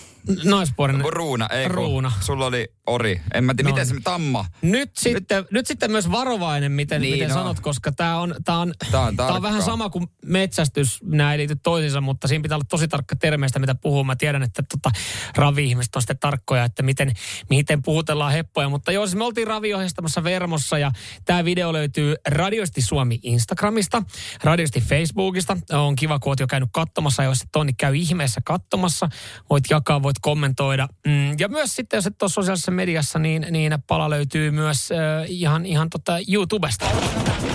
Naispuolinen. 0.44 1.06
Ruuna, 1.14 1.48
ei 1.48 1.66
kun 1.66 1.76
Ruuna. 1.76 2.12
Sulla 2.22 2.46
oli 2.46 2.68
ori. 2.88 3.22
En 3.34 3.44
mä 3.44 3.54
tiedä, 3.54 3.70
No. 3.70 3.74
miten 3.76 3.88
se 3.88 3.96
tamma. 4.04 4.46
Nyt 4.62 4.92
sitten, 4.98 5.46
nyt 5.52 5.68
sitten 5.68 5.92
myös 5.92 6.12
varovainen, 6.12 6.72
miten, 6.72 7.02
Niin, 7.02 7.14
miten 7.14 7.30
no. 7.30 7.34
sanot, 7.34 7.60
koska 7.60 7.92
tämä 7.92 8.20
on, 8.20 8.36
tää 8.46 8.58
on, 8.58 8.74
Tää 8.92 9.02
on 9.02 9.16
tää 9.16 9.28
on 9.34 9.42
vähän 9.42 9.62
sama 9.62 9.90
kuin 9.90 10.08
metsästys, 10.26 11.00
nämä 11.04 11.32
ei 11.32 11.38
liity 11.38 11.56
toisiinsa, 11.64 12.02
mutta 12.02 12.28
siinä 12.28 12.42
pitää 12.42 12.56
olla 12.56 12.66
tosi 12.70 12.88
tarkka 12.88 13.16
termeistä, 13.16 13.60
mitä 13.60 13.76
puhuu. 13.76 14.04
Mä 14.04 14.16
tiedän, 14.16 14.44
että 14.44 14.64
tota, 14.64 14.92
ravi-ihmiset 15.36 15.96
on 15.96 16.02
sitten 16.02 16.20
tarkkoja, 16.20 16.64
että 16.64 16.84
miten, 16.84 17.14
miten 17.50 17.82
puhutellaan 17.82 18.32
heppoja. 18.32 18.70
Mutta 18.70 18.92
joo, 18.92 19.08
siis 19.08 19.16
me 19.18 19.24
oltiin 19.24 19.48
raviohjastamassa 19.48 20.24
Vermossa 20.24 20.78
ja 20.78 20.92
tämä 21.26 21.46
video 21.46 21.74
löytyy 21.74 22.16
Radiosti 22.28 22.82
Suomi 22.82 23.20
Instagramista, 23.24 24.04
Radiosti 24.44 24.82
Facebookista. 24.82 25.58
On 25.72 25.96
kiva, 25.96 26.20
kun 26.20 26.32
oot 26.32 26.40
jo 26.40 26.48
käynyt 26.48 26.70
katsomassa, 26.74 27.24
jos 27.24 27.42
et 27.42 27.56
ole, 27.56 27.66
niin 27.66 27.76
käy 27.78 27.96
ihmeessä 27.96 28.42
katsomassa. 28.46 29.10
Voit 29.50 29.64
jakaa, 29.70 30.04
voit 30.04 30.15
voit 30.16 30.22
kommentoida. 30.22 30.88
Mm, 31.08 31.40
ja 31.40 31.48
myös 31.48 31.76
sitten, 31.76 31.98
jos 31.98 32.08
et 32.08 32.22
ole 32.22 32.30
sosiaalisessa 32.30 32.72
mediassa, 32.72 33.20
niin, 33.20 33.48
niin 33.52 33.74
pala 33.88 34.10
löytyy 34.10 34.52
myös 34.52 34.92
äh, 34.92 34.98
ihan, 35.28 35.66
ihan 35.66 35.90
tota 35.90 36.18
YouTubesta. 36.28 36.86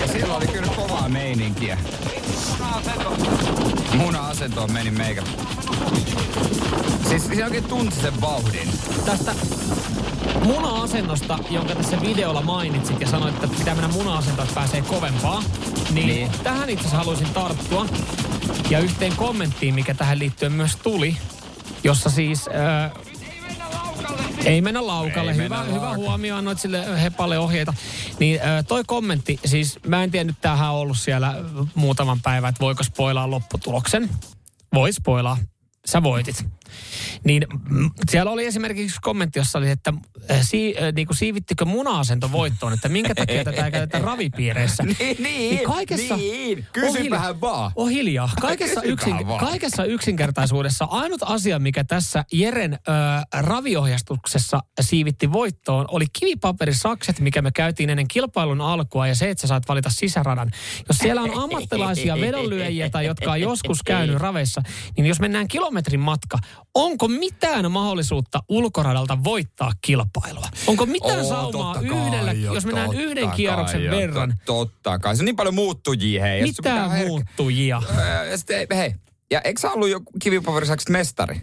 Ja 0.01 0.07
silloin 0.07 0.37
oli 0.37 0.47
kyllä 0.47 0.67
kovaa 0.75 1.09
meininkiä. 1.09 1.77
Muna-asentoon 3.97 4.71
meni 4.71 4.91
meikä. 4.91 5.23
Siis 7.09 7.27
siinä 7.27 7.45
oikein 7.45 7.63
tunsi 7.63 8.01
sen 8.01 8.21
vauhdin. 8.21 8.69
Tästä 9.05 9.35
muna-asennosta, 10.43 11.39
jonka 11.49 11.75
tässä 11.75 12.01
videolla 12.01 12.41
mainitsit 12.41 13.01
ja 13.01 13.07
sanoit, 13.07 13.35
että 13.35 13.57
pitää 13.57 13.75
mennä 13.75 13.93
muna-asentoon, 13.93 14.47
että 14.47 14.59
pääsee 14.59 14.81
kovempaa, 14.81 15.43
niin, 15.93 16.07
niin. 16.07 16.31
tähän 16.43 16.69
itse 16.69 16.81
asiassa 16.81 16.97
haluaisin 16.97 17.29
tarttua. 17.33 17.85
Ja 18.69 18.79
yhteen 18.79 19.15
kommenttiin, 19.15 19.75
mikä 19.75 19.93
tähän 19.93 20.19
liittyen 20.19 20.51
myös 20.51 20.75
tuli, 20.75 21.17
jossa 21.83 22.09
siis... 22.09 22.47
Äh, 22.47 22.91
ei 24.45 24.61
mennä 24.61 24.87
laukalle. 24.87 25.31
Ei 25.31 25.37
hyvä, 25.37 25.57
mennä 25.57 25.73
hyvä 25.73 25.93
huomio, 25.93 26.35
annoit 26.35 26.59
sille 26.59 27.01
hepalle 27.01 27.39
ohjeita. 27.39 27.73
Niin 28.19 28.41
äh, 28.41 28.65
toi 28.67 28.83
kommentti, 28.87 29.39
siis 29.45 29.79
mä 29.87 30.03
en 30.03 30.11
tiedä 30.11 30.23
nyt 30.23 30.41
tämähän 30.41 30.71
on 30.71 30.75
ollut 30.75 30.97
siellä 30.97 31.35
muutaman 31.75 32.21
päivän, 32.21 32.49
että 32.49 32.59
voiko 32.59 32.83
spoilaa 32.83 33.29
lopputuloksen. 33.29 34.09
Voi 34.73 34.93
spoilaa. 34.93 35.37
Sä 35.85 36.03
voitit. 36.03 36.45
Niin 37.23 37.47
mm, 37.69 37.89
siellä 38.09 38.31
oli 38.31 38.45
esimerkiksi 38.45 38.97
kommentti, 39.01 39.39
jossa 39.39 39.57
oli, 39.59 39.69
että 39.69 39.93
äh, 40.31 40.39
si, 40.41 40.75
äh, 40.77 40.93
niin 40.93 41.07
kuin 41.07 41.17
siivittikö 41.17 41.65
muna-asento 41.65 42.31
voittoon, 42.31 42.73
että 42.73 42.89
minkä 42.89 43.15
takia 43.15 43.43
tätä 43.43 43.65
ei 43.65 43.71
käytetä 43.71 43.99
ravipiireissä. 44.09 44.83
Niin, 44.83 45.23
niin, 45.23 45.63
kaikessa, 45.63 46.15
niin. 46.15 46.31
on 46.33 46.37
hiljaa. 46.47 46.67
Kysypähän 46.73 47.41
vaan. 47.41 47.71
On 47.75 47.89
hiljaa. 47.89 48.29
Kaikessa, 48.41 48.81
yksin, 48.81 49.15
kaikessa 49.39 49.85
yksinkertaisuudessa 49.85 50.85
ainut 50.85 51.21
asia, 51.23 51.59
mikä 51.59 51.83
tässä 51.83 52.25
Jeren 52.31 52.73
ö, 52.73 52.77
raviohjastuksessa 53.33 54.59
siivitti 54.81 55.31
voittoon, 55.31 55.85
oli 55.91 56.05
kivipaperisakset, 56.19 57.19
mikä 57.19 57.41
me 57.41 57.51
käytiin 57.51 57.89
ennen 57.89 58.07
kilpailun 58.07 58.61
alkua 58.61 59.07
ja 59.07 59.15
se, 59.15 59.29
että 59.29 59.41
sä 59.41 59.47
saat 59.47 59.67
valita 59.67 59.89
sisäradan. 59.89 60.51
Jos 60.89 60.97
siellä 60.97 61.21
on 61.21 61.43
ammattilaisia 61.43 62.17
vedonlyöjiä 62.21 62.89
tai 62.89 63.05
jotka 63.05 63.31
on 63.31 63.41
joskus 63.41 63.83
käynyt 63.83 64.15
raveissa, 64.15 64.61
niin 64.97 65.05
jos 65.05 65.19
mennään 65.19 65.47
kilometrin 65.47 65.99
matka, 65.99 66.37
onko 66.75 67.07
mitään 67.07 67.71
mahdollisuutta 67.71 68.43
ulkoradalta 68.49 69.23
voittaa 69.23 69.71
kilpailua? 69.81 70.47
Onko 70.67 70.85
mitään 70.85 71.19
Oo, 71.19 71.29
saumaa 71.29 71.81
yhdellä, 71.81 72.31
jo, 72.31 72.53
jos 72.53 72.65
mennään 72.65 72.93
yhden 72.93 73.31
kierroksen 73.31 73.83
jo, 73.85 73.91
verran? 73.91 74.33
to- 74.45 74.53
Totta 74.65 74.99
kai. 74.99 75.15
Se 75.15 75.21
on 75.21 75.25
niin 75.25 75.35
paljon 75.35 75.55
muuttujia, 75.55 76.21
hei. 76.21 76.41
Mitä 76.41 76.87
herk- 76.87 77.07
muuttujia? 77.07 77.81
Öö, 77.97 78.25
ja 78.25 78.37
sitten, 78.37 78.67
hei, 78.75 78.95
ja 79.31 79.41
eikö 79.41 79.59
sä 79.61 79.71
ollut 79.71 79.89
joku 79.89 80.11
kivipaperisakset 80.23 80.89
mestari? 80.89 81.41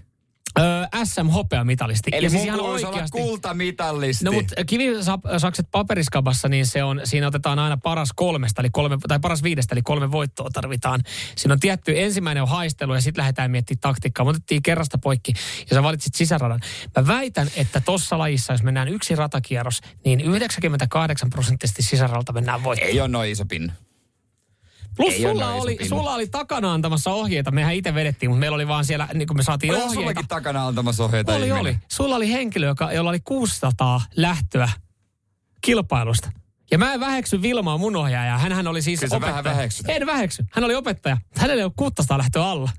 Öö, 0.58 1.04
SM-hopeamitalisti. 1.04 2.10
Eli 2.12 2.26
ja 2.26 2.30
siis 2.30 2.44
ihan 2.44 2.58
kuuluisi 2.58 2.86
olla 2.86 2.94
oikeasti. 2.94 3.18
kultamitallisti. 3.18 4.24
No 4.24 4.32
mutta 4.32 4.64
kivisakset 4.64 5.66
paperiskabassa, 5.70 6.48
niin 6.48 6.66
se 6.66 6.84
on, 6.84 7.00
siinä 7.04 7.26
otetaan 7.26 7.58
aina 7.58 7.76
paras 7.76 8.08
kolmesta, 8.16 8.62
eli 8.62 8.68
kolme, 8.72 8.98
tai 9.08 9.18
paras 9.18 9.42
viidestä, 9.42 9.74
eli 9.74 9.82
kolme 9.82 10.12
voittoa 10.12 10.50
tarvitaan. 10.52 11.00
Siinä 11.36 11.52
on 11.52 11.60
tietty, 11.60 12.00
ensimmäinen 12.00 12.42
on 12.42 12.48
haistelu 12.48 12.94
ja 12.94 13.00
sitten 13.00 13.22
lähdetään 13.22 13.50
miettimään 13.50 13.80
taktiikkaa. 13.80 14.24
Me 14.24 14.30
otettiin 14.30 14.62
kerrasta 14.62 14.98
poikki 14.98 15.32
ja 15.70 15.74
sä 15.74 15.82
valitsit 15.82 16.14
sisäradan. 16.14 16.60
Mä 16.96 17.06
väitän, 17.06 17.48
että 17.56 17.80
tossa 17.80 18.18
lajissa, 18.18 18.52
jos 18.52 18.62
mennään 18.62 18.88
yksi 18.88 19.16
ratakierros, 19.16 19.80
niin 20.04 20.20
98 20.20 21.30
prosenttisesti 21.30 21.82
sisäradalta 21.82 22.32
mennään 22.32 22.64
voittoon. 22.64 22.90
Ei 22.90 23.00
ole 23.00 23.08
noin 23.08 23.30
iso 23.30 23.44
pinna. 23.44 23.72
Plus 24.98 25.14
ei 25.14 25.22
sulla 25.22 25.50
oli, 25.50 25.78
sulla 25.88 26.14
oli 26.14 26.26
takana 26.26 26.72
antamassa 26.72 27.10
ohjeita. 27.10 27.50
Mehän 27.50 27.74
itse 27.74 27.94
vedettiin, 27.94 28.30
mutta 28.30 28.40
meillä 28.40 28.54
oli 28.54 28.68
vaan 28.68 28.84
siellä, 28.84 29.08
niin 29.14 29.28
kuin 29.28 29.36
me 29.36 29.42
saatiin 29.42 29.70
Olihan 29.70 29.84
ohjeita. 29.88 30.00
sullakin 30.00 30.28
takana 30.28 30.66
antamassa 30.66 31.04
ohjeita 31.04 31.32
Oli, 31.32 31.40
ihminen. 31.40 31.60
oli. 31.60 31.76
Sulla 31.88 32.16
oli 32.16 32.32
henkilö, 32.32 32.66
joka, 32.66 32.92
jolla 32.92 33.10
oli 33.10 33.20
600 33.20 34.00
lähtöä 34.16 34.68
kilpailusta. 35.60 36.30
Ja 36.70 36.78
mä 36.78 36.92
en 36.94 37.00
väheksy 37.00 37.42
Vilmaa 37.42 37.78
mun 37.78 37.96
ohjaajaa. 37.96 38.38
Hänhän 38.38 38.66
oli 38.66 38.82
siis 38.82 39.00
Kyllä 39.00 39.16
opettaja. 39.16 39.44
vähän 39.44 39.56
väheksyt. 39.56 39.86
En 39.88 40.06
väheksy. 40.06 40.44
Hän 40.52 40.64
oli 40.64 40.74
opettaja. 40.74 41.16
Hänellä 41.36 41.60
ei 41.60 41.64
ole 41.64 41.72
600 41.76 42.18
lähtöä 42.18 42.44
alla. 42.44 42.70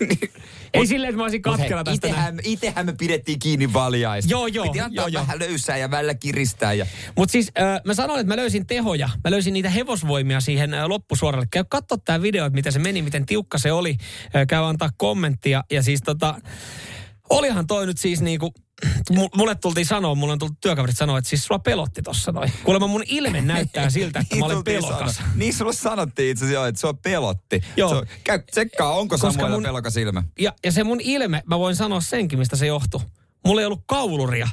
ei 0.74 0.86
silleen, 0.86 1.08
että 1.10 1.16
mä 1.16 1.22
olisin 1.22 1.42
Mut 1.46 1.56
katkera 1.56 1.84
tästä. 1.84 2.06
näin. 2.06 2.14
itehän, 2.14 2.40
itehän 2.44 2.86
me 2.86 2.92
pidettiin 2.92 3.38
kiinni 3.38 3.72
valjaista. 3.72 4.30
Joo, 4.30 4.46
joo, 4.46 4.64
Piti 4.64 4.80
antaa 4.80 5.02
joo, 5.02 5.08
joo. 5.08 5.22
vähän 5.22 5.38
löysää 5.38 5.76
ja 5.76 5.90
välillä 5.90 6.14
kiristää. 6.14 6.72
Ja... 6.72 6.86
Mutta 7.16 7.32
siis 7.32 7.52
äh, 7.60 7.80
mä 7.84 7.94
sanoin, 7.94 8.20
että 8.20 8.32
mä 8.32 8.36
löysin 8.36 8.66
tehoja. 8.66 9.10
Mä 9.24 9.30
löysin 9.30 9.54
niitä 9.54 9.70
hevosvoimia 9.70 10.40
siihen 10.40 10.74
äh, 10.74 10.86
loppusuoralle. 10.86 11.46
Käy 11.50 11.64
katso 11.68 11.96
tää 11.96 12.22
video, 12.22 12.46
että 12.46 12.54
miten 12.54 12.72
se 12.72 12.78
meni, 12.78 13.02
miten 13.02 13.26
tiukka 13.26 13.58
se 13.58 13.72
oli. 13.72 13.96
Äh, 14.36 14.46
käy 14.48 14.64
antaa 14.64 14.90
kommenttia. 14.96 15.64
Ja 15.70 15.82
siis 15.82 16.02
tota, 16.02 16.34
olihan 17.30 17.66
toi 17.66 17.86
nyt 17.86 17.98
siis 17.98 18.20
niinku, 18.20 18.52
mu- 19.12 19.28
mulle 19.36 19.54
tultiin 19.54 19.86
sanoa, 19.86 20.14
mulle 20.14 20.32
on 20.32 20.38
tullut 20.38 20.60
työkaverit 20.60 20.96
sanoa, 20.96 21.18
että 21.18 21.30
siis 21.30 21.44
sua 21.44 21.58
pelotti 21.58 22.02
tossa 22.02 22.32
noin. 22.32 22.52
Kuulemma 22.64 22.86
mun 22.86 23.02
ilme 23.06 23.40
näyttää 23.52 23.90
siltä, 23.90 24.18
että 24.20 24.36
mä 24.36 24.44
olen 24.44 24.56
tultiin 24.56 24.84
pelokas. 24.84 25.16
sanoa. 25.16 25.32
Niin 25.34 25.54
sulle 25.54 25.72
sanottiin 25.72 26.30
itse 26.30 26.44
asiassa, 26.44 26.68
että 26.68 26.80
sua 26.80 26.94
pelotti. 26.94 27.60
Joo. 27.76 27.88
Se 27.88 27.94
on, 27.94 28.06
käy 28.24 28.38
tsekkaa, 28.50 28.92
onko 28.92 29.18
Koska 29.18 29.48
mun- 29.48 29.62
pelokas 29.62 29.96
ilme. 29.96 30.22
Ja, 30.38 30.52
ja 30.64 30.72
se 30.72 30.84
mun 30.84 31.00
ilme, 31.00 31.42
mä 31.46 31.58
voin 31.58 31.76
sanoa 31.76 32.00
senkin, 32.00 32.38
mistä 32.38 32.56
se 32.56 32.66
johtuu. 32.66 33.02
Mulla 33.46 33.60
ei 33.60 33.66
ollut 33.66 33.82
kauluria. 33.86 34.48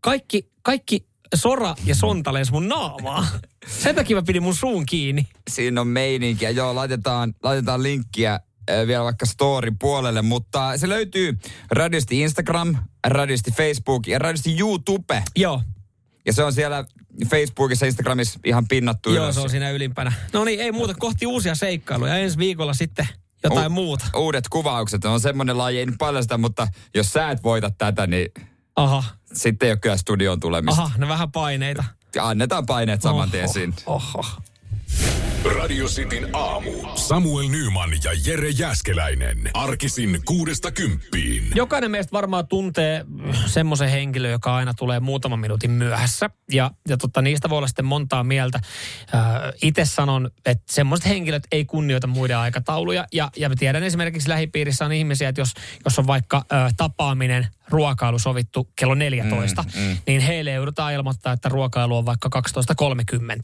Kaikki, 0.00 0.50
kaikki 0.62 1.06
sora 1.34 1.74
ja 1.84 1.94
sonta 1.94 2.32
lensi 2.32 2.52
mun 2.52 2.68
naamaa. 2.68 3.26
Sen 3.82 3.94
takia 3.94 4.16
mä 4.16 4.22
pidin 4.22 4.42
mun 4.42 4.54
suun 4.54 4.86
kiinni. 4.86 5.26
Siinä 5.50 5.80
on 5.80 5.86
meininkiä. 5.86 6.50
Joo, 6.50 6.74
laitetaan, 6.74 7.34
laitetaan 7.42 7.82
linkkiä 7.82 8.40
vielä 8.86 9.04
vaikka 9.04 9.26
story 9.26 9.70
puolelle, 9.80 10.22
mutta 10.22 10.78
se 10.78 10.88
löytyy 10.88 11.38
Radiosti 11.70 12.20
Instagram, 12.20 12.76
Radiosti 13.06 13.50
Facebook 13.50 14.06
ja 14.06 14.18
Radiosti 14.18 14.58
YouTube. 14.58 15.22
Joo, 15.36 15.62
Ja 16.26 16.32
se 16.32 16.44
on 16.44 16.52
siellä 16.52 16.84
Facebookissa, 17.30 17.86
Instagramissa 17.86 18.40
ihan 18.44 18.68
pinnattu 18.68 19.10
Joo, 19.12 19.24
ylös. 19.24 19.34
se 19.34 19.40
on 19.40 19.50
siinä 19.50 19.70
ylimpänä. 19.70 20.12
No 20.32 20.44
niin, 20.44 20.60
ei 20.60 20.72
muuta, 20.72 20.94
kohti 20.98 21.26
uusia 21.26 21.54
seikkailuja. 21.54 22.16
Ensi 22.16 22.38
viikolla 22.38 22.74
sitten 22.74 23.08
jotain 23.44 23.66
U- 23.66 23.70
muuta. 23.74 24.04
Uudet 24.16 24.48
kuvaukset 24.50 25.04
on 25.04 25.20
semmoinen 25.20 25.58
laji, 25.58 25.78
ei 25.78 25.86
nyt 25.86 25.94
paljasta, 25.98 26.38
mutta 26.38 26.68
jos 26.94 27.12
sä 27.12 27.30
et 27.30 27.42
voita 27.42 27.70
tätä, 27.70 28.06
niin 28.06 28.28
Aha, 28.76 29.04
sitten 29.32 29.66
ei 29.66 29.72
ole 29.72 29.78
kyllä 29.78 29.96
studioon 29.96 30.40
tulemista. 30.40 30.82
aha, 30.82 30.98
no 30.98 31.08
vähän 31.08 31.32
paineita. 31.32 31.84
Annetaan 32.20 32.66
paineet 32.66 33.02
saman 33.02 33.30
tien 33.30 33.44
Oho, 33.44 33.52
sinne. 33.52 33.76
Oho. 33.86 34.24
Radio 35.44 35.86
Cityn 35.86 36.28
aamu. 36.32 36.70
Samuel 36.94 37.48
Nyman 37.48 37.90
ja 38.04 38.10
Jere 38.26 38.48
Jäskeläinen. 38.50 39.50
Arkisin 39.54 40.20
kuudesta 40.24 40.70
kymppiin. 40.70 41.44
Jokainen 41.54 41.90
meistä 41.90 42.12
varmaan 42.12 42.48
tuntee 42.48 43.04
semmoisen 43.46 43.88
henkilön, 43.88 44.30
joka 44.30 44.54
aina 44.56 44.74
tulee 44.74 45.00
muutaman 45.00 45.40
minuutin 45.40 45.70
myöhässä. 45.70 46.30
Ja, 46.52 46.70
ja 46.88 46.96
totta, 46.96 47.22
niistä 47.22 47.50
voi 47.50 47.58
olla 47.58 47.66
sitten 47.66 47.84
montaa 47.84 48.24
mieltä. 48.24 48.60
Itse 49.62 49.84
sanon, 49.84 50.30
että 50.46 50.72
semmoiset 50.72 51.06
henkilöt 51.06 51.42
ei 51.52 51.64
kunnioita 51.64 52.06
muiden 52.06 52.38
aikatauluja. 52.38 53.06
Ja, 53.12 53.30
ja 53.36 53.48
mä 53.48 53.54
tiedän 53.58 53.82
esimerkiksi 53.82 54.28
lähipiirissä 54.28 54.84
on 54.84 54.92
ihmisiä, 54.92 55.28
että 55.28 55.40
jos, 55.40 55.54
jos 55.84 55.98
on 55.98 56.06
vaikka 56.06 56.44
ö, 56.52 56.54
tapaaminen, 56.76 57.46
ruokailu 57.70 58.18
sovittu 58.18 58.68
kello 58.76 58.94
14, 58.94 59.62
mm, 59.62 59.82
mm. 59.82 59.96
niin 60.06 60.20
heille 60.20 60.52
joudutaan 60.52 60.92
ilmoittaa, 60.92 61.32
että 61.32 61.48
ruokailu 61.48 61.96
on 61.96 62.06
vaikka 62.06 62.30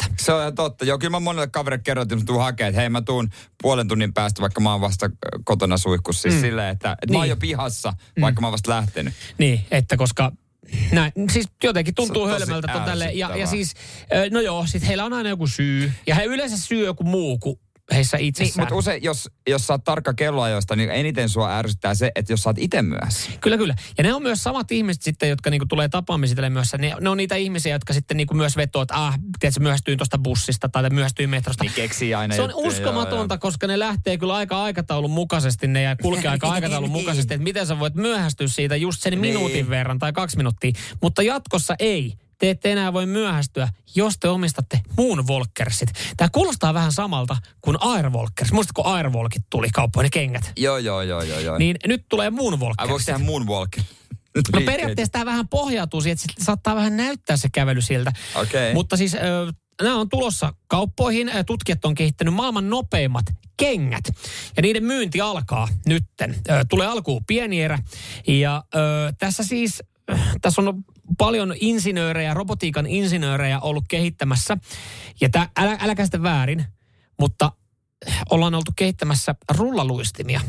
12.30. 0.09 0.13
Se 0.19 0.33
on 0.33 0.41
ihan 0.41 0.55
totta. 0.55 0.85
Joo, 0.85 0.99
kyllä 0.99 1.11
mä 1.11 1.21
monelle 1.21 1.47
kaverille 1.47 1.83
kerroin, 1.83 2.13
että 2.13 2.27
tuun 2.27 2.43
hakemaan, 2.43 2.69
että 2.69 2.81
hei 2.81 2.89
mä 2.89 3.03
tuun 3.03 3.31
puolen 3.63 3.89
tunnin 3.89 4.15
päästä, 4.15 4.43
vaikka 4.43 4.61
mä 4.61 4.73
oon 4.73 4.81
vasta 4.81 5.11
kotona 5.45 5.77
suihkussa. 5.77 6.23
Siis 6.23 6.35
mm. 6.35 6.41
silleen, 6.41 6.69
että, 6.69 6.93
että 6.93 7.07
niin. 7.07 7.13
mä 7.13 7.19
oon 7.19 7.23
Niin. 7.25 7.31
jo 7.31 7.37
pihassa, 7.37 7.93
vaikka 8.21 8.41
mä 8.41 8.47
oon 8.47 8.53
vasta 8.53 8.71
lähtenyt. 8.71 9.15
Niin, 9.39 9.67
että 9.71 9.97
koska 9.97 10.33
näin, 10.93 11.13
siis 11.33 11.47
jotenkin 11.65 11.95
tuntuu 11.95 12.27
hölmöltä. 12.27 12.73
Ja, 13.15 13.37
ja 13.37 13.47
siis, 13.47 13.75
no 14.31 14.41
joo, 14.41 14.67
sit 14.67 14.87
heillä 14.87 15.05
on 15.05 15.13
aina 15.13 15.29
joku 15.29 15.47
syy. 15.47 15.93
Ja 16.07 16.15
he 16.15 16.25
yleensä 16.25 16.59
syy 16.59 16.85
joku 16.85 17.05
muu 17.05 17.39
kuin 17.39 17.61
heissä 17.95 18.17
Niin, 18.17 18.29
itsessään. 18.29 18.63
mutta 18.63 18.75
usein, 18.75 19.03
jos, 19.03 19.29
jos 19.49 19.67
sä 19.67 19.73
oot 19.73 19.85
tarkka 19.85 20.15
kelloajoista, 20.15 20.77
niin 20.77 20.91
eniten 20.91 21.29
sua 21.29 21.57
ärsyttää 21.57 21.95
se, 21.95 22.11
että 22.15 22.33
jos 22.33 22.41
sä 22.43 22.49
oot 22.49 22.59
itse 22.59 22.83
myöhässä. 22.83 23.31
Kyllä, 23.41 23.57
kyllä. 23.57 23.75
Ja 23.99 24.05
ne 24.05 24.15
on 24.15 24.23
myös 24.23 24.43
samat 24.43 24.73
ihmiset 24.73 25.03
sitten, 25.03 25.29
jotka 25.29 25.51
niinku 25.51 25.67
tulee 25.67 25.89
tapaamisille 25.89 26.51
myös. 26.51 26.69
Ne, 26.79 26.93
ne 27.01 27.11
on 27.11 27.17
niitä 27.17 27.35
ihmisiä, 27.37 27.75
jotka 27.75 27.93
sitten 27.93 28.17
niinku 28.17 28.35
myös 28.35 28.57
vetoo, 28.57 28.83
että 28.83 28.95
ah, 29.07 29.19
tiedätkö, 29.41 29.61
myöhästyin 29.61 29.99
tuosta 29.99 30.19
bussista 30.19 30.69
tai 30.69 30.91
myöhästyin 30.91 31.31
metrosta. 31.31 31.65
Niin 31.65 31.73
keksii 31.75 32.15
aina 32.15 32.35
Se 32.35 32.43
on 32.43 32.51
juttuja, 32.51 32.69
uskomatonta, 32.69 33.35
joo, 33.35 33.39
koska 33.39 33.67
ne 33.67 33.79
lähtee 33.79 34.19
kyllä 34.19 34.35
aika 34.35 34.63
aikataulun 34.63 35.11
mukaisesti 35.11 35.67
ne 35.67 35.83
ja 35.83 35.97
kulkee 35.97 36.31
aika 36.31 36.49
aikataulun 36.57 36.91
mukaisesti, 36.91 37.35
että 37.35 37.45
miten 37.45 37.67
sä 37.67 37.79
voit 37.79 37.95
myöhästyä 37.95 38.49
siitä 38.49 38.77
just 38.77 39.03
sen 39.03 39.19
minuutin 39.19 39.55
Niin. 39.57 39.71
verran 39.71 39.99
tai 39.99 40.13
kaksi 40.13 40.37
minuuttia. 40.37 40.73
Mutta 41.03 41.23
jatkossa 41.23 41.75
ei. 41.79 42.15
Te 42.39 42.51
ette 42.51 42.73
enää 42.73 42.93
voi 42.93 43.07
myöhästyä, 43.07 43.69
jos 43.95 44.19
te 44.19 44.29
omistatte 44.29 44.81
Moonwalkersit. 44.97 45.89
Tämä 46.17 46.29
kuulostaa 46.33 46.75
vähän 46.75 46.93
samalta 46.93 47.37
kuin 47.61 47.77
Airwalkers. 47.81 48.53
Muistatko 48.53 48.83
kun 48.83 48.93
Airwalkit 48.93 49.43
tuli 49.51 49.69
kauppoihin 49.71 50.07
ne 50.07 50.11
kengät? 50.11 50.53
Joo, 50.57 50.79
joo, 50.79 51.03
joo, 51.03 51.23
joo. 51.23 51.39
joo. 51.41 51.59
Niin 51.59 51.77
nyt 51.87 52.07
tulee 52.09 52.27
Ai 52.27 52.31
voiko 52.33 52.45
Moonwalkersit. 52.45 53.07
tehdä 53.07 53.19
moonwalk? 53.19 53.71
No 54.53 54.61
periaatteessa 54.67 55.13
tämä 55.13 55.25
vähän 55.25 55.49
pohjautuu 55.49 56.01
siihen, 56.01 56.19
että 56.31 56.45
saattaa 56.45 56.77
vähän 56.77 56.97
näyttää 56.97 57.37
se 57.37 57.49
kävely 57.53 57.81
siltä. 57.81 58.13
Okei. 58.35 58.75
Mutta 58.75 58.97
siis 58.97 59.17
nämä 59.83 59.97
on 59.97 60.09
tulossa 60.09 60.55
kauppoihin. 60.67 61.31
Tutkijat 61.47 61.85
on 61.85 61.95
kehittänyt 61.95 62.35
maailman 62.35 62.71
nopeimmat 62.71 63.25
kengät. 63.57 64.05
Ja 64.57 64.63
niiden 64.63 64.85
myynti 64.85 65.21
alkaa 65.21 65.69
nytten. 65.87 66.37
Tulee 66.69 66.87
alkuun 66.87 67.25
pieni 67.27 67.63
erä. 67.63 67.79
Ja 68.29 68.65
ö, 68.75 69.13
tässä 69.19 69.45
siis, 69.45 69.83
tässä 70.41 70.63
on 70.63 70.85
paljon 71.19 71.55
insinöörejä, 71.61 72.35
robotiikan 72.35 72.87
insinöörejä 72.87 73.61
ollut 73.61 73.85
kehittämässä. 73.89 74.57
Ja 75.21 75.29
tää, 75.29 75.49
älä, 75.57 75.79
äläkä 75.81 76.05
sitä 76.05 76.23
väärin, 76.23 76.65
mutta 77.21 77.53
ollaan 78.31 78.55
oltu 78.55 78.73
kehittämässä 78.77 79.35
rullaluistimia, 79.57 80.41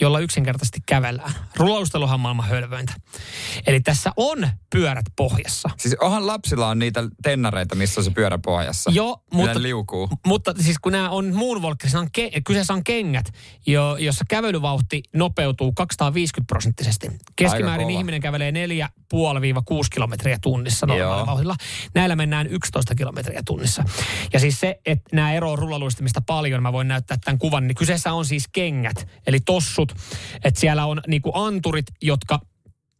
jolla 0.00 0.20
yksinkertaisesti 0.20 0.78
kävellään. 0.86 1.34
Rullaluisteluhan 1.56 2.14
on 2.14 2.20
maailman 2.20 2.48
hölvöintä. 2.48 2.92
Eli 3.66 3.80
tässä 3.80 4.12
on 4.16 4.48
pyörät 4.70 5.04
pohjassa. 5.16 5.70
Siis 5.76 5.96
onhan 6.00 6.26
lapsilla 6.26 6.68
on 6.68 6.78
niitä 6.78 7.04
tennareita, 7.22 7.74
missä 7.74 8.00
on 8.00 8.04
se 8.04 8.10
pyörä 8.10 8.38
pohjassa. 8.38 8.90
Joo, 8.94 9.24
mutta, 9.32 9.62
liukuu. 9.62 10.08
mutta 10.26 10.54
siis 10.60 10.78
kun 10.78 10.92
nämä 10.92 11.10
on 11.10 11.34
moonwalkers, 11.34 11.94
on 11.94 12.08
ke, 12.12 12.30
kyseessä 12.44 12.72
on 12.72 12.84
kengät, 12.84 13.32
jo, 13.66 13.96
jossa 13.96 14.24
kävelyvauhti 14.28 15.02
nopeutuu 15.14 15.72
250 15.72 16.48
prosenttisesti. 16.48 17.08
Keskimäärin 17.36 17.90
ihminen 17.90 18.20
kävelee 18.20 18.50
4,5-6 18.50 18.54
kilometriä 19.92 20.38
tunnissa 20.42 20.86
normaalilla 20.86 21.26
vauhdilla. 21.26 21.56
Näillä 21.94 22.16
mennään 22.16 22.46
11 22.46 22.94
kilometriä 22.94 23.42
tunnissa. 23.46 23.84
Ja 24.32 24.40
siis 24.40 24.60
se, 24.60 24.80
että 24.86 25.16
nämä 25.16 25.32
eroavat 25.32 25.60
rullaluistimista 25.60 26.20
paljon, 26.20 26.62
mä 26.62 26.72
voin 26.72 26.88
näyttää 26.88 27.16
tämän 27.24 27.38
kuvan, 27.38 27.66
niin 27.66 27.74
kyseessä 27.74 28.12
on 28.12 28.24
siis 28.24 28.48
kengät, 28.52 29.08
eli 29.26 29.40
tossut. 29.40 29.89
Että 30.44 30.60
siellä 30.60 30.86
on 30.86 31.00
niinku 31.06 31.30
anturit, 31.34 31.86
jotka 32.02 32.40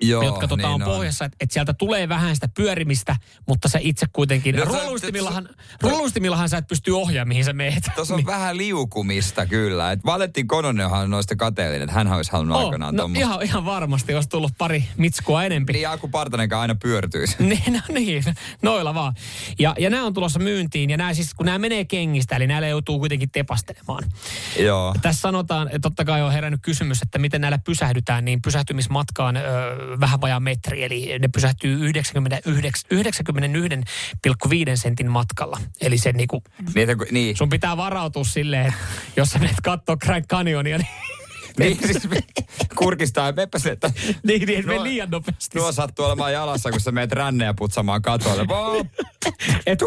Joo, 0.03 0.23
jotka 0.23 0.49
tota, 0.49 0.57
niin 0.57 0.67
on 0.75 0.83
on. 0.83 0.89
pohjassa, 0.95 1.25
että 1.25 1.37
et 1.41 1.51
sieltä 1.51 1.75
tulee 1.75 2.09
vähän 2.09 2.35
sitä 2.35 2.49
pyörimistä, 2.57 3.17
mutta 3.49 3.69
sä 3.69 3.79
itse 3.83 4.07
kuitenkin, 4.13 4.57
No, 4.57 4.63
sä- 4.65 4.69
rullaluistimillahan, 4.69 5.49
rullaluistimillahan 5.83 6.49
sä 6.49 6.57
et 6.59 6.67
pysty 6.67 6.91
ohjaamaan, 6.91 7.29
mihin 7.29 7.45
sä 7.45 7.53
meet. 7.53 7.85
Tuossa 7.95 8.15
on 8.15 8.27
vähän 8.27 8.57
liukumista 8.57 9.47
kyllä. 9.47 9.93
Et 9.93 10.05
Valentin 10.05 10.49
Kononenhan 10.49 11.01
on 11.03 11.11
noista 11.11 11.37
kateellinen, 11.37 11.83
että 11.83 11.95
hän 11.95 12.13
olisi 12.13 12.33
halunnut 12.33 12.57
Oh, 12.59 12.65
aikanaan 12.65 12.95
no 12.97 13.03
tommoista. 13.03 13.27
ihan, 13.29 13.43
ihan 13.43 13.65
varmasti, 13.65 14.15
olisi 14.15 14.29
tullut 14.29 14.53
pari 14.59 14.85
mitskua 14.97 15.45
enempi. 15.45 15.73
Niin 15.73 15.89
Aku 15.89 16.09
Partanenkaan 16.09 16.63
aina 16.63 16.75
pyörtyisi. 16.75 17.37
Niin, 17.51 17.73
no 17.73 17.81
niin, 17.89 18.25
noilla 18.63 18.95
vaan. 18.95 19.15
Ja, 19.59 19.75
ja 19.79 19.91
nämä 19.91 20.05
on 20.05 20.15
tulossa 20.15 20.39
myyntiin, 20.39 20.91
ja 20.91 20.97
nämä 20.97 21.15
siis, 21.15 21.35
kun 21.35 21.47
nämä 21.47 21.59
menee 21.59 21.85
kengistä, 21.85 22.37
eli 22.37 22.47
näillä 22.47 22.69
joutuu 22.69 22.99
kuitenkin 22.99 23.31
tepastelemaan. 23.31 24.05
Joo. 24.59 24.95
Tässä 25.03 25.21
sanotaan, 25.21 25.67
että 25.67 25.79
totta 25.83 26.05
kai 26.05 26.23
on 26.23 26.33
herännyt 26.33 26.61
kysymys, 26.63 27.03
että 27.03 27.19
miten 27.19 27.41
näillä 27.41 27.59
pysähdytään, 27.59 28.25
niin 28.25 28.43
pysähtymismatkaan 28.43 29.37
ö, 29.37 29.43
vähän 30.01 30.21
vajaa 30.21 30.41
metri, 30.41 30.85
eli 30.85 31.19
ne 31.19 31.29
pysähtyy 31.29 31.75
99 31.85 32.91
91,5 32.91 34.77
sentin 34.77 35.11
matkalla. 35.11 35.61
Eli 35.81 35.99
se 35.99 36.13
niinku, 36.13 36.43
Niin, 36.75 36.89
niin. 37.11 37.37
sun 37.37 37.49
pitää 37.49 37.77
varautua 37.77 38.25
silleen, 38.25 38.67
että 38.67 38.81
jos 39.17 39.29
sä 39.31 39.39
menet 39.39 39.61
kattoo 39.63 39.97
Grand 39.97 40.25
Canyonia, 40.27 40.79
niin, 40.79 40.89
niin 41.59 41.79
siis 41.87 42.09
kurkistaa 42.75 43.27
ja 43.27 43.33
meppä 43.33 43.59
se, 43.59 43.71
että 43.71 43.93
niin, 44.23 44.47
niin 44.47 44.65
Nuo- 44.65 44.83
liian 44.83 45.11
nopeasti. 45.11 45.59
tuo 45.59 45.73
sattuu 45.73 46.05
olemaan 46.05 46.33
jalassa, 46.33 46.71
kun 46.71 46.81
sä 46.81 46.93
meet 46.93 47.13
rännejä 47.13 47.55
putsamaan 47.55 48.03
katolle. 48.03 48.47
Että 49.67 49.87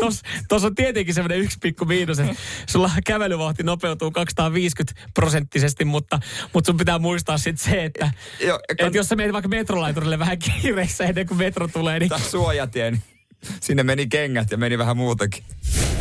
tos, 0.49 0.63
on 0.63 0.75
tietenkin 0.75 1.13
semmoinen 1.13 1.39
yksi 1.39 1.57
pikku 1.61 1.85
miinus, 1.85 2.19
että 2.19 2.35
sulla 2.69 2.91
kävelyvauhti 3.05 3.63
nopeutuu 3.63 4.11
250 4.11 5.01
prosenttisesti, 5.13 5.85
mutta, 5.85 6.19
mutta 6.53 6.65
sun 6.71 6.77
pitää 6.77 6.99
muistaa 6.99 7.37
sitten 7.37 7.71
se, 7.71 7.83
että 7.83 8.11
Joo, 8.39 8.59
et 8.79 8.93
jos 8.93 9.07
sä 9.09 9.15
menet 9.15 9.33
vaikka 9.33 9.49
metrolaiturille 9.49 10.19
vähän 10.19 10.39
kiireessä 10.39 11.03
ennen 11.03 11.27
kuin 11.27 11.37
metro 11.37 11.67
tulee, 11.67 11.99
niin 11.99 12.09
Tää 12.09 12.19
suojatie, 12.19 12.91
niin 12.91 13.03
sinne 13.59 13.83
meni 13.83 14.07
kengät 14.07 14.51
ja 14.51 14.57
meni 14.57 14.77
vähän 14.77 14.97
muutakin. 14.97 15.43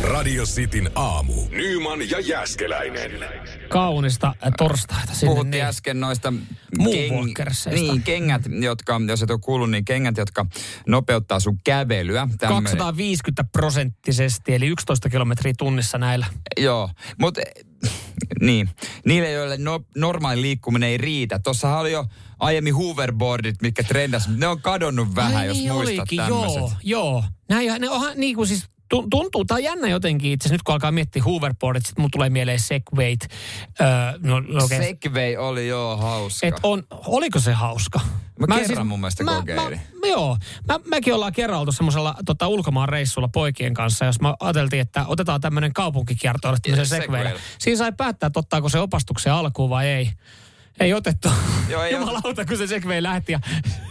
Radio 0.01 0.43
Cityn 0.45 0.89
aamu. 0.95 1.33
Nyman 1.51 2.09
ja 2.09 2.19
Jäskeläinen. 2.19 3.11
kaunista 3.69 4.27
äh, 4.27 4.53
torstaita 4.57 5.13
sinne. 5.13 5.31
Puhuttiin 5.33 5.51
niin. 5.51 5.65
äsken 5.65 5.99
noista 5.99 6.33
Moonwalkersseista. 6.77 7.81
niin, 7.81 8.03
kengät, 8.03 8.41
jotka, 8.61 9.01
jos 9.07 9.23
et 9.23 9.29
ole 9.31 9.39
kuullut, 9.39 9.71
niin 9.71 9.85
kengät, 9.85 10.17
jotka 10.17 10.45
nopeuttaa 10.87 11.39
sun 11.39 11.59
kävelyä. 11.63 12.27
Tämmönen- 12.39 12.63
250 12.63 13.43
prosenttisesti, 13.43 14.53
eli 14.55 14.67
11 14.67 15.09
kilometriä 15.09 15.53
tunnissa 15.57 15.97
näillä. 15.97 16.25
Joo, 16.57 16.89
mutta 17.19 17.41
niin, 18.41 18.69
niille, 19.05 19.31
joille 19.31 19.57
no, 19.57 19.81
normaali 19.95 20.41
liikkuminen 20.41 20.89
ei 20.89 20.97
riitä. 20.97 21.39
Tuossahan 21.39 21.79
oli 21.79 21.91
jo 21.91 22.05
aiemmin 22.39 22.75
hoverboardit, 22.75 23.61
mitkä 23.61 23.83
trendas, 23.83 24.27
ne 24.27 24.47
on 24.47 24.61
kadonnut 24.61 25.15
vähän, 25.15 25.35
Ai 25.35 25.47
jos 25.47 25.57
niin 25.57 25.71
muistat 25.71 25.99
olikin, 25.99 26.17
tämmöiset. 26.17 26.61
Joo, 26.61 26.71
joo. 26.83 27.23
Näin, 27.49 27.81
ne 27.81 27.89
onhan 27.89 28.13
niin 28.15 28.35
kuin 28.35 28.47
siis 28.47 28.65
tuntuu, 28.89 29.45
tämä 29.45 29.55
on 29.55 29.63
jännä 29.63 29.87
jotenkin 29.87 30.31
itse 30.31 30.49
nyt 30.49 30.63
kun 30.63 30.73
alkaa 30.73 30.91
miettiä 30.91 31.23
hoverboardit, 31.23 31.85
sitten 31.85 32.01
mun 32.03 32.11
tulee 32.11 32.29
mieleen 32.29 32.59
segwayt. 32.59 33.27
Öö, 33.81 33.87
no, 34.21 34.39
no 34.39 34.63
okay. 34.63 34.83
Segway 34.83 35.35
oli 35.37 35.67
joo 35.67 35.97
hauska. 35.97 36.47
Et 36.47 36.55
on, 36.63 36.83
oliko 36.91 37.39
se 37.39 37.53
hauska? 37.53 37.99
Mä 38.47 38.59
kerran 38.59 38.87
mun 38.87 38.99
mielestä 38.99 39.23
kokeilin. 39.23 39.81
Mä, 40.01 40.07
joo, 40.07 40.37
mä, 40.67 40.79
mäkin 40.85 41.13
ollaan 41.13 41.33
kerran 41.33 41.59
oltu 41.59 41.71
semmoisella 41.71 42.15
tota, 42.25 42.47
ulkomaan 42.47 42.89
reissulla 42.89 43.27
poikien 43.27 43.73
kanssa, 43.73 44.05
jos 44.05 44.21
mä 44.21 44.35
ajateltiin, 44.39 44.81
että 44.81 45.05
otetaan 45.07 45.41
tämmöinen 45.41 45.73
kaupunkikierto 45.73 46.55
tämmöisen 46.61 46.99
segwayllä. 47.01 47.31
Siinä 47.59 47.77
sai 47.77 47.91
päättää, 47.97 48.27
että 48.27 48.39
ottaako 48.39 48.69
se 48.69 48.79
opastuksen 48.79 49.33
alkuun 49.33 49.69
vai 49.69 49.87
ei. 49.87 50.11
Ei 50.79 50.93
otettu. 50.93 51.29
Joo, 51.69 51.83
ei 51.83 51.93
Jumalauta, 51.93 52.45
kun 52.45 52.57
se 52.57 52.67
segway 52.67 53.03
lähti. 53.03 53.31
Ja... 53.31 53.39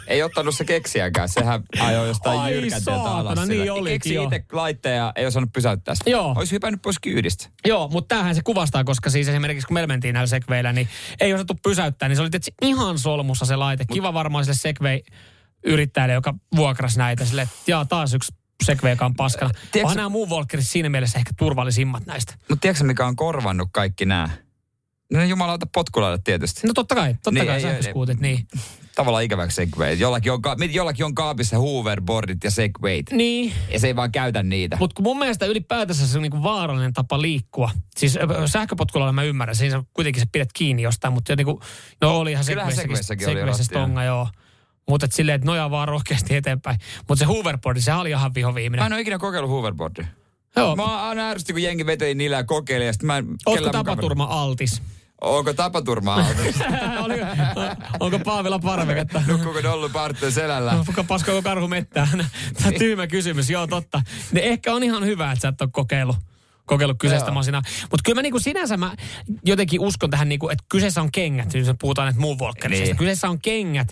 Ei 0.06 0.22
ottanut 0.22 0.54
se 0.54 0.64
keksiäkään, 0.64 1.28
sehän 1.28 1.62
ajoi 1.80 2.08
jostain 2.08 2.40
Ai 2.40 2.52
jyrkänteeltä 2.54 3.02
alas. 3.10 3.38
niin 3.38 3.46
sillä. 3.60 3.72
olikin, 3.74 3.94
Keksi 3.94 4.14
itse 4.24 4.44
laitteen 4.52 4.96
ja 4.96 5.12
ei 5.16 5.26
osannut 5.26 5.52
pysäyttää 5.52 5.94
sitä. 5.94 6.10
Joo. 6.10 6.34
Olisi 6.36 6.52
hypännyt 6.52 6.82
pois 6.82 6.98
kyydistä. 6.98 7.48
Joo, 7.66 7.88
mutta 7.88 8.14
tämähän 8.14 8.34
se 8.34 8.40
kuvastaa, 8.44 8.84
koska 8.84 9.10
siis 9.10 9.28
esimerkiksi 9.28 9.66
kun 9.66 9.74
me 9.74 9.86
mentiin 9.86 10.12
näillä 10.14 10.26
segveillä, 10.26 10.72
niin 10.72 10.88
ei 11.20 11.34
osattu 11.34 11.54
pysäyttää, 11.62 12.08
niin 12.08 12.16
se 12.16 12.22
oli 12.22 12.30
tietysti 12.30 12.54
ihan 12.62 12.98
solmussa 12.98 13.46
se 13.46 13.56
laite. 13.56 13.84
Kiva 13.92 14.14
varmaan 14.14 14.44
sille 14.44 14.56
segway-yrittäjälle, 14.56 16.14
joka 16.14 16.34
vuokrasi 16.56 16.98
näitä 16.98 17.24
sille, 17.24 17.42
että 17.42 17.54
jaa, 17.66 17.84
taas 17.84 18.14
yksi 18.14 18.32
segway, 18.64 18.92
joka 18.92 19.04
on 19.04 19.14
paskana. 19.14 19.50
Tiedätkö- 19.50 19.80
Onhan 19.80 19.96
nämä 19.96 20.08
muun 20.08 20.30
Walkerit 20.30 20.66
siinä 20.68 20.88
mielessä 20.88 21.18
ehkä 21.18 21.30
turvallisimmat 21.38 22.06
näistä. 22.06 22.34
Mutta 22.48 22.60
tiedätkö 22.60 22.84
mikä 22.84 23.06
on 23.06 23.16
korvannut 23.16 23.68
kaikki 23.72 24.04
nämä? 24.04 24.28
No 25.12 25.24
jumalauta 25.24 25.66
potkulaidat 25.74 26.24
tietysti. 26.24 26.66
No 26.66 26.72
totta 26.74 26.94
kai, 26.94 27.14
totta 27.14 27.30
Niin, 27.30 27.46
kai 27.46 27.60
sähköskuutit, 27.60 28.20
niin. 28.20 28.46
Tavallaan 28.94 29.24
ikäväksi 29.24 29.54
segwayt. 29.54 30.00
Jollakin 30.00 30.32
on, 30.32 30.42
ka- 30.42 30.56
jollakin 30.70 31.04
on 31.04 31.14
kaapissa 31.14 31.58
hoverboardit 31.58 32.44
ja 32.44 32.50
segwayt. 32.50 33.10
Niin, 33.10 33.52
Ja 33.68 33.78
se 33.80 33.86
ei 33.86 33.96
vaan 33.96 34.12
käytä 34.12 34.42
niitä. 34.42 34.76
mutta 34.80 35.02
mun 35.02 35.18
mielestä 35.18 35.46
ylipäätänsä 35.46 36.06
se 36.06 36.18
on 36.18 36.22
niinku 36.22 36.42
vaarallinen 36.42 36.92
tapa 36.92 37.22
liikkua. 37.22 37.70
Siis 37.96 38.16
ö, 38.16 38.48
sähköpotkulla 38.48 39.12
mä 39.12 39.22
ymmärrän, 39.22 39.56
siinä 39.56 39.82
kuitenkin 39.94 40.20
sä 40.22 40.26
pidät 40.32 40.48
kiinni 40.54 40.82
jostain, 40.82 41.14
mutta 41.14 41.36
niinku, 41.36 41.60
no 42.00 42.18
olihan 42.18 42.44
Kyllähän 42.46 42.72
segwayssakin, 42.72 42.96
segwayssakin 42.96 43.28
oli 43.28 43.34
segwayssä 43.36 43.62
rattia. 43.62 43.78
stonga, 43.80 44.02
joo. 44.04 44.28
Mutta 44.88 45.06
silleen, 45.10 45.36
että 45.36 45.46
nojaa 45.46 45.70
vaan 45.70 45.88
rohkeasti 45.88 46.34
eteenpäin. 46.36 46.78
Mutta 47.08 47.16
se 47.16 47.24
hoverboardi, 47.24 47.80
se 47.80 47.94
oli 47.94 48.10
ihan 48.10 48.34
vihoviiminen. 48.34 48.82
Mä 48.82 48.86
en 48.86 48.92
ole 48.92 49.00
ikinä 49.00 49.18
kokeillut 49.18 49.50
hoverboardia. 49.50 50.06
Joo. 50.56 50.76
Mä 50.76 50.82
oon 50.82 51.00
aina 51.08 51.28
ärsytti, 51.28 51.52
kun 51.52 51.62
jengi 51.62 51.86
veteli 51.86 52.14
niillä 52.14 52.36
ja 52.36 52.44
kokeili. 52.44 52.86
Ja 52.86 52.92
mä 53.02 53.16
en, 53.18 53.26
Ootko 53.46 53.70
tapaturma 53.70 54.24
altis? 54.24 54.82
Onko 55.22 55.52
tapaturma 55.52 56.16
onko 58.00 58.18
Paavilla 58.18 58.58
parveketta? 58.58 59.22
Nukkuuko 59.26 59.62
Dollu 59.62 59.88
Partten 59.88 60.32
selällä? 60.32 60.84
Paskoiko 61.08 61.42
karhu 61.42 61.68
mettään? 61.68 62.08
Tämä 62.54 62.68
on 62.68 62.74
tyhmä 62.78 63.06
kysymys, 63.06 63.50
joo 63.50 63.66
totta. 63.66 64.02
Ne 64.32 64.40
ehkä 64.40 64.74
on 64.74 64.82
ihan 64.82 65.04
hyvä, 65.04 65.32
että 65.32 65.42
sä 65.42 65.48
et 65.48 65.60
ole 65.60 65.70
kokeillut 65.72 66.16
kokeillut 66.66 66.98
kyseistä 66.98 67.28
Joo. 67.28 67.34
masinaa. 67.34 67.62
Mutta 67.82 68.02
kyllä 68.04 68.18
mä 68.18 68.22
niinku 68.22 68.38
sinänsä 68.38 68.76
mä 68.76 68.94
jotenkin 69.44 69.80
uskon 69.80 70.10
tähän, 70.10 70.28
niinku, 70.28 70.48
että 70.48 70.64
kyseessä 70.68 71.00
on 71.00 71.12
kengät. 71.12 71.54
Jos 71.54 71.68
puhutaan 71.80 72.08
että 72.08 72.20
moonwalkersista. 72.20 72.84
Niin. 72.84 72.96
Kyseessä 72.96 73.28
on 73.28 73.38
kengät. 73.38 73.88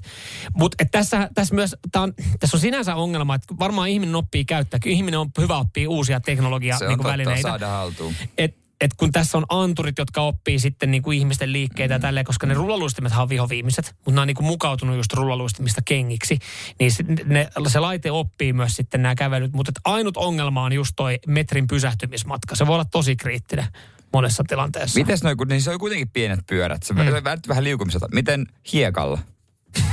Mutta 0.55 0.85
tässä, 0.91 1.29
tässä, 1.35 1.55
myös, 1.55 1.77
tää 1.93 2.03
on, 2.03 2.15
tässä 2.41 2.57
on 2.57 2.61
sinänsä 2.61 2.95
ongelma, 2.95 3.35
että 3.35 3.55
varmaan 3.59 3.89
ihminen 3.89 4.15
oppii 4.17 4.45
käyttää. 4.45 4.81
Kyllä 4.81 4.95
ihminen 4.95 5.21
on 5.21 5.31
hyvä 5.39 5.59
oppii 5.59 5.87
uusia 5.87 6.21
teknologia 6.21 6.79
Se 6.79 6.85
on 6.85 6.89
niinku 6.89 7.03
totta, 7.03 7.13
välineitä. 7.13 7.43
saada 7.43 7.69
haltuun. 7.69 8.15
Et, 8.39 8.60
et 8.81 8.95
kun 8.97 9.13
tässä 9.13 9.39
on 9.39 9.45
anturit, 9.49 9.99
jotka 9.99 10.23
oppii 10.23 10.59
sitten 10.59 10.91
niinku 10.91 11.11
ihmisten 11.11 11.53
liikkeitä 11.53 11.99
mm. 11.99 12.03
tälleen, 12.03 12.27
koska 12.27 12.47
ne 12.47 12.55
rullaluistimethan 12.55 13.23
on 13.23 13.29
vihoviimeiset, 13.29 13.95
mutta 13.97 14.11
ne 14.11 14.21
on 14.21 14.27
niinku 14.27 14.43
mukautunut 14.43 14.97
just 14.97 15.13
rullaluistimista 15.13 15.81
kengiksi, 15.85 16.39
niin 16.79 16.93
se, 16.93 17.05
ne, 17.25 17.49
se 17.67 17.81
laite 17.81 18.11
oppii 18.11 18.53
myös 18.53 18.77
sitten 18.77 19.03
nämä 19.03 19.15
kävelyt, 19.15 19.53
mutta 19.53 19.73
ainut 19.85 20.17
ongelma 20.17 20.65
on 20.65 20.73
just 20.73 20.93
toi 20.97 21.19
metrin 21.27 21.67
pysähtymismatka. 21.67 22.57
Se 22.57 22.67
voi 22.67 22.75
olla 22.75 22.85
tosi 22.85 23.17
kriittinen 23.17 23.67
monessa 24.13 24.45
tilanteessa. 24.49 25.01
Mites 25.01 25.23
noin, 25.23 25.37
kun 25.37 25.49
niin 25.49 25.63
se 25.63 25.71
on 25.71 25.79
kuitenkin 25.79 26.11
pienet 26.11 26.41
pyörät. 26.47 26.83
Se 26.83 26.95
mm. 26.95 27.01
vähän 27.49 27.65
liukumiselta. 27.65 28.09
Miten 28.15 28.47
hiekalla? 28.73 29.19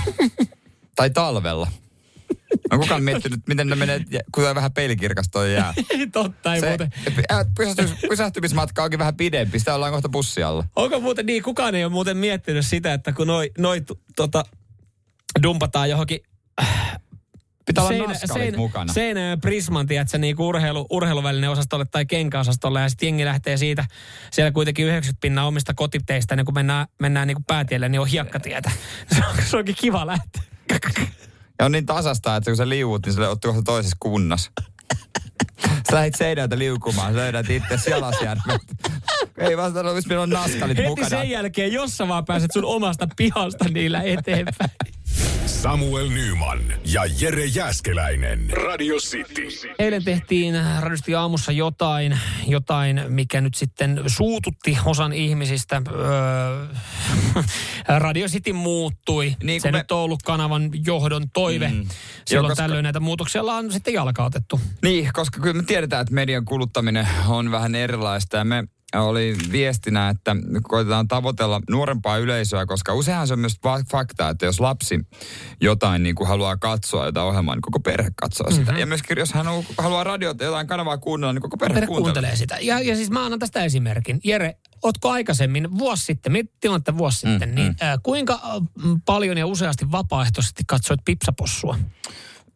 tai 0.96 1.10
talvella? 1.10 1.68
On 2.72 2.80
kukaan 2.80 3.04
miettinyt, 3.04 3.40
miten 3.48 3.68
ne 3.68 3.76
menee, 3.76 4.02
kun 4.32 4.50
on 4.50 4.56
vähän 4.56 4.74
peilikirkas 4.74 5.30
toi 5.32 5.54
jää. 5.54 5.74
Totta, 6.14 6.56
ei 6.56 6.62
Se, 6.62 6.70
muuten. 6.70 6.92
äh, 7.32 7.46
pysähtys, 7.58 7.92
pysähtymismatka 8.10 8.84
onkin 8.84 9.00
vähän 9.00 9.16
pidempi. 9.16 9.60
Sitä 9.60 9.76
ollaan 9.76 9.92
kohta 9.92 10.10
bussialla. 10.10 10.66
Onko 10.76 11.00
muuten 11.00 11.26
niin, 11.26 11.44
kukaan 11.44 11.76
ei 11.76 11.84
ole 11.84 11.94
muuten 11.94 12.18
miettinyt 12.18 12.66
sitä, 12.66 12.94
että 12.94 13.14
kun 13.14 13.28
noi, 13.28 13.52
noi 13.58 13.84
tota, 14.16 14.44
dumpataan 15.44 15.90
johonkin 15.90 16.20
äh, 16.62 17.00
Pitää 17.68 17.84
olla 17.84 18.08
naskalit 18.08 18.58
mukana. 18.58 18.94
Seinä 18.94 19.20
ja 19.20 19.38
Prisman, 19.38 19.88
tiedätkö, 19.88 20.18
niin 20.18 20.42
urheilu, 20.42 20.88
urheiluvälinen 20.90 21.50
osastolle 21.50 21.86
tai 21.86 22.06
kenkäosastolle. 22.06 22.82
Ja 22.82 22.90
sitten 22.90 23.08
jengi 23.08 23.26
lähtee 23.26 23.58
siitä, 23.58 23.86
siellä 24.32 24.52
kuitenkin 24.52 24.86
90 24.86 25.22
pinnaa 25.22 25.48
omista 25.48 25.74
kotiteistä, 25.74 26.36
niin 26.36 26.46
kun 26.46 26.54
mennään, 26.54 26.88
mennään 27.00 27.28
niin 27.28 27.36
kuin 27.36 27.46
päätielle, 27.46 27.90
niin 27.90 28.00
on 28.00 28.08
hiekkatietä. 28.08 28.72
Se, 29.16 29.22
on, 29.30 29.36
se 29.46 29.58
onkin 29.58 29.76
kiva 29.76 30.08
lähteä. 30.08 30.42
Ja 31.60 31.66
on 31.66 31.72
niin 31.72 31.86
tasasta, 31.86 32.36
että 32.36 32.52
kun 32.52 32.58
sä 32.58 32.70
liuut, 32.70 33.06
niin 33.06 33.14
sä 33.14 33.30
oot 33.30 33.42
kohta 33.42 33.62
toisessa 33.62 33.98
kunnassa. 34.00 34.52
Sä 35.90 35.96
lähdit 35.96 36.16
seinältä 36.16 36.58
liukumaan, 36.58 37.14
sä 37.14 37.18
löydät 37.18 37.50
itse 37.50 37.90
jalasjärvet. 37.90 38.62
Ei 39.38 39.56
sanoa, 39.74 39.94
missä 39.94 40.08
meillä 40.08 40.24
on 40.24 40.30
naskalit 40.30 40.78
Heti 40.78 40.90
mukana. 40.90 41.10
sen 41.10 41.30
jälkeen, 41.30 41.74
jos 41.74 41.98
sä 41.98 42.08
vaan 42.08 42.26
pääset 42.26 42.52
sun 42.52 42.66
omasta 42.66 43.08
pihasta 43.18 43.66
niillä 43.70 44.02
eteenpäin. 44.02 44.72
Samuel 45.62 46.10
Nyman 46.10 46.60
ja 46.86 47.02
Jere 47.20 47.46
Jäskeläinen. 47.46 48.50
Radio 48.50 48.96
City. 48.96 49.48
Eilen 49.80 50.04
tehtiin 50.04 50.56
radiosti 50.80 51.16
aamussa 51.16 51.52
jotain, 51.52 52.20
jotain, 52.48 53.02
mikä 53.08 53.42
nyt 53.42 53.56
sitten 53.56 54.02
suututti 54.08 54.78
osan 54.86 55.14
ihmisistä. 55.14 55.82
Öö, 55.92 56.66
Radio 58.00 58.28
City 58.28 58.54
muuttui. 58.54 59.36
Niin, 59.44 59.62
Se 59.62 59.72
me- 59.72 59.78
nyt 59.78 59.92
on 59.92 59.98
ollut 60.00 60.24
kanavan 60.24 60.70
johdon 60.86 61.30
toive. 61.34 61.68
Mm. 61.68 61.86
Silloin 62.26 62.52
koska- 62.52 62.64
tällöin 62.64 62.84
näitä 62.84 63.00
muutoksia 63.00 63.42
ollaan 63.42 63.72
sitten 63.72 63.94
jalkautettu. 63.94 64.60
Niin, 64.84 65.10
koska 65.14 65.40
kyllä 65.40 65.54
me 65.54 65.64
tiedetään, 65.64 66.02
että 66.02 66.14
median 66.14 66.46
kuluttaminen 66.46 67.08
on 67.28 67.52
vähän 67.52 67.76
erilaista 67.76 68.38
ja 68.38 68.44
me 68.46 68.64
oli 68.96 69.36
viestinä, 69.52 70.10
että 70.10 70.36
koitetaan 70.64 71.08
tavoitella 71.08 71.62
nuorempaa 71.70 72.18
yleisöä, 72.18 72.66
koska 72.66 72.94
useinhan 72.94 73.28
se 73.28 73.34
on 73.34 73.40
myös 73.40 73.56
fa- 73.68 73.86
fakta, 73.92 74.30
että 74.30 74.46
jos 74.46 74.60
lapsi 74.60 75.00
jotain 75.62 76.04
niin 76.04 76.16
kuin 76.16 76.28
haluaa 76.28 76.58
katsoa 76.58 77.06
jotain 77.06 77.28
ohjelmaa, 77.28 77.56
niin 77.56 77.62
koko 77.62 77.80
perhe 77.80 78.10
katsoo 78.22 78.52
sitä. 78.52 78.64
Mm-hmm. 78.64 78.80
Ja 78.80 78.86
myöskin 78.86 79.18
jos 79.18 79.34
hän 79.34 79.46
haluaa 79.78 80.04
radiota 80.04 80.44
jotain 80.44 80.68
kanavaa 80.68 80.98
kuunnella, 80.98 81.34
niin 81.34 81.42
koko 81.42 81.58
perhe, 81.58 81.74
Perhe 81.74 81.88
kuuntelee. 81.88 82.14
kuuntelee 82.14 82.36
sitä. 82.36 82.58
Ja, 82.62 82.80
ja 82.80 82.96
siis 82.96 83.10
mä 83.10 83.26
annan 83.26 83.40
tästä 83.40 83.64
esimerkin. 83.64 84.20
Jere, 84.24 84.56
ootko 84.84 85.10
aikaisemmin, 85.12 85.78
vuosi 85.78 86.06
sitten, 86.06 86.34
tilannetta 86.60 86.98
vuosi 86.98 87.26
Mm, 87.26 87.32
sitten, 87.32 87.56
niin 87.56 87.68
mm. 87.68 87.88
äh, 87.88 87.98
kuinka 88.04 88.34
äh, 88.34 88.42
paljon 89.06 89.38
ja 89.38 89.48
useasti 89.48 89.92
vapaaehtoisesti 89.92 90.64
katsoit 90.68 91.00
Pipsapossua? 91.06 91.78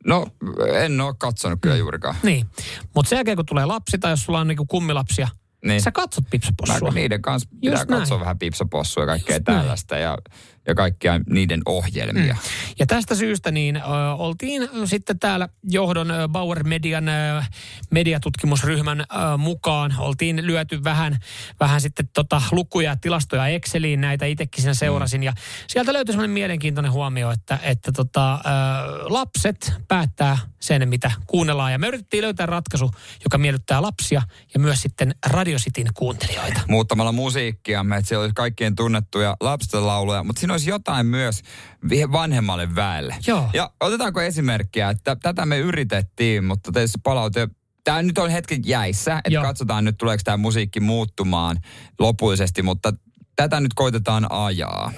No, 0.06 0.28
en 0.74 1.02
ole 1.02 1.16
katsonut 1.18 1.60
kyllä 1.62 1.76
juurikaan. 1.76 2.16
Niin. 2.24 2.48
Mutta 2.96 3.10
sen 3.10 3.18
jälkeen, 3.18 3.36
kun 3.38 3.46
tulee 3.46 3.66
lapsi 3.66 3.98
tai 3.98 4.12
jos 4.12 4.24
sulla 4.24 4.40
on 4.40 4.48
niinku 4.48 4.66
kummilapsia, 4.66 5.28
Niin. 5.66 5.82
sä 5.82 5.92
katsot 5.92 6.24
Pipsapossua. 6.30 6.90
Mä 6.92 6.96
niiden 6.96 7.22
kanssa 7.22 7.50
pitää 7.62 7.74
Just 7.80 7.90
näin. 7.90 8.00
katsoa 8.02 8.20
vähän 8.20 8.40
pipsapossua 8.40 9.04
ja 9.04 9.08
kaikkea 9.08 9.36
Just 9.36 9.48
näin. 9.48 9.60
tällaista 9.60 9.98
ja, 9.98 10.18
ja 10.68 10.76
kaikkia 10.76 11.20
niiden 11.30 11.62
ohjelmia. 11.66 12.34
Mm. 12.34 12.40
Ja 12.80 12.86
tästä 12.86 13.16
syystä 13.16 13.52
niin 13.52 13.76
ö, 13.76 13.82
oltiin 14.18 14.70
sitten 14.86 15.20
täällä 15.20 15.50
johdon 15.64 16.12
ö, 16.12 16.28
Bauer 16.28 16.64
Median 16.64 17.10
ö, 17.10 17.44
mediatutkimusryhmän 17.92 19.00
ö, 19.00 19.38
mukaan. 19.38 19.96
Oltiin 19.98 20.48
lyöty 20.48 20.84
vähän, 20.84 21.18
vähän 21.60 21.82
sitten 21.82 22.10
tota 22.14 22.42
lukuja 22.52 22.92
ja 22.92 22.96
tilastoja 22.96 23.48
Exceliin, 23.48 24.02
näitä 24.02 24.26
itsekin 24.26 24.64
sen 24.64 24.76
seurasin. 24.76 25.24
Ja 25.24 25.34
sieltä 25.68 25.94
löytyi 25.94 26.14
semmoinen 26.14 26.34
mielenkiintoinen 26.34 26.92
huomio, 26.92 27.32
että, 27.32 27.60
että 27.64 27.92
tota, 27.92 28.34
ö, 28.34 28.38
lapset 29.04 29.74
päättää 29.88 30.38
sen, 30.60 30.90
mitä 30.90 31.12
kuunnellaan. 31.28 31.72
Ja 31.72 31.80
me 31.80 31.88
yritettiin 31.88 32.24
löytää 32.24 32.46
ratkaisu, 32.46 32.92
joka 33.24 33.38
miellyttää 33.38 33.82
lapsia 33.82 34.22
ja 34.54 34.60
myös 34.60 34.82
sitten 34.82 35.16
Radio 35.26 35.58
Cityn 35.58 35.88
kuuntelijoita. 35.94 36.62
muuttamalla 36.68 37.12
musiikkia, 37.12 37.86
että 37.98 38.08
siellä 38.08 38.22
olisi 38.22 38.36
kaikkien 38.36 38.76
tunnettuja 38.76 39.38
lapsen 39.42 39.88
lauluja, 39.88 40.24
mutta 40.24 40.40
siinä 40.60 40.74
olisi 40.74 40.92
jotain 40.92 41.06
myös 41.06 41.42
vanhemmalle 42.12 42.76
väelle. 42.76 43.16
Joo. 43.28 43.50
Ja 43.54 43.72
otetaanko 43.80 44.22
esimerkkiä, 44.22 44.90
että 44.90 45.16
tätä 45.16 45.46
me 45.46 45.58
yritettiin, 45.58 46.44
mutta 46.44 46.72
teissä 46.72 47.00
palaute 47.04 47.48
Tämä 47.84 48.02
nyt 48.02 48.18
on 48.18 48.30
hetken 48.30 48.62
jäissä, 48.66 49.18
että 49.18 49.30
Joo. 49.30 49.44
katsotaan 49.44 49.86
nyt 49.86 49.98
tuleeko 49.98 50.22
tämä 50.24 50.38
musiikki 50.38 50.80
muuttumaan 50.80 51.58
lopullisesti, 52.00 52.62
mutta 52.62 52.94
tätä 53.36 53.60
nyt 53.60 53.74
koitetaan 53.74 54.28
ajaa. 54.30 54.92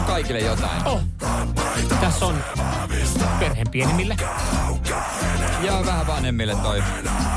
On 0.00 0.06
kaikille 0.06 0.38
jotain. 0.38 0.86
Oh. 0.86 1.00
Tässä 2.00 2.26
on 2.26 2.44
perheen 3.38 3.70
pienimmille, 3.70 4.16
Ja 5.62 5.86
vähän 5.86 6.06
vanhemmille 6.06 6.54
toi. 6.54 6.82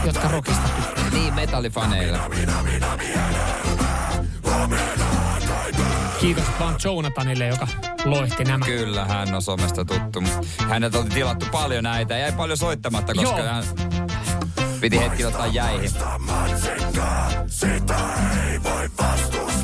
jotka 0.05 0.27
rockista 0.27 0.69
tykkää. 0.69 1.09
Niin, 1.09 1.33
metallifaneille. 1.33 2.19
Kiitos 6.19 6.43
vaan 6.59 6.75
Jonathanille, 6.83 7.47
joka 7.47 7.67
loihti 8.05 8.43
nämä. 8.43 8.65
Kyllä, 8.65 9.05
hän 9.05 9.35
on 9.35 9.41
somesta 9.41 9.85
tuttu. 9.85 10.23
Hänet 10.69 10.95
on 10.95 11.09
tilattu 11.09 11.45
paljon 11.51 11.83
näitä. 11.83 12.17
Jäi 12.17 12.31
paljon 12.31 12.57
soittamatta, 12.57 13.13
koska 13.13 13.39
Joo. 13.39 13.47
hän 13.47 13.63
piti 14.81 14.99
hetki 14.99 15.25
ottaa 15.25 15.47
jäihin. 15.47 15.91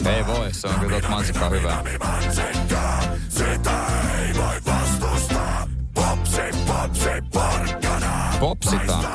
Ei 0.05 0.27
voi, 0.27 0.53
se 0.53 0.67
on 0.67 0.79
kyllä 0.79 0.99
tuot 0.99 1.11
mansikkaa 1.11 1.49
hyvää. 1.49 1.83
Popsitaan. 8.39 9.05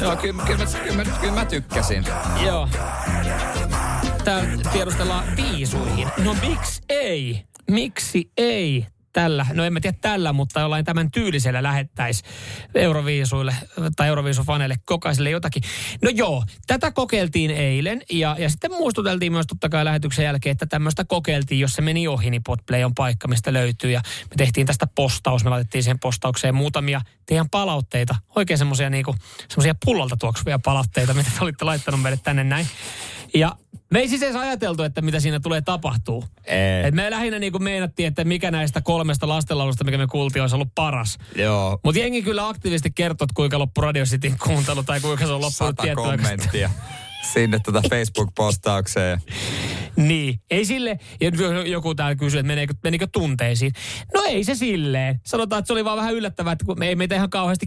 Joo, 0.00 0.16
kyllä, 0.16 0.42
kyllä, 0.46 0.64
mä, 0.64 0.70
kyllä, 0.82 1.04
mä, 1.04 1.18
kyllä 1.20 1.34
mä 1.34 1.44
tykkäsin. 1.44 2.04
Joo. 2.46 2.68
Täällä 4.24 4.70
tiedustellaan 4.72 5.24
viisuihin. 5.36 6.08
No 6.24 6.36
miksi 6.48 6.82
ei? 6.88 7.44
Miksi 7.70 8.30
ei 8.36 8.86
tällä, 9.12 9.46
no 9.52 9.64
en 9.64 9.72
mä 9.72 9.80
tiedä 9.80 9.98
tällä, 10.00 10.32
mutta 10.32 10.60
jollain 10.60 10.84
tämän 10.84 11.10
tyylisellä 11.10 11.62
lähettäisi 11.62 12.22
Euroviisuille 12.74 13.54
tai 13.96 14.08
Euroviisufaneille 14.08 14.76
kokaiselle 14.84 15.30
jotakin. 15.30 15.62
No 16.02 16.10
joo, 16.14 16.44
tätä 16.66 16.90
kokeiltiin 16.90 17.50
eilen 17.50 18.02
ja, 18.12 18.36
ja 18.38 18.50
sitten 18.50 18.70
muistuteltiin 18.70 19.32
myös 19.32 19.46
totta 19.46 19.68
kai 19.68 19.84
lähetyksen 19.84 20.24
jälkeen, 20.24 20.52
että 20.52 20.66
tämmöistä 20.66 21.04
kokeiltiin, 21.04 21.60
jos 21.60 21.72
se 21.72 21.82
meni 21.82 22.08
ohi, 22.08 22.30
niin 22.30 22.42
Podplay 22.42 22.84
on 22.84 22.94
paikka, 22.94 23.28
mistä 23.28 23.52
löytyy 23.52 23.90
ja 23.90 24.00
me 24.04 24.36
tehtiin 24.36 24.66
tästä 24.66 24.86
postaus, 24.94 25.44
me 25.44 25.50
laitettiin 25.50 25.82
siihen 25.82 26.00
postaukseen 26.00 26.54
muutamia 26.54 27.00
teidän 27.26 27.50
palautteita, 27.50 28.14
oikein 28.36 28.58
semmoisia 28.58 28.90
niinku, 28.90 29.14
pullolta 29.84 30.16
tuoksuvia 30.16 30.58
palautteita, 30.58 31.14
mitä 31.14 31.30
te 31.38 31.44
olitte 31.44 31.64
laittanut 31.64 32.02
meille 32.02 32.20
tänne 32.24 32.44
näin. 32.44 32.66
Ja 33.34 33.56
me 33.90 33.98
ei 33.98 34.08
siis 34.08 34.22
edes 34.22 34.36
ajateltu, 34.36 34.82
että 34.82 35.02
mitä 35.02 35.20
siinä 35.20 35.40
tulee 35.40 35.60
tapahtuu. 35.60 36.24
Ei. 36.44 36.84
Et 36.84 36.94
me 36.94 37.10
lähinnä 37.10 37.38
niin 37.38 37.52
kuin 37.52 37.62
meinattiin, 37.62 38.06
että 38.06 38.24
mikä 38.24 38.50
näistä 38.50 38.80
kolmesta 38.80 39.28
lastenlaulusta, 39.28 39.84
mikä 39.84 39.98
me 39.98 40.06
kuultiin, 40.06 40.42
olisi 40.42 40.54
ollut 40.54 40.74
paras. 40.74 41.18
Joo. 41.36 41.78
Mutta 41.84 42.00
jengi 42.00 42.22
kyllä 42.22 42.48
aktiivisesti 42.48 42.90
kertoo, 42.90 43.26
kuinka 43.34 43.58
loppu 43.58 43.80
Radio 43.80 44.04
Cityn 44.04 44.36
kuuntelu 44.44 44.82
tai 44.82 45.00
kuinka 45.00 45.26
se 45.26 45.32
on 45.32 45.40
loppunut 45.40 45.76
Sata 45.78 45.94
kommenttia 45.94 46.70
sinne 47.32 47.58
tuota 47.64 47.82
Facebook-postaukseen. 47.90 49.20
Niin, 49.96 50.40
ei 50.50 50.64
sille, 50.64 50.98
joku 51.66 51.94
täällä 51.94 52.14
kysyy, 52.16 52.40
että 52.40 52.46
menikö, 52.46 52.74
menikö 52.82 53.06
tunteisiin. 53.12 53.72
No 54.14 54.22
ei 54.22 54.44
se 54.44 54.54
silleen. 54.54 55.20
Sanotaan, 55.26 55.58
että 55.58 55.66
se 55.66 55.72
oli 55.72 55.84
vaan 55.84 55.96
vähän 55.96 56.14
yllättävää, 56.14 56.52
että 56.52 56.64
kun 56.64 56.78
me 56.78 56.88
ei 56.88 56.96
meitä 56.96 57.14
ihan 57.14 57.30
kauheasti 57.30 57.66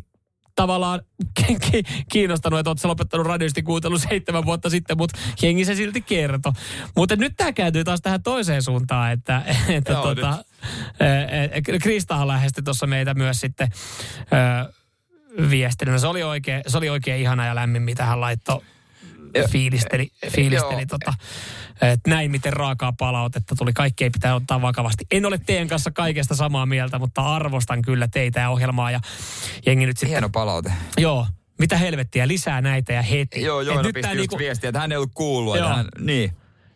tavallaan 0.55 1.01
ki- 1.33 1.57
ki- 1.71 1.83
kiinnostanut, 2.09 2.59
että 2.59 2.69
oletko 2.69 2.87
lopettanut 2.87 3.27
radiosti 3.27 3.63
kuuntelun 3.63 3.99
seitsemän 3.99 4.45
vuotta 4.45 4.69
sitten, 4.69 4.97
mutta 4.97 5.19
jengi 5.41 5.65
se 5.65 5.75
silti 5.75 6.01
kertoi. 6.01 6.51
Mutta 6.95 7.15
nyt 7.15 7.33
tämä 7.37 7.51
kääntyy 7.51 7.83
taas 7.83 8.01
tähän 8.01 8.23
toiseen 8.23 8.61
suuntaan, 8.63 9.11
että, 9.11 9.43
että 9.69 9.91
Joo, 9.91 10.03
tota, 10.03 10.29
ä, 10.29 11.79
Kristahan 11.81 12.27
lähestyi 12.27 12.63
tuossa 12.63 12.87
meitä 12.87 13.13
myös 13.13 13.39
sitten 13.39 13.67
ä, 14.17 14.73
viestinä. 15.49 15.97
Se 15.97 16.07
oli 16.07 16.23
oikein, 16.23 16.61
se 16.67 16.77
oli 16.77 16.89
oikein 16.89 17.21
ihana 17.21 17.45
ja 17.45 17.55
lämmin, 17.55 17.81
mitä 17.81 18.05
hän 18.05 18.21
laittoi. 18.21 18.61
Fiilisteli, 19.49 20.09
fiilisteli 20.29 20.81
Joo. 20.81 20.85
tota, 20.89 21.13
että 21.81 22.09
näin 22.09 22.31
miten 22.31 22.53
raakaa 22.53 22.93
palautetta 22.99 23.55
tuli. 23.55 23.73
Kaikki 23.73 24.03
ei 24.03 24.09
pitää 24.09 24.35
ottaa 24.35 24.61
vakavasti. 24.61 25.05
En 25.11 25.25
ole 25.25 25.39
teidän 25.45 25.67
kanssa 25.67 25.91
kaikesta 25.91 26.35
samaa 26.35 26.65
mieltä, 26.65 26.99
mutta 26.99 27.21
arvostan 27.21 27.81
kyllä 27.81 28.07
teitä 28.07 28.39
ja 28.39 28.49
ohjelmaa. 28.49 28.91
Ja 28.91 28.99
jengi 29.65 29.85
nyt 29.85 29.97
sitten, 29.97 30.09
Hieno 30.09 30.29
palaute. 30.29 30.73
joo, 30.97 31.27
mitä 31.59 31.77
helvettiä, 31.77 32.27
lisää 32.27 32.61
näitä 32.61 32.93
ja 32.93 33.01
heti. 33.01 33.41
Joo, 33.41 33.61
Et 33.61 33.67
Joona 33.67 33.81
nyt 33.81 33.93
pisti 33.93 34.09
just 34.09 34.17
niinku, 34.17 34.37
viestiä, 34.37 34.69
että 34.69 34.79
hän 34.79 34.91
ei 34.91 34.97
ollut 34.97 35.11
kuullut. 35.13 35.57
Joo. 35.57 35.69
Hän, 35.69 35.85
niin. 35.99 36.33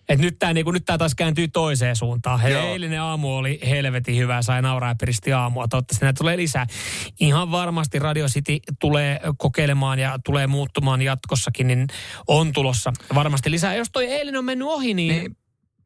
Et 0.09 0.19
nyt 0.19 0.39
tämä 0.39 0.53
niinku, 0.53 0.71
nyt 0.71 0.85
tää 0.85 0.97
taas 0.97 1.15
kääntyy 1.15 1.47
toiseen 1.47 1.95
suuntaan. 1.95 2.39
He, 2.39 2.59
eilinen 2.59 3.01
aamu 3.01 3.35
oli 3.35 3.59
helvetin 3.69 4.17
hyvä, 4.17 4.41
sai 4.41 4.61
nauraa 4.61 4.89
ja 4.91 4.95
piristi 4.99 5.33
aamua. 5.33 5.67
Toivottavasti 5.67 6.05
näitä 6.05 6.17
tulee 6.17 6.37
lisää. 6.37 6.67
Ihan 7.19 7.51
varmasti 7.51 7.99
Radio 7.99 8.27
City 8.27 8.57
tulee 8.79 9.19
kokeilemaan 9.37 9.99
ja 9.99 10.19
tulee 10.25 10.47
muuttumaan 10.47 11.01
jatkossakin, 11.01 11.67
niin 11.67 11.87
on 12.27 12.53
tulossa 12.53 12.93
varmasti 13.15 13.51
lisää. 13.51 13.75
Jos 13.75 13.87
toi 13.91 14.05
eilen 14.05 14.37
on 14.37 14.45
mennyt 14.45 14.67
ohi, 14.67 14.93
niin, 14.93 15.15
niin. 15.15 15.37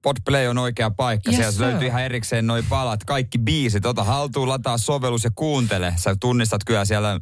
Podplay 0.02 0.48
on 0.48 0.58
oikea 0.58 0.92
paikka. 0.92 1.32
Yes, 1.32 1.38
Sieltä 1.38 1.58
sir. 1.58 1.62
löytyy 1.62 1.88
ihan 1.88 2.04
erikseen 2.04 2.48
noi 2.48 2.64
palat, 2.70 3.04
kaikki 3.04 3.38
biisit. 3.38 3.86
Ota 3.86 4.04
haltuun, 4.04 4.50
lataa 4.50 4.78
sovellus 4.78 5.24
ja 5.24 5.32
kuuntele. 5.36 5.94
Sä 5.96 6.16
tunnistat 6.20 6.64
kyllä 6.64 6.86
siellä, 6.86 7.20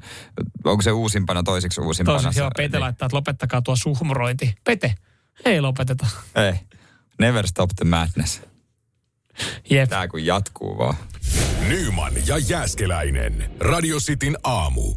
onko 0.63 0.81
se 0.81 0.91
uusimpana, 0.91 1.43
toiseksi 1.43 1.81
uusimpana. 1.81 2.17
Toiseksi 2.17 2.39
joo, 2.39 2.49
Pete 2.57 2.77
niin. 2.77 2.81
laittaa, 2.81 3.05
että 3.05 3.15
lopettakaa 3.15 3.61
tuo 3.61 3.75
suhmurointi. 3.75 4.55
Pete, 4.63 4.95
ei 5.45 5.61
lopeteta. 5.61 6.07
Ei. 6.35 6.53
Never 7.19 7.47
stop 7.47 7.69
the 7.75 7.85
madness. 7.85 8.41
Jep. 9.69 9.89
Tää 9.89 10.07
kun 10.07 10.25
jatkuu 10.25 10.77
vaan. 10.77 10.95
Nyman 11.67 12.13
ja 12.27 12.37
Jääskeläinen. 12.37 13.51
Radio 13.59 13.97
Cityn 13.97 14.37
aamu. 14.43 14.95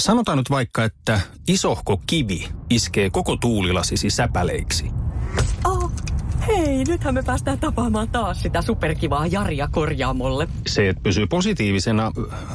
Sanotaan 0.00 0.38
nyt 0.38 0.50
vaikka, 0.50 0.84
että 0.84 1.20
isohko 1.48 2.02
kivi 2.06 2.48
iskee 2.70 3.10
koko 3.10 3.36
tuulilasisi 3.36 4.10
säpäleiksi. 4.10 4.90
Oh, 5.64 5.92
hei, 6.46 6.84
nythän 6.84 7.14
me 7.14 7.22
päästään 7.22 7.58
tapaamaan 7.58 8.08
taas 8.08 8.42
sitä 8.42 8.62
superkivaa 8.62 9.26
Jaria 9.26 9.68
korjaamolle. 9.68 10.48
Se, 10.66 10.88
että 10.88 11.02
pysyy 11.02 11.26
positiivisena, 11.26 12.12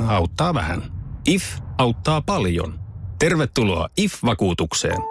auttaa 0.08 0.54
vähän. 0.54 0.84
IF 1.28 1.44
auttaa 1.78 2.22
paljon. 2.22 2.80
Tervetuloa 3.20 3.90
IF-vakuutukseen. 3.98 5.11